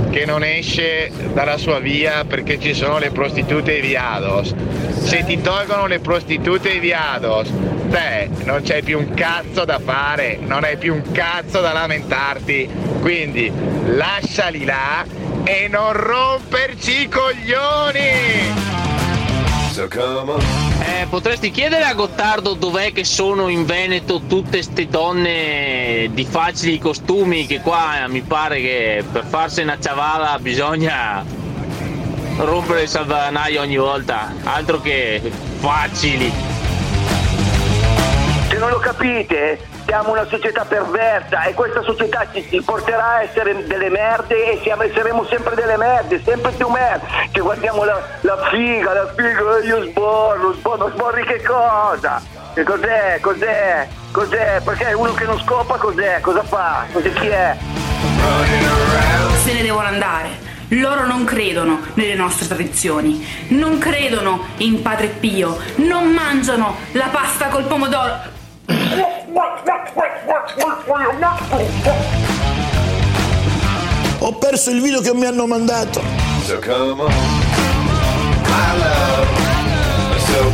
[0.09, 4.53] che non esce dalla sua via perché ci sono le prostitute viados.
[5.01, 7.49] Se ti tolgono le prostitute viados,
[7.89, 12.69] te non c'hai più un cazzo da fare, non hai più un cazzo da lamentarti.
[13.01, 13.51] Quindi
[13.85, 15.03] lasciali là
[15.43, 18.92] e non romperci i coglioni!
[20.81, 26.77] Eh, potresti chiedere a Gottardo dov'è che sono in Veneto tutte ste donne di facili
[26.77, 31.25] costumi che qua mi pare che per farsi una ciavala bisogna
[32.37, 35.21] rompere il salvadanaio ogni volta, altro che
[35.57, 36.31] facili.
[38.47, 39.59] Se non lo capite,
[39.93, 44.59] siamo una società perversa e questa società ci, ci porterà a essere delle merde e
[44.63, 47.05] siamo, saremo sempre delle merde, sempre più merde.
[47.29, 52.19] Che guardiamo la, la figa, la figa, eh, io sborro, sborro, sborri che cosa?
[52.55, 53.19] Che cos'è?
[53.21, 53.87] Cos'è?
[54.11, 54.61] Cos'è?
[54.65, 56.19] Perché uno che non scopa cos'è?
[56.21, 56.85] Cosa fa?
[56.91, 57.55] Cos'è chi è?
[59.43, 60.51] Se ne devono andare.
[60.69, 67.49] Loro non credono nelle nostre tradizioni, non credono in Padre Pio, non mangiano la pasta
[67.49, 68.41] col pomodoro.
[74.19, 76.01] Ho perso il video che mi hanno mandato.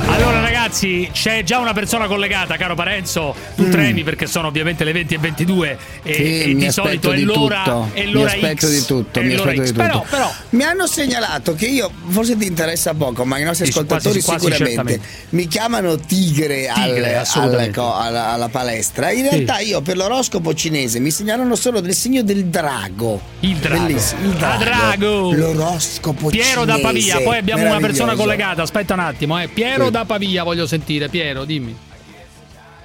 [0.07, 3.71] Allora ragazzi, c'è già una persona collegata, caro Parenzo, tu Mm.
[3.71, 7.15] tremi perché sono ovviamente le 20 e 22 e, Sì, e mi di solito è
[7.15, 7.89] di l'ora, tutto.
[7.93, 8.69] è mi l'ora aspetto X.
[8.79, 9.65] di tutto, mi aspetto X.
[9.65, 9.81] di tutto.
[9.83, 13.71] Però, però Mi hanno segnalato che io, forse ti interessa poco, ma i nostri Sì,
[13.71, 19.11] ascoltatori quasi- quasi sicuramente mi chiamano tigre, al- Tigre, al- co- alla, alla palestra.
[19.11, 23.19] In realtà io per l'oroscopo cinese mi segnalano solo del segno del drago.
[23.41, 23.85] Il drago.
[23.85, 24.63] Bellissimo, il Ah, drago.
[24.63, 25.31] drago.
[25.33, 27.09] L'oroscopo Piero da cinese.
[27.09, 29.47] Pavia, poi abbiamo una persona collegata, aspetta un attimo, eh.
[29.47, 29.91] Piero Sì.
[29.91, 31.75] da Pavia voglio sentire, Piero, dimmi.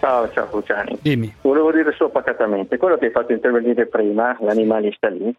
[0.01, 0.99] Ciao, ciao Luciani.
[1.01, 1.35] Dimmi.
[1.41, 5.35] Volevo dire solo pacatamente, quello che hai fatto intervenire prima, l'animalista lì,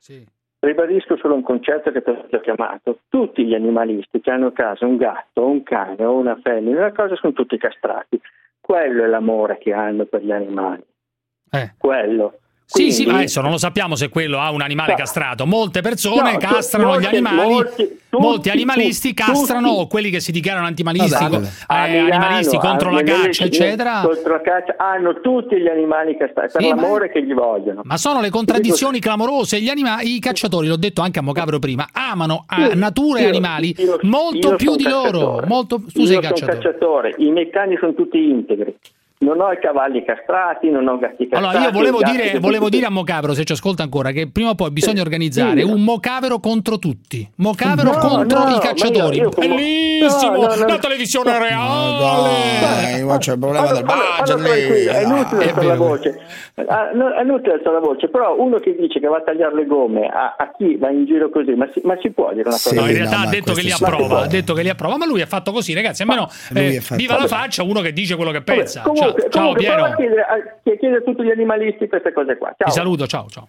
[0.59, 2.99] ribadisco solo un concetto che ti ho chiamato.
[3.09, 6.91] Tutti gli animalisti che hanno a casa un gatto, un cane o una femmina, una
[6.91, 8.19] cosa sono tutti castrati.
[8.59, 10.83] Quello è l'amore che hanno per gli animali.
[11.51, 11.73] Eh.
[11.77, 12.39] Quello.
[12.67, 14.97] Sì, sì, Quindi- ma adesso non lo sappiamo se quello ha un animale No.
[14.97, 15.45] castrato.
[15.45, 20.09] Molte persone No, castrano molti- gli animali, molti- molti tutti- animalisti tutti- castrano o quelli
[20.09, 24.01] che si dichiarano antimalisti, Vabbè, co- a eh, Milano, animalisti contro la caccia, eccetera.
[24.03, 27.81] Contro la caccia hanno tutti gli animali castrati per Sì, ma- l'amore che gli vogliono.
[27.83, 29.61] Ma sono le contraddizioni clamorose.
[29.61, 33.27] Gli anima- I cacciatori, l'ho detto anche a Mocavero prima, amano a Io- natura e
[33.27, 35.01] animali io- molto io più di loro.
[35.03, 35.45] cacciatore.
[35.47, 35.75] Molto...
[35.93, 36.51] Tu Io sei cacciatore.
[36.57, 38.75] cacciatore, i miei cani sono tutti integri.
[39.17, 41.55] Non ho i cavalli castrati, non ho gatti castrati.
[41.55, 44.55] Allora, io volevo dire, volevo dire a Mocavero, se ci ascolta ancora, che prima o
[44.55, 45.65] poi bisogna organizzare Sì.
[45.65, 47.27] un Mocavero contro tutti.
[47.37, 49.15] Mocavero No, contro no, i cacciatori.
[49.17, 50.31] io- io come- Bellissimo!
[50.35, 50.65] No, no, no.
[50.67, 52.59] La televisione reale!
[52.59, 54.43] Dai, ma c'è il problema del Fallo budget lì.
[54.43, 56.19] tranquillo, è inutile alzare la voce.
[56.67, 59.55] Ah, no, è inutile alzare la voce, però uno che dice che va a tagliare
[59.55, 62.47] le gomme a, a chi va in giro così, ma si, ma si può dire
[62.49, 64.97] una cosa No, in realtà ha detto che li approva, ha detto che li approva,
[64.97, 66.01] ma lui ha fatto così, ragazzi.
[66.01, 68.83] Almeno eh, viva la faccia uno che dice quello che pensa.
[69.13, 69.83] Comunque, ciao, ciao comunque Piero.
[69.85, 72.53] a chiedere, a- chiedere a tutti gli animalisti queste cose qua.
[72.57, 72.67] Ciao.
[72.67, 73.47] Ti saluto, ciao, ciao.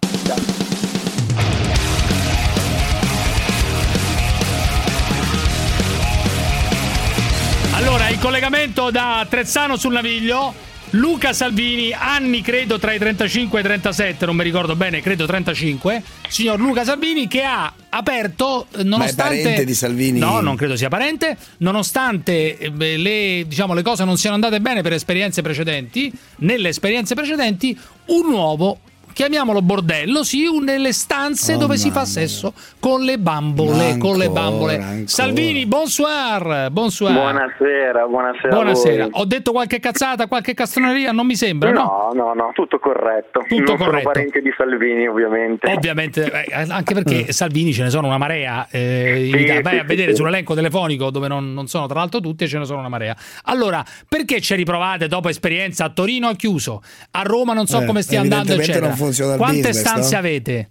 [7.73, 10.66] Allora, il collegamento da Trezzano sul Naviglio.
[10.91, 15.25] Luca Salvini, anni credo tra i 35 e i 37, non mi ricordo bene, credo
[15.25, 16.01] 35.
[16.29, 20.19] Signor Luca Salvini che ha aperto eh, nonostante parente di Salvini?
[20.19, 24.81] No, non credo sia parente, nonostante eh, le, diciamo, le cose non siano andate bene
[24.81, 28.79] per esperienze precedenti, nelle esperienze precedenti un nuovo
[29.17, 33.97] chiamiamolo bordello, sì, un- nelle stanze Oh, dove si fa sesso con le bambole, Ma
[33.97, 34.75] con le ancora, bambole.
[34.75, 35.01] ancora.
[35.07, 37.13] Salvini, bonsoir, bonsoir.
[37.13, 38.47] Buonasera, buonasera.
[38.49, 39.03] a Buonasera.
[39.05, 39.11] voi.
[39.13, 41.11] Ho detto qualche cazzata, qualche castroneria?
[41.13, 42.11] Non mi sembra, no?
[42.13, 43.43] No, no, no, tutto corretto.
[43.47, 43.85] Tutto non corretto.
[43.97, 45.71] sono parente di Salvini, ovviamente.
[45.71, 48.67] Ovviamente, eh, anche perché Salvini ce ne sono una marea.
[48.69, 49.45] eh, Sì.
[49.63, 50.17] Vai sì, a vedere sì.
[50.17, 53.15] sull'elenco telefonico dove non, non sono tra l'altro tutti e ce ne sono una marea.
[53.45, 57.85] Allora, perché ci riprovate dopo esperienza a Torino ha chiuso, a Roma non so Eh,
[57.85, 58.87] come stia andando, eccetera.
[58.89, 60.19] non funziona il Quante business, stanze no?
[60.19, 60.69] avete?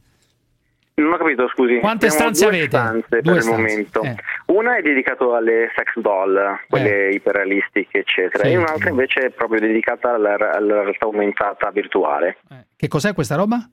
[0.98, 1.78] Non ho capito, scusi.
[1.78, 2.76] Quante Abbiamo stanze due avete?
[2.78, 4.02] stanze Due per stanze, il momento.
[4.02, 4.16] eh.
[4.46, 6.38] Una è dedicata alle sex doll,
[6.68, 8.52] quelle iperrealistiche, eccetera, Sì.
[8.52, 12.38] e un'altra invece è proprio dedicata alla, alla realtà aumentata virtuale.
[12.74, 13.68] Che cos'è questa roba?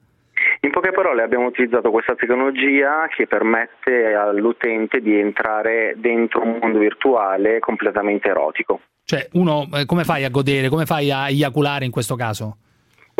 [0.60, 6.80] In poche parole abbiamo utilizzato questa tecnologia che permette all'utente di entrare dentro un mondo
[6.80, 8.82] virtuale completamente erotico.
[9.06, 12.58] Cioè, uno eh, come fai a godere, come fai a eiaculare in questo caso?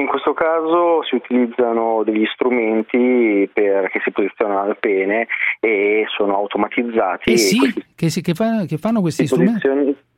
[0.04, 5.28] In questo caso si utilizzano degli strumenti per- che si posizionano al pene
[5.62, 7.30] e sono automatizzati.
[7.30, 9.62] Eh e sì, questi che, si- che fa- che fanno questi strumenti?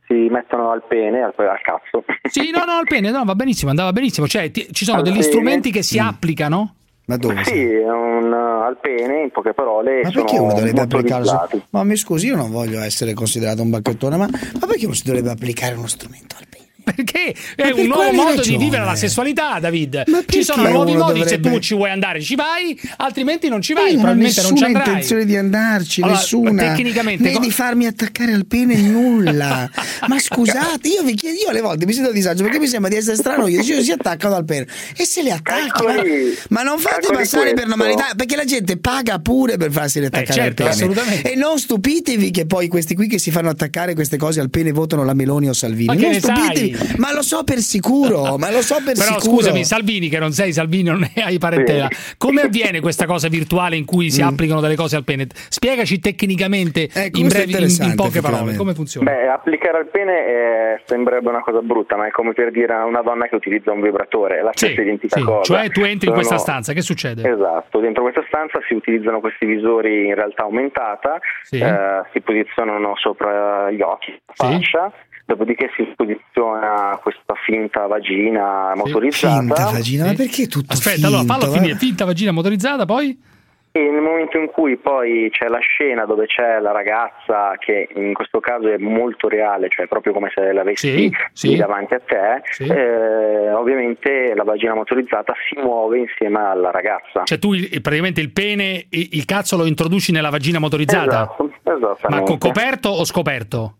[0.07, 2.03] si mettono al pene, al, al cazzo.
[2.29, 4.27] Sì, no, no, al pene, no, va benissimo, andava benissimo.
[4.27, 5.25] Cioè, ti- ci sono Al degli pene.
[5.25, 6.05] strumenti che si Mm.
[6.07, 6.75] applicano?
[7.07, 7.43] Ma dove?
[7.43, 11.23] Sì, un, al pene, in poche parole, Ma sono perché uno dovrebbe applicare.
[11.69, 15.03] Ma mi scusi, io non voglio essere considerato un bacchettone, ma, ma perché uno si
[15.05, 16.64] dovrebbe applicare uno strumento al pene?
[16.85, 18.57] Perché è Ma per un nuovo modo di ragione?
[18.57, 20.03] vivere la sessualità, David.
[20.07, 23.61] Ma Ci sono nuovi modi, se dovrebbe- tu ci vuoi andare ci vai, altrimenti non
[23.61, 24.87] ci vai, Io non ho probabilmente non ci andrai.
[24.87, 26.63] intenzione di andarci, Allora, nessuna.
[26.63, 29.69] tecnicamente, né di farmi attaccare al pene nulla.
[30.07, 32.89] ma scusate, io vi chiedo, io alle volte mi sento a disagio perché mi sembra
[32.89, 33.47] di essere strano.
[33.47, 36.95] Io dicevo si attaccano al pene e se le attacchi, ma, Calcoli- ma non fate
[37.07, 40.69] calcoli passare per normalità perché la gente paga pure per farsi attaccare certo, al pene.
[40.69, 41.31] assolutamente.
[41.31, 44.71] E non stupitevi che poi questi qui che si fanno attaccare queste cose al pene
[44.71, 45.85] votano la Meloni o Salvini.
[45.87, 46.74] Ma che non ne stupitevi, sai?
[46.97, 49.37] ma lo so per sicuro, ma lo so per Però sicuro.
[49.37, 51.87] scusami, Salvini, che non sei Salvini, non ne hai parentela.
[52.17, 54.27] Come avviene questa cosa virtuale in cui si Mm.
[54.27, 55.27] applicano delle cose al pene?
[55.49, 59.11] Spiegaci tecnicamente in, questo è brevi, in- in, poche parole come funziona.
[59.11, 62.85] Beh, applicare al pene eh, sembrerebbe una cosa brutta, ma è come per dire a
[62.85, 65.43] una donna che utilizza un vibratore, è la Sì, stessa identica sì, cosa.
[65.43, 67.27] Cioè tu entri in Sono- questa stanza, che succede?
[67.29, 71.59] Esatto, dentro questa stanza si utilizzano questi visori in realtà aumentata, Sì.
[71.59, 74.91] eh, si posizionano sopra gli occhi, la faccia,
[75.25, 79.39] dopodiché si posiziona questa finta vagina motorizzata.
[79.41, 81.73] Finta vagina, ma perché tutto Aspetta, allora fallo finto, finire.
[81.73, 81.77] eh?
[81.77, 83.33] Finta vagina motorizzata, poi?
[83.75, 88.13] E nel momento in cui poi c'è la scena dove c'è la ragazza che in
[88.13, 91.49] questo caso è molto reale, cioè proprio come se l'avessi Sì, sì.
[91.49, 92.63] lì davanti a te, Sì.
[92.63, 97.23] eh, ovviamente la vagina motorizzata si muove insieme alla ragazza.
[97.25, 97.49] Cioè tu
[97.81, 101.23] praticamente il pene, il, il cazzo lo introduci nella vagina motorizzata?
[101.23, 102.07] Esatto, esattamente.
[102.07, 103.75] Ma co- coperto o scoperto?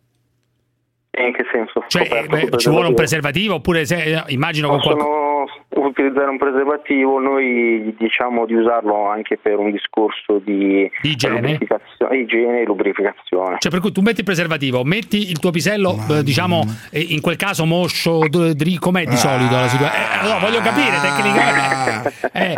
[1.18, 1.84] In che senso?
[1.88, 3.56] Cioè, beh, ci vuole un preservativo?
[3.56, 5.25] oppure se, eh, immagino con qualcosa...
[5.76, 11.40] Utilizzare un preservativo, noi diciamo di usarlo anche per un discorso di igiene?
[11.40, 13.58] lubrificazione, igiene e lubrificazione.
[13.60, 17.22] Cioè, per cui tu metti il preservativo, metti il tuo pisello, eh, diciamo, eh, in
[17.22, 18.22] quel caso moscio,
[18.80, 19.94] com'è di solito la situazione?
[19.94, 22.14] Eh, allora, voglio capire tecnicamente.
[22.36, 22.56] Eh,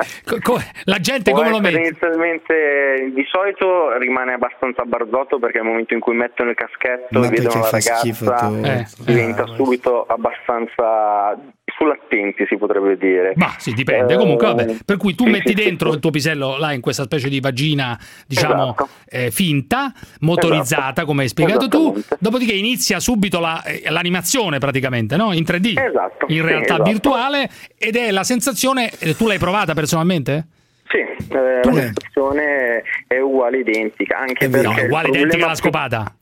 [0.86, 1.78] la gente Può come lo mette?
[1.78, 7.28] inizialmente di solito rimane abbastanza barzotto perché nel momento in cui mettono il caschetto Ma
[7.28, 8.50] e vedono la ragazza?
[8.64, 11.38] Eh, diventa subito abbastanza
[11.78, 13.34] sull'attenti si potrebbe dire.
[13.36, 14.16] Ma sì, dipende.
[14.16, 14.70] Comunque, vabbè.
[14.72, 15.96] Eh, Per cui tu sì, metti sì, dentro sì.
[15.96, 18.90] il tuo pisello là in questa specie di vagina, diciamo, Esatto.
[19.10, 21.06] eh, finta, motorizzata, Esatto.
[21.06, 22.02] come hai spiegato tu.
[22.20, 25.34] Dopodiché inizia subito la- eh, l'animazione praticamente, no?
[25.34, 25.74] In 3D.
[25.78, 26.90] Esatto, In realtà esatto.
[26.90, 27.50] virtuale.
[27.78, 28.92] Ed è la sensazione.
[29.00, 30.48] eh, Tu l'hai provata personalmente?
[30.90, 36.16] Sì, eh, la sensazione è uguale identica, anche perché No, il uguale identica alla scopata.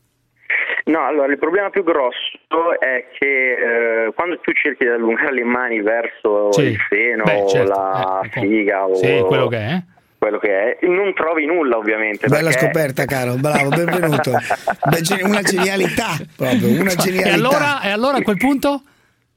[0.85, 5.43] No, allora il problema più grosso è che eh, quando tu cerchi di allungare le
[5.43, 6.61] mani verso Sì.
[6.61, 7.69] il seno Beh, o certo.
[7.71, 8.39] la Eh, ecco.
[8.41, 9.81] figa o Sì, quello che è.
[10.19, 12.27] quello che è, non trovi nulla ovviamente.
[12.27, 14.31] Bella perché- scoperta, caro, bravo, benvenuto.
[15.25, 17.29] Una genialità proprio, una genialità.
[17.29, 18.81] E allora, e allora a quel punto?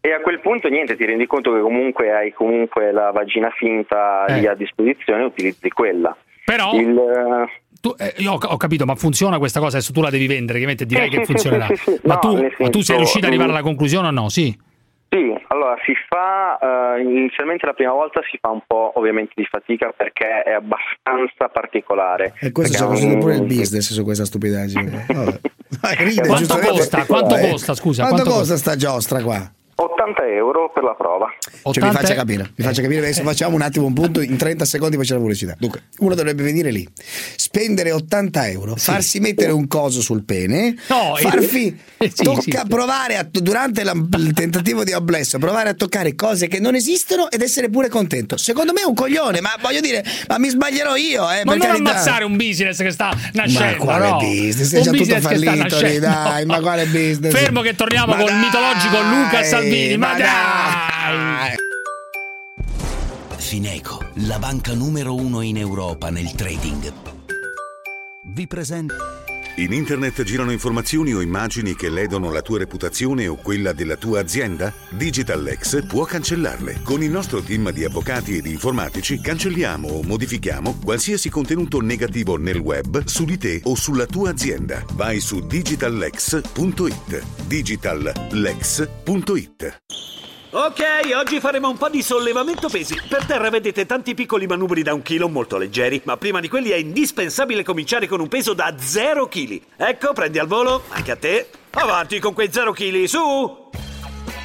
[0.01, 4.25] E a quel punto niente, ti rendi conto che comunque hai comunque la vagina finta
[4.29, 6.15] lì a disposizione e utilizzi quella.
[6.17, 6.27] Eh.
[6.45, 7.51] Però- Il, eh,
[7.97, 9.77] Tu- eh, io ho, ho capito, ma funziona questa cosa?
[9.77, 11.67] Adesso tu la devi vendere, chiaramente direi Sì, che sì, funzionerà.
[11.67, 12.01] sì, sì, sì.
[12.05, 14.11] Ma, No, tu, nel ma tu sei senso, riuscito ad arrivare mm, alla conclusione o
[14.11, 14.29] no?
[14.29, 14.67] Sì.
[15.11, 16.59] Sì, allora si fa
[16.97, 21.49] eh, inizialmente la prima volta si fa un po' ovviamente di fatica perché è abbastanza
[21.51, 22.35] particolare.
[22.41, 25.07] E questo ci ha Perché è costruito un- pure il business su questa stupidaggine.
[25.99, 27.05] Ride, Quanto costa?
[27.07, 29.51] Quanto Eh, costa, scusa, Quanto, quanto costa sta giostra qua?
[29.81, 31.29] 80 euro per la prova.
[31.71, 34.65] Cioè, mi faccia capire, mi faccia capire, adesso facciamo un attimo un punto, in 30
[34.65, 35.55] secondi c'è la pubblicità.
[35.57, 36.87] Dunque, uno dovrebbe venire lì,
[37.37, 42.25] spendere 80 euro, farsi mettere un coso sul pene, No, far eh, fi- eh, sì,
[42.25, 42.67] tocca sì.
[42.69, 47.31] provare a- durante la- il tentativo di abblesso, provare a toccare cose che non esistono
[47.31, 48.37] ed essere pure contento.
[48.37, 51.57] Secondo me è un coglione, ma voglio dire, ma mi sbaglierò io, eh, Ma per
[51.57, 51.91] non carità.
[51.91, 53.85] ammazzare un business che sta nascendo.
[53.85, 54.17] Ma quale no?
[54.19, 54.73] business?
[54.73, 57.33] È Un già tutto fallito, dai, ma quale business?
[57.33, 59.67] Fermo che torniamo Ma col dai, mitologico Luca Salvini.
[59.97, 61.57] Ma, ma dai!
[63.37, 66.93] Fineco, la banca numero uno in Europa nel trading.
[68.25, 69.18] Vi presenta.
[69.59, 74.21] In internet girano informazioni o immagini che ledono la tua reputazione o quella della tua
[74.21, 74.73] azienda?
[74.91, 76.83] Digitallex può cancellarle.
[76.85, 82.37] Con il nostro team di avvocati e di informatici cancelliamo o modifichiamo qualsiasi contenuto negativo
[82.37, 84.85] nel web su di te o sulla tua azienda.
[84.93, 87.25] Vai su digitallex.it.
[87.49, 89.83] digitallex.it.
[90.51, 90.83] Ok,
[91.15, 92.99] oggi faremo un po' di sollevamento pesi.
[93.07, 96.71] Per terra vedete tanti piccoli manubri da un chilo molto leggeri, ma prima di quelli
[96.71, 99.61] è indispensabile cominciare con un peso da 0 kg.
[99.77, 101.51] Ecco, prendi al volo, anche a te.
[101.73, 103.67] Avanti con quei 0 kg, su!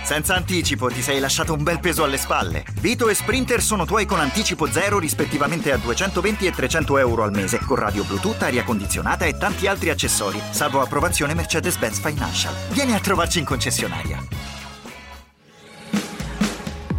[0.03, 2.65] Senza anticipo ti sei lasciato un bel peso alle spalle.
[2.81, 7.31] Vito e Sprinter sono tuoi con anticipo zero rispettivamente a 220 e 300 euro al
[7.31, 12.53] mese, con radio Bluetooth, aria condizionata e tanti altri accessori, salvo approvazione Mercedes-Benz Financial.
[12.71, 14.52] Vieni a trovarci in concessionaria.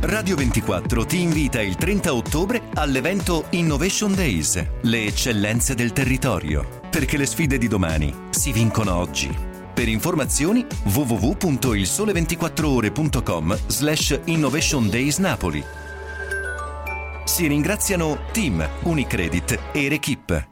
[0.07, 6.83] Radio 24 ti invita il 30 ottobre all'evento Innovation Days, le eccellenze del territorio.
[6.91, 9.35] Perché le sfide di domani si vincono oggi.
[9.73, 15.65] Per informazioni www.ilsole24ore.com slash Innovation Days Napoli.
[17.25, 20.49] Si ringraziano Team, Unicredit e Erequip.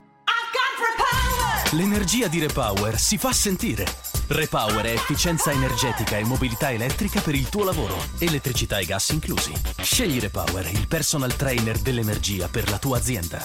[1.72, 4.11] L'energia di Repower si fa sentire.
[4.28, 9.52] Repower è efficienza energetica e mobilità elettrica per il tuo lavoro, elettricità e gas inclusi.
[9.80, 13.44] Scegli Repower, il personal trainer dell'energia per la tua azienda.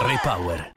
[0.00, 0.72] Repower.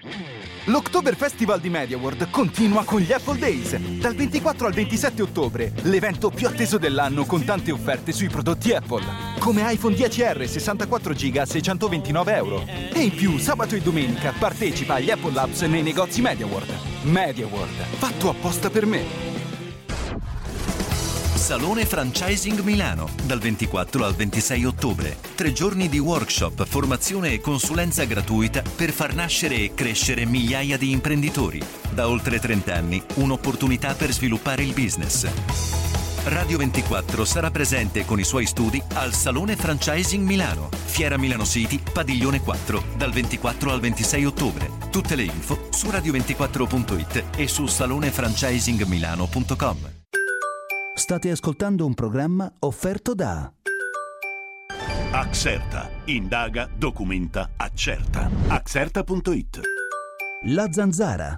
[0.65, 3.77] L'October Festival di MediaWorld continua con gli Apple Days.
[3.77, 9.03] Dal 24 al 27 ottobre, l'evento più atteso dell'anno con tante offerte sui prodotti Apple.
[9.37, 12.65] Come iPhone 10R 64 GB a 629 euro.
[12.65, 16.73] E in più, sabato e domenica partecipa agli Apple Labs nei negozi MediaWorld.
[17.03, 19.30] MediaWorld, fatto apposta per me.
[21.41, 25.17] Salone Franchising Milano, dal 24 al 26 ottobre.
[25.33, 30.91] Tre giorni di workshop, formazione e consulenza gratuita per far nascere e crescere migliaia di
[30.91, 31.59] imprenditori.
[31.89, 35.27] Da oltre 30 anni, un'opportunità per sviluppare il business.
[36.25, 41.81] Radio 24 sarà presente con i suoi studi al Salone Franchising Milano, Fiera Milano City,
[41.91, 44.69] Padiglione 4, dal 24 al 26 ottobre.
[44.91, 50.00] Tutte le info su radio24.it e su salonefranchisingmilano.com.
[51.01, 53.51] State ascoltando un programma offerto da
[55.09, 55.89] Axerta.
[56.05, 58.29] Indaga, documenta, accerta.
[58.47, 59.61] Axerta.it.
[60.43, 61.37] La Zanzara.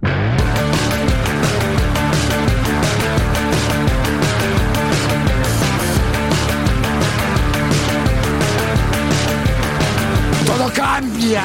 [10.43, 11.41] Todo cambia!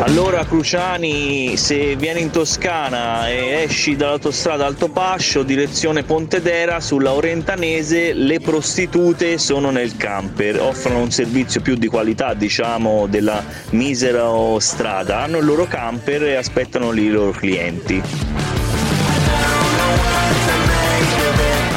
[0.00, 8.40] Allora Cruciani, se vieni in Toscana e esci dall'autostrada Altopascio, direzione Pontedera, sulla Orentanese, le
[8.40, 15.38] prostitute sono nel camper, offrono un servizio più di qualità, diciamo, della misera strada, hanno
[15.38, 18.02] il loro camper e aspettano lì i loro clienti.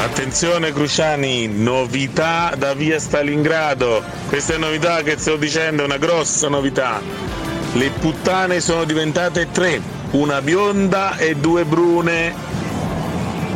[0.02, 4.02] Attenzione Cruciani, novità da via Stalingrado.
[4.28, 7.35] Questa è novità che sto dicendo, è una grossa novità.
[7.76, 9.82] Le puttane sono diventate tre,
[10.12, 12.34] una bionda e due brune.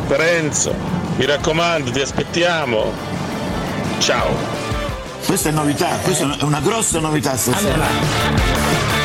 [0.07, 0.75] Parenzo,
[1.17, 2.93] mi raccomando, ti aspettiamo.
[3.97, 4.29] Ciao.
[5.25, 7.77] Questa è novità, questa è una grossa novità stasera.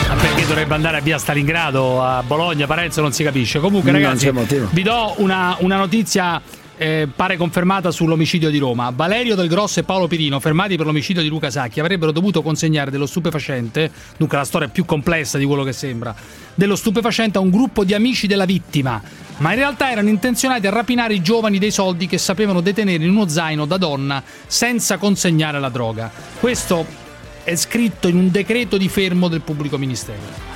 [0.09, 3.59] Ma perché dovrebbe andare a via Stalingrado, a Bologna, Parenzo non si capisce.
[3.59, 4.31] Comunque, ragazzi,
[4.69, 6.43] vi do una, una notizia.
[6.77, 8.93] Eh, pare confermata sull'omicidio di Roma.
[8.95, 12.91] Valerio Del Grosso e Paolo Pirino, fermati per l'omicidio di Luca Sacchi, avrebbero dovuto consegnare
[12.91, 16.15] dello stupefacente, dunque la storia è più complessa di quello che sembra,
[16.55, 19.01] dello stupefacente a un gruppo di amici della vittima,
[19.39, 23.11] ma in realtà erano intenzionati a rapinare i giovani dei soldi che sapevano detenere in
[23.11, 26.11] uno zaino da donna senza consegnare la droga.
[26.39, 27.05] Questo
[27.45, 30.56] è scritto in un decreto di fermo del pubblico ministero.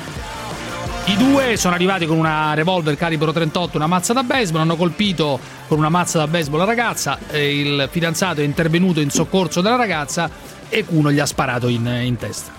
[1.10, 5.40] I due sono arrivati con una revolver calibro 38 una mazza da baseball, hanno colpito
[5.66, 9.74] con una mazza da baseball la ragazza, eh, il fidanzato è intervenuto in soccorso della
[9.74, 10.30] ragazza
[10.68, 12.52] e uno gli ha sparato in, in testa.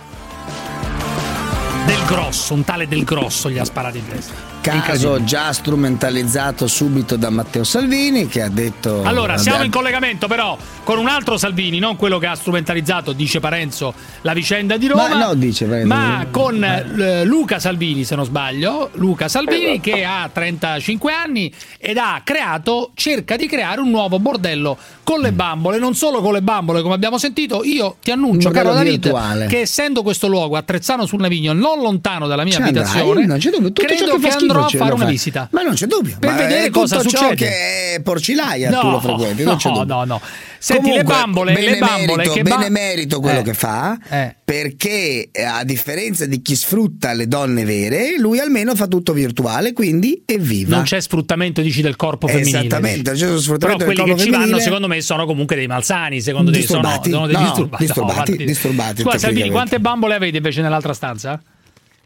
[1.86, 4.51] Del grosso, un tale del grosso gli ha sparato in testa.
[4.61, 9.01] Caso già strumentalizzato subito da Matteo Salvini che ha detto...
[9.03, 13.11] Allora, siamo vabbè, in collegamento però con un altro Salvini, non quello che ha strumentalizzato,
[13.11, 15.07] dice Parenzo, la vicenda di Roma.
[15.09, 15.88] Ma no, dice Parenzo.
[15.88, 21.97] ma con eh, Luca Salvini, se non sbaglio, Luca Salvini che ha 35 anni ed
[21.97, 26.41] ha creato, cerca di creare un nuovo bordello con le bambole, non solo con le
[26.41, 29.47] bambole come abbiamo sentito, io ti annuncio, Un caro David, virtuale.
[29.47, 32.83] che essendo questo luogo a Trezzano sul Navigno, non lontano dalla mia Ci andrai?
[32.83, 35.48] abitazione, c'è tutto ciò credo che che fa andrò a fare una visita.
[35.52, 36.18] Ma non c'è dubbio.
[36.19, 37.36] Per ma vedere cosa succede.
[37.36, 39.95] che è porcilaia tu lo frequenti, non c'è no, dubbio.
[39.95, 40.22] no, no.
[40.60, 43.44] Senti, Comunque, le bambole, le bambole che benemerito quello Eh.
[43.44, 44.36] che fa, Eh.
[44.44, 49.73] perché eh, a differenza di chi sfrutta le donne vere, lui almeno fa tutto virtuale,
[49.73, 50.76] quindi evviva.
[50.76, 52.60] Non c'è sfruttamento, dici, del corpo femminile.
[52.60, 55.56] Esattamente, non c'è Però sfruttamento del quelli corpo che ci vanno, secondo me, sono comunque
[55.56, 56.22] dei malsani.
[56.22, 57.10] Secondo te sono, Disturbati.
[57.10, 57.84] sono dei No, disturbati.
[57.86, 59.52] disturbati, disturbati, Scusa, Salvini, tecnicamente.
[59.52, 61.41] quante bambole avete invece nell'altra stanza?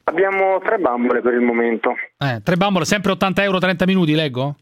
[0.07, 1.95] Abbiamo tre bambole per il momento.
[2.19, 4.55] Eh, tre bambole, sempre 80 euro 30 minuti, leggo?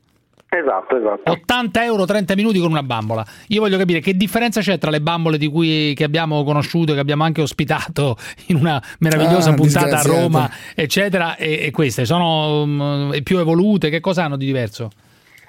[0.47, 1.31] Esatto, esatto.
[1.31, 3.25] 80 euro 30 minuti con una bambola.
[3.47, 6.99] Io voglio capire che differenza c'è tra le bambole di cui che abbiamo conosciuto, che
[6.99, 8.15] abbiamo anche ospitato
[8.47, 10.01] in una meravigliosa Ah, puntata a.
[10.03, 13.89] Roma, eccetera, e, e queste sono mm, più evolute.
[13.89, 14.89] Che cosa hanno di diverso?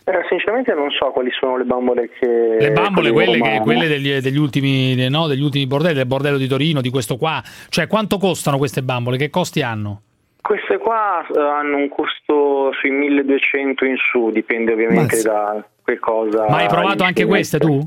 [0.06, 2.56] Eh, sinceramente non so quali sono le bambole che...
[2.60, 6.46] Le bambole, quelle, che- quelle degli, degli ultimi, no, degli ultimi bordelli, del bordello di
[6.46, 7.42] Torino, di questo qua.
[7.70, 9.16] Cioè, quanto costano queste bambole?
[9.16, 10.02] Che costi hanno?
[10.42, 15.32] Queste qua eh, hanno un costo sui 1200 in su, dipende ovviamente Mazza.
[15.32, 16.48] da che cosa...
[16.50, 17.80] Ma hai provato anche queste tu?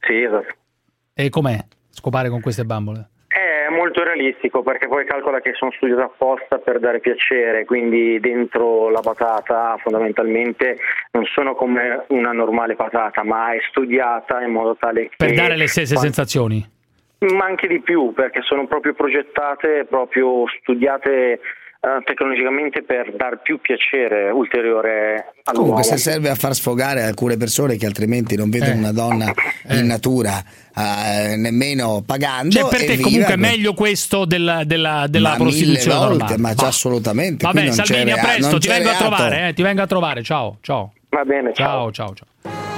[0.00, 0.54] Sì, esatto.
[1.14, 1.58] E com'è
[1.90, 3.08] scopare con queste bambole?
[3.72, 8.90] È molto realistico perché poi calcola che sono studiate apposta per dare piacere, quindi dentro
[8.90, 10.76] la patata fondamentalmente
[11.12, 15.14] non sono come una normale patata, ma è studiata in modo tale che...
[15.16, 16.62] Per dare le stesse sensazioni?
[17.20, 21.40] Ma anche di più, perché sono proprio progettate, proprio studiate
[21.84, 25.70] eh, tecnologicamente per dar più piacere ulteriore all'uomo.
[25.74, 28.78] Comunque, se serve a far sfogare alcune persone che altrimenti non vedono Eh.
[28.78, 29.32] una donna
[29.70, 30.42] in natura
[30.76, 35.36] eh, nemmeno pagando, Cioè, per te evviva, comunque è meglio questo della, della, della Ma
[35.36, 36.38] prostituzione mille volte, normale?
[36.38, 37.44] ma già assolutamente.
[37.44, 39.82] Va qui bene, non c'è Salvini, a presto, ti vengo a trovare, eh, ti vengo
[39.82, 40.22] a trovare.
[40.22, 40.92] Ciao, ciao.
[41.08, 41.90] Va bene, ciao.
[41.90, 42.71] Ciao, ciao.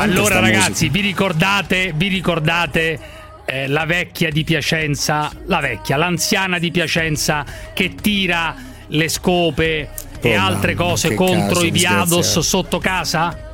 [0.00, 0.92] Allora ragazzi, musica.
[0.92, 2.98] vi ricordate, vi ricordate
[3.44, 8.54] eh, la vecchia di Piacenza, la vecchia, l'anziana di Piacenza che tira
[8.88, 9.88] le scope
[10.20, 13.51] e Oh, altre mamma, cose contro i viados sotto casa?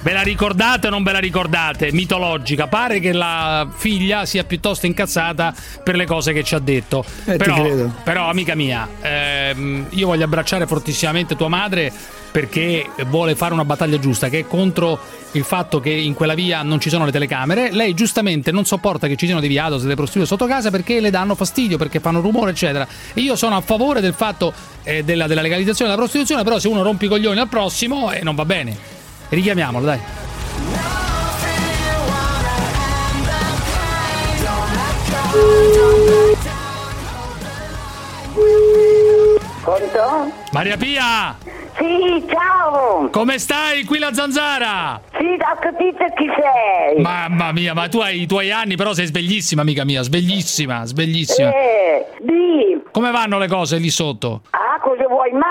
[0.00, 1.90] Ve la ricordate o non ve la ricordate?
[1.92, 2.68] Mitologica.
[2.68, 5.52] Pare che la figlia sia piuttosto incazzata
[5.82, 7.04] per le cose che ci ha detto.
[7.24, 7.66] Eh, però,
[8.04, 11.92] però, amica mia, ehm, io voglio abbracciare fortissimamente tua madre
[12.30, 15.00] perché vuole fare una battaglia giusta, che è contro
[15.32, 17.72] il fatto che in quella via non ci sono le telecamere.
[17.72, 21.00] Lei giustamente non sopporta che ci siano dei viados e delle prostitute sotto casa perché
[21.00, 22.86] le danno fastidio, perché fanno rumore, eccetera.
[23.14, 24.52] E io sono a favore del fatto
[24.84, 28.20] eh, della, della legalizzazione della prostituzione, però se uno rompe i coglioni al prossimo eh,
[28.22, 28.97] non va bene.
[29.28, 30.00] Richiamiamolo, dai.
[39.62, 40.32] Pronto?
[40.52, 41.36] Maria Pia!
[41.76, 43.08] Sì, ciao!
[43.10, 45.00] Come stai qui la zanzara?
[45.16, 47.00] Sì, ho capito chi sei!
[47.00, 51.50] Mamma mia, ma tu hai i tuoi anni, però sei sveglissima, amica mia, sveglissima, sveglissima.
[51.50, 52.82] Eh, di!
[52.90, 54.40] Come vanno le cose lì sotto?
[54.50, 55.47] Ah, cosa vuoi mai?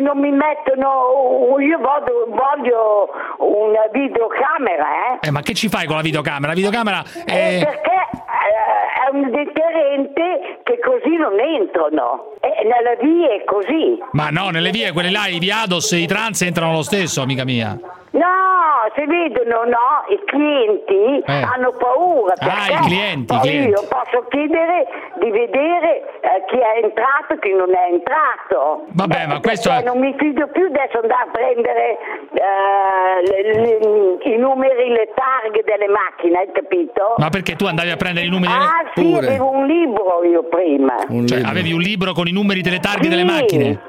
[0.00, 1.56] Non mi mettono...
[1.58, 5.26] Io voglio, voglio una videocamera, eh?
[5.28, 6.48] Eh, ma che ci fai con la videocamera?
[6.48, 7.60] La videocamera è...
[7.64, 12.34] Perché eh, è un deterrente che così non entrano.
[12.40, 13.98] E nella via è così.
[14.12, 17.78] Ma no, nelle vie, quelle là, i viados, i trans entrano lo stesso, amica mia.
[18.18, 21.42] No, se vedono no, i clienti Eh.
[21.42, 23.68] hanno paura Ah, perché i clienti, i poi clienti.
[23.70, 24.86] io posso chiedere
[25.20, 28.86] di vedere eh, chi è entrato e chi non è entrato.
[28.90, 29.86] Vabbè, ma questo Perché è...
[29.86, 31.98] non mi fido più adesso andare a prendere
[32.32, 37.14] eh, le- le- i numeri, le targhe delle macchine, hai capito?
[37.18, 38.52] Ma perché tu andavi a prendere i numeri?
[38.52, 40.96] Ah sì, avevo un libro io prima.
[41.26, 43.08] Cioè, avevi un libro con i numeri delle targhe Sì.
[43.10, 43.80] delle macchine?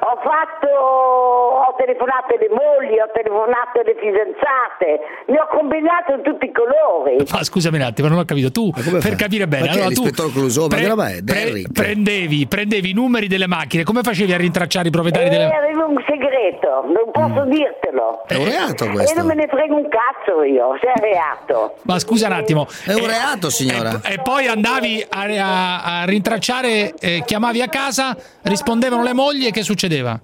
[0.00, 0.68] Ho fatto,
[1.78, 4.88] telefonato alle mogli, ho telefonato alle fidanzate,
[5.30, 7.22] ne ho combinato in tutti i colori.
[7.30, 8.50] Ma scusami un attimo, non ho capito.
[8.50, 10.66] Tu, per capire bene, Ma allora tu Clouseau?
[10.68, 11.20] Ma roba è?
[11.22, 11.72] Derrick?
[11.72, 15.86] prendevi, prendevi i numeri delle macchine, come facevi a rintracciare i proprietari E delle avevo
[15.88, 18.24] un segreto, non posso dirtelo.
[18.26, 19.14] È un reato E questo.
[19.18, 21.76] non me ne frego un cazzo io, se è reato.
[21.82, 22.66] Ma scusa un attimo.
[22.84, 24.00] È un reato, signora.
[24.04, 29.50] E poi andavi a, a- a rintracciare, eh, chiamavi a casa, rispondevano le mogli e
[29.50, 30.18] che succedeva?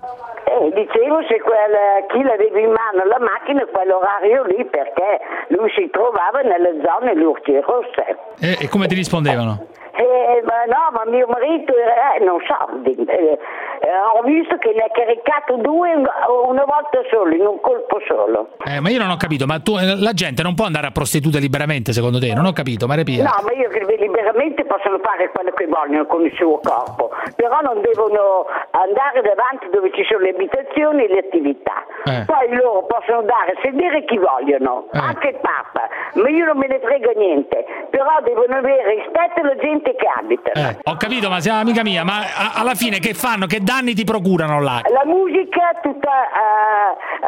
[0.55, 5.19] E dicevo se quel, chi l'aveva in mano la macchina quell'orario lì perché
[5.49, 8.17] lui si trovava nelle zone luci rosse.
[8.39, 9.67] E, e come ti rispondevano?
[9.97, 13.39] Eh, ma no, ma mio marito, eh, non so, eh,
[13.81, 16.07] eh, ho visto che ne ha caricato due un-
[16.49, 18.49] una volta solo, in un colpo solo.
[18.67, 20.91] Eh, ma io non ho capito, ma tu, eh, la gente non può andare a
[20.91, 22.33] prostitute liberamente secondo te?
[22.35, 23.23] Non ho capito, Maria Pia.
[23.23, 27.11] No, ma io credo che liberamente possono fare quello che vogliono con il suo corpo,
[27.37, 31.85] però non devono andare davanti dove ci sono le abitazioni e le attività.
[32.27, 36.67] Poi loro possono dare a sedere chi vogliono, anche il Papa, ma io non me
[36.67, 40.51] ne frega niente, però devono avere rispetto alla gente che abita.
[40.53, 43.47] Eh, ho capito, ma sei amica mia, ma a- alla fine che fanno?
[43.47, 44.81] Che danni ti procurano là?
[44.91, 46.11] La musica tutta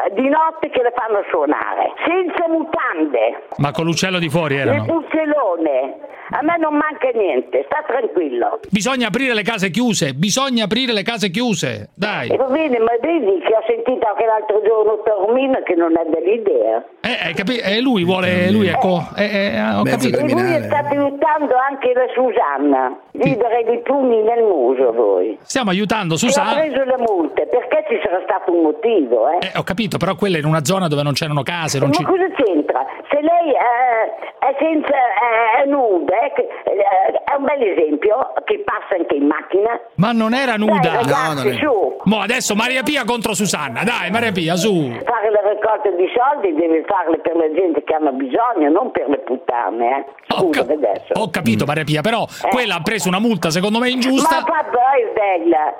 [0.07, 4.83] eh, di notte che la fanno suonare, senza mutande, Ma con l'uccello di fuori erano.
[4.85, 6.15] puzzelone.
[6.29, 8.59] A me non manca niente, sta tranquillo.
[8.69, 11.89] Bisogna aprire le case chiuse, bisogna aprire le case chiuse.
[11.95, 12.29] Dai.
[12.29, 16.03] E va bene, ma vedi che ho sentito anche l'altro giorno Tormina che non è
[16.09, 16.83] dell'idea.
[17.01, 19.23] Eh, hai capi- eh, lui vuole, lui ecco, eh,
[19.55, 20.17] eh, ho capito.
[20.17, 22.99] E voi state aiutando anche la Susanna.
[23.13, 25.37] Vi darei dei pugni nel muso voi.
[25.43, 26.59] Stiamo aiutando Che ha Susanna.
[26.59, 29.37] preso le multe, perché ci sarà stato un motivo, eh?
[29.47, 31.95] Eh, ho capito, però quella è in una zona dove non c'erano case, non Ma
[31.95, 32.03] ci...
[32.03, 32.85] cosa c'entra?
[33.09, 34.05] Se lei eh,
[34.39, 39.15] è senza è, è nuda, eh, che- eh, è un bel esempio che passa anche
[39.15, 39.79] in macchina.
[39.95, 40.79] Ma non era nuda.
[40.79, 41.97] Dai, ragazzi, su.
[42.03, 43.83] Mo adesso Maria Pia contro Susanna.
[43.83, 44.89] Dai, Maria Pia, su.
[45.05, 49.09] Fare la raccolta di soldi deve farle per la gente che hanno bisogno, non per
[49.09, 50.05] le puttane, eh.
[50.27, 51.13] Scusa adesso.
[51.13, 54.41] Ho capito, Maria Pia, però quella ha preso una multa secondo me ingiusta.
[54.41, 55.73] Ma vabbè, bella.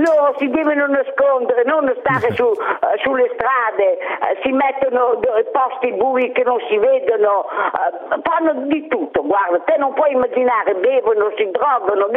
[0.00, 5.92] Loro si devono nascondere, non stare su, eh, sulle strade, eh, si mettono do- posti
[5.92, 11.30] bui che non si vedono, eh, fanno di tutto, guarda, te non puoi immaginare, bevono,
[11.36, 12.08] si drogano.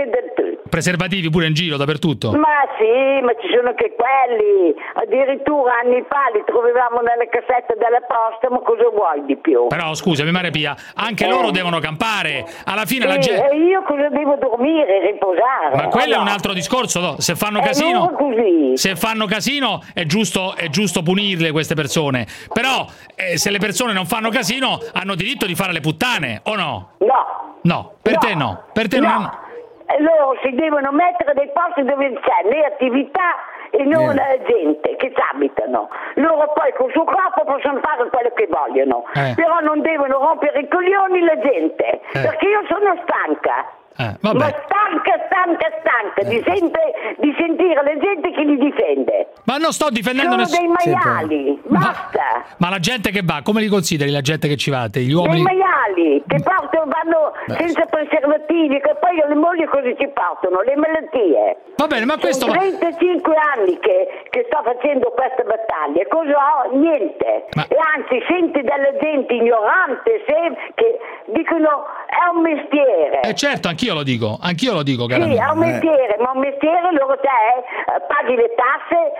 [0.69, 2.31] Preservativi pure in giro dappertutto.
[2.31, 8.01] Ma sì, ma ci sono anche quelli, addirittura anni fa li trovavamo nelle cassette della
[8.01, 9.67] posta, ma cosa vuoi di più?
[9.67, 11.29] Però scusami, Maria Pia, anche Eh.
[11.29, 12.45] loro devono campare.
[12.65, 13.49] Alla fine la Sì, gente.
[13.51, 15.75] E io cosa devo dormire, riposare?
[15.75, 17.15] Ma quello o è un altro discorso, no?
[17.19, 18.77] Se fanno Eh, casino.
[18.77, 22.25] Se fanno casino è giusto, è giusto punirle queste persone.
[22.51, 22.85] Però
[23.15, 26.89] eh, se le persone non fanno casino hanno diritto di fare le puttane, o no?
[26.99, 27.57] No.
[27.63, 28.63] No, per te no.
[28.73, 29.41] Per te non No.
[29.85, 33.35] E loro si devono mettere dei posti dove c'è le attività
[33.69, 35.89] e non la gente che ci abitano.
[36.15, 39.33] Loro poi col suo corpo possono fare quello che vogliono, Eh.
[39.35, 43.69] però non devono rompere i coglioni la gente, perché io sono stanca.
[43.97, 49.27] Eh, Ma stanca, stanca, stanca di, sempre- di sentire la gente che li difende.
[49.45, 50.95] Ma non sto difendendo Sono dei nessuno.
[50.97, 52.43] maiali, basta.
[52.57, 54.87] Ma la gente che va, come li consideri la gente che ci va?
[54.89, 55.41] Te, Gli Dei uomini.
[55.43, 60.61] maiali che portano, vanno senza preservativi, che poi le mogli cosa ci portano?
[60.61, 61.57] Le malattie.
[61.75, 62.45] Va bene, ma questo.
[62.47, 66.77] Sono 35 anni che, che sto facendo questa battaglia, cosa ho?
[66.77, 67.45] Niente.
[67.69, 70.97] E anzi, senti della gente ignorante se- che
[71.33, 73.21] dicono è un mestiere.
[73.21, 75.47] Eh certo, anch'io lo dico, anch'io lo dico, cara Sì, mia.
[75.47, 79.11] è un mestiere, ma un mestiere loro te eh, paghi le tasse,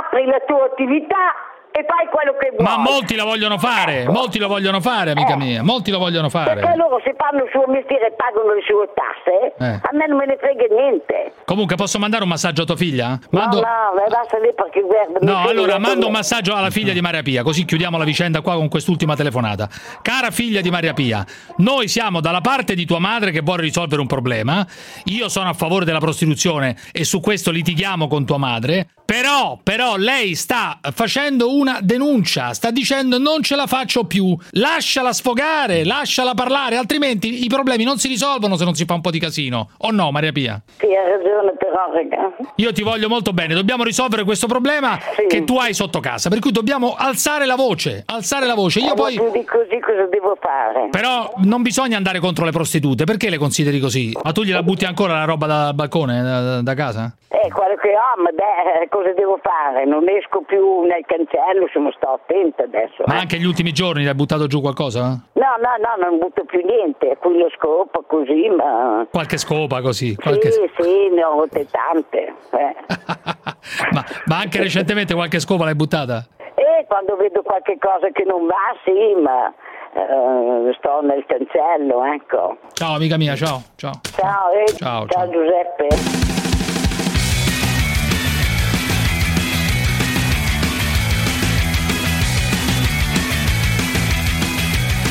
[0.00, 1.34] apri la tua attività
[1.78, 2.64] e fai quello che vuoi.
[2.66, 6.60] Ma molti la vogliono fare, molti lo vogliono fare, amica mia, molti lo vogliono Perché
[6.60, 6.76] fare.
[6.76, 9.80] loro se fanno il suo mestiere e pagano le sue tasse, Eh.
[9.82, 11.32] a me non me ne frega niente.
[11.44, 13.18] Comunque, posso mandare un massaggio a tua figlia?
[13.30, 13.60] Mando...
[13.60, 15.18] No, no, basta lì perché guarda.
[15.20, 18.54] No, allora mando un massaggio alla figlia di Maria Pia, così chiudiamo la vicenda qua
[18.54, 19.68] con quest'ultima telefonata.
[20.02, 21.24] Cara figlia di Maria Pia,
[21.58, 24.66] noi siamo dalla parte di tua madre che vuole risolvere un problema.
[25.04, 28.88] Io sono a favore della prostituzione e su questo litighiamo con tua madre.
[29.04, 34.36] Però, però, lei sta facendo una denuncia, sta dicendo non ce la faccio più.
[34.52, 39.00] Lasciala sfogare, lasciala parlare, altrimenti i problemi non si risolvono se non si fa un
[39.00, 39.70] po' di casino.
[39.78, 40.60] O no, Maria Pia?
[40.78, 42.36] Sì, hai ragione però, raga.
[42.56, 46.38] Io ti voglio molto bene, dobbiamo risolvere questo problema che tu hai sotto casa, per
[46.40, 48.80] cui dobbiamo alzare la voce, alzare la voce.
[48.80, 50.88] Io Eh, poi più di così cosa devo fare?
[50.90, 54.16] però non bisogna andare contro le prostitute, perché le consideri così?
[54.22, 57.12] Ma tu gliela butti ancora la roba dal balcone, da, da casa?
[57.28, 59.84] Eh, quello che ho, ma beh, cosa devo fare?
[59.84, 63.04] Non esco più nel cancello, se non sto attenta adesso.
[63.06, 63.18] Ma eh.
[63.18, 65.20] anche gli ultimi giorni le hai buttato giù qualcosa?
[65.32, 69.06] No, no, no, non butto più niente, qui lo scopo così, ma...
[69.10, 70.14] Qualche scopa così?
[70.16, 70.50] Qualche...
[70.50, 72.34] Sì, sì, ne ho avute tante.
[72.52, 72.76] eh.
[73.92, 76.26] Ma, ma anche recentemente qualche scopa l'hai buttata?
[76.54, 79.52] E quando vedo qualche cosa che non va, sì, ma
[79.94, 82.56] eh, sto nel cancello, ecco.
[82.72, 84.00] Ciao amica mia, ciao, ciao.
[84.02, 86.57] Ciao, eh, Ciao, ciao Giuseppe.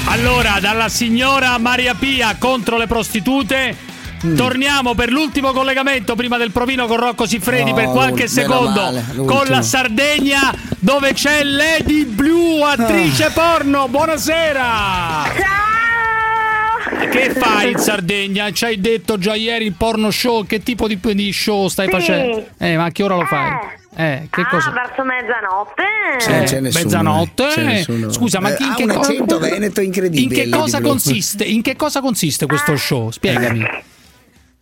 [0.09, 3.95] Allora, dalla signora Maria Pia contro le prostitute.
[4.25, 4.35] Mm.
[4.35, 9.05] Torniamo per l'ultimo collegamento prima del provino con Rocco Siffredi No, per qualche secondo male,
[9.13, 13.31] con la Sardegna dove c'è Lady Blue, attrice Ah.
[13.31, 13.87] porno.
[13.87, 15.23] Buonasera!
[17.11, 18.51] Che fai in Sardegna?
[18.51, 21.91] Ci hai detto già ieri il porno show, che tipo di, di show stai Sì.
[21.91, 22.47] facendo?
[22.57, 23.49] Eh, ma a che ora lo fai?
[23.49, 23.77] Eh,
[24.29, 24.69] che ah, cosa?
[24.71, 25.83] verso mezzanotte.
[26.19, 27.43] Sì, non c'è nessuno, mezzanotte.
[27.47, 28.11] eh, c'è nessuno.
[28.11, 31.43] Scusa, ma Eh, in che un cosa- accento veneto incredibile, In che cosa consiste?
[31.43, 33.09] In che cosa consiste questo show?
[33.09, 33.61] Spiegami.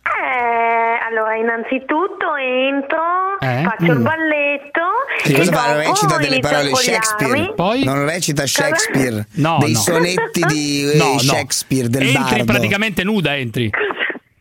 [0.06, 3.62] Eh, allora, innanzitutto entro, Eh?
[3.64, 4.02] faccio il Mm.
[4.02, 4.80] balletto.
[5.24, 5.76] Sì, e cosa fa?
[5.76, 6.74] Recita delle parole.
[6.74, 7.52] Shakespeare.
[7.54, 7.84] Poi?
[7.84, 9.26] Non recita Shakespeare.
[9.36, 9.78] No, dei no.
[9.80, 11.18] sonetti di eh, No, no.
[11.18, 12.44] Shakespeare, del entri bardo.
[12.44, 13.70] praticamente nuda, entri.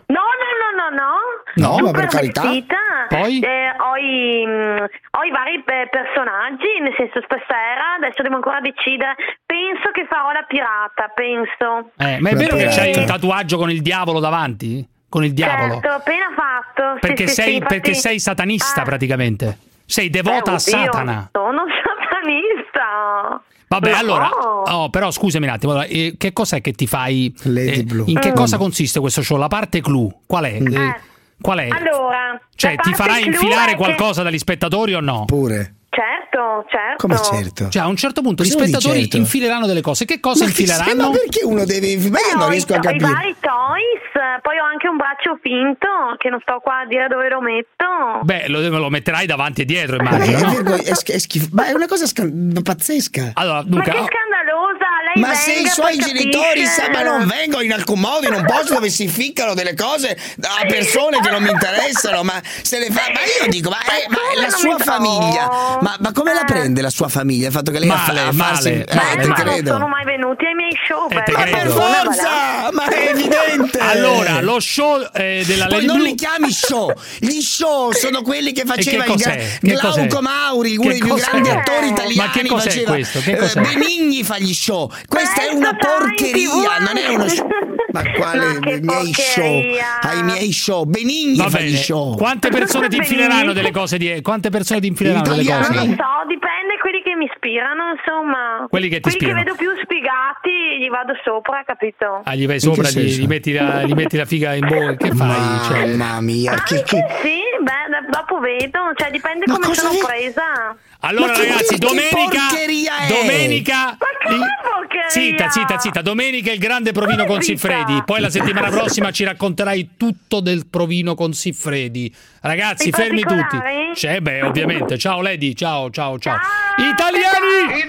[0.08, 1.78] No, no, no, no, no.
[1.78, 2.42] No, ma per carità.
[2.44, 2.76] vestita.
[3.20, 3.40] Poi?
[3.40, 8.60] Eh, ho, i, mm, ho i vari eh, personaggi, nel senso stasera, adesso devo ancora
[8.62, 9.16] decidere.
[9.46, 11.92] Penso che farò la pirata, penso.
[11.98, 12.76] Eh, ma è La vero che pirata.
[12.82, 14.86] c'hai un tatuaggio con il diavolo davanti?
[15.08, 15.74] Con il diavolo?
[15.80, 16.98] Certo, appena fatto.
[17.00, 19.58] Perché, sì, sei, sì, infatti- perché sei satanista Ah, praticamente.
[19.86, 21.30] Sei devota eh, a Satana.
[21.32, 23.42] Sono satanista.
[23.68, 23.98] Vabbè, No.
[23.98, 27.34] allora, oh, però scusami un attimo, allora, eh, che cos'è che ti fai?
[27.44, 28.04] Lady eh, Blue.
[28.08, 28.36] In che Mm.
[28.36, 29.38] cosa consiste questo show?
[29.38, 30.54] La parte clou, qual è?
[30.54, 30.96] Eh, Eh,
[31.42, 31.68] qual è?
[31.70, 35.26] Allora, cioè, ti farai infilare che- qualcosa dagli spettatori o no?
[35.26, 35.74] Pure.
[35.96, 37.08] Certo, certo.
[37.08, 37.70] Come certo?
[37.70, 39.16] Cioè, a un certo punto gli Cosa dire spettatori certo?
[39.16, 40.04] infileranno delle cose.
[40.04, 41.10] Che cosa Ma che- infileranno?
[41.10, 43.12] ma perché uno deve Ma io non riesco i, a ho i capire.
[43.14, 45.88] vari toys, poi ho anche un braccio finto
[46.18, 47.86] che non sto qua a dire dove lo metto.
[48.24, 50.62] Beh, lo, lo metterai davanti e dietro, Ma è, immagino.
[50.64, 50.76] no?
[50.76, 53.32] è sch- è schifo- ma è una cosa scan- pazzesca.
[53.36, 54.85] Allora, Ma Luca, che oh, scandalosa,
[55.16, 58.44] Ma venga, se i suoi genitori sa, ma non vengono in alcun modo in un
[58.46, 62.88] posto dove si ficcano delle cose a persone che non mi interessano, ma se le
[62.88, 63.04] fa.
[63.14, 66.46] Ma io dico, ma, è- ma la sua mi famiglia, ma, ma come la Eh.
[66.46, 67.48] prende la sua famiglia?
[67.48, 68.70] Il fatto che lei Male, a, fa- a farsi.
[68.72, 69.72] male, eh, male, ma non credo.
[69.72, 71.08] sono mai venuti ai miei show.
[71.10, 72.70] Eh, te per forza!
[72.72, 73.80] Ma è evidente!
[73.80, 78.22] allora, lo show eh, della Poi Lady non Blue- li chiami show, gli show sono
[78.22, 80.06] quelli che faceva che il gra- Che cos'è?
[80.08, 82.32] Glauco Mauri, uno dei più grandi attori Ma italiani.
[82.32, 83.20] che cos'è faceva, questo?
[83.22, 83.62] Che eh, cos'è?
[83.62, 84.92] Benigni fa gli show.
[85.08, 87.48] Questa è Beh, una porcheria, non è uno show.
[87.92, 89.62] Ma quale Ma miei show?
[90.02, 92.16] Ai miei show, Benigni Va fa gli show.
[92.18, 95.68] Quante persone ti infileranno delle cose di Quante persone ti infileranno delle Italiani.
[95.76, 95.86] cose?
[95.88, 98.68] Non so, dipende quelli che mi ispirano, insomma.
[98.70, 99.40] Quelli che ti quelli ispirano.
[99.42, 102.22] che vedo più sfigati gli vado sopra, capito?
[102.24, 104.94] Ah, gli vai sopra, che gli, gli metti la, gli metti la figa in bocca.
[104.96, 105.60] Che fai?
[105.66, 107.06] Cioè, Mamma mia, che, Anche che...
[107.24, 110.78] sì, beh, dopo vedo, cioè dipende Ma come sono vi- presa.
[111.00, 112.14] Allora, Ma che- ragazzi, che domenica.
[112.16, 113.08] porcheria è?
[113.08, 113.76] Domenica.
[113.98, 115.10] Ma che porcheria?
[115.10, 116.02] Zitta, zitta, zitta.
[116.02, 117.42] Domenica il grande provino con.
[117.42, 118.02] Siffredi.
[118.06, 122.14] Poi la settimana prossima ci racconterai tutto del provino con Siffredi.
[122.42, 123.58] Ragazzi, fermi tutti.
[123.94, 124.98] C'è, beh, ovviamente.
[124.98, 125.54] Ciao, Lady.
[125.54, 126.38] Ciao, ciao, ciao.
[126.38, 126.75] Ciao.
[126.78, 127.84] Italiani!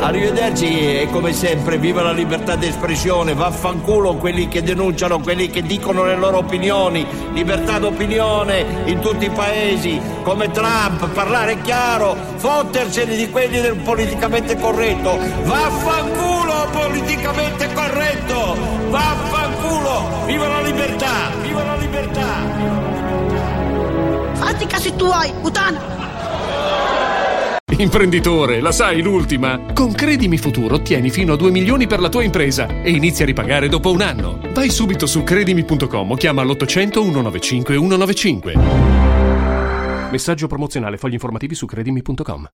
[0.00, 5.62] Arrivederci e come sempre viva la libertà di espressione, vaffanculo quelli che denunciano, quelli che
[5.62, 13.14] dicono le loro opinioni, libertà d'opinione in tutti i paesi, come Trump, parlare chiaro, fottersene
[13.16, 18.56] di quelli del politicamente corretto, vaffanculo politicamente corretto,
[18.88, 22.87] vaffanculo, viva la libertà, viva la libertà.
[24.48, 25.78] Fatti i casi tuoi, puttana!
[27.76, 29.60] Imprenditore, la sai l'ultima?
[29.74, 33.26] Con Credimi Futuro ottieni fino a 2 milioni per la tua impresa e inizi a
[33.26, 34.40] ripagare dopo un anno.
[34.54, 38.54] Vai subito su credimi.com o chiama l'800 195 195.
[40.10, 42.48] Messaggio promozionale, fogli informativi su credimi.com.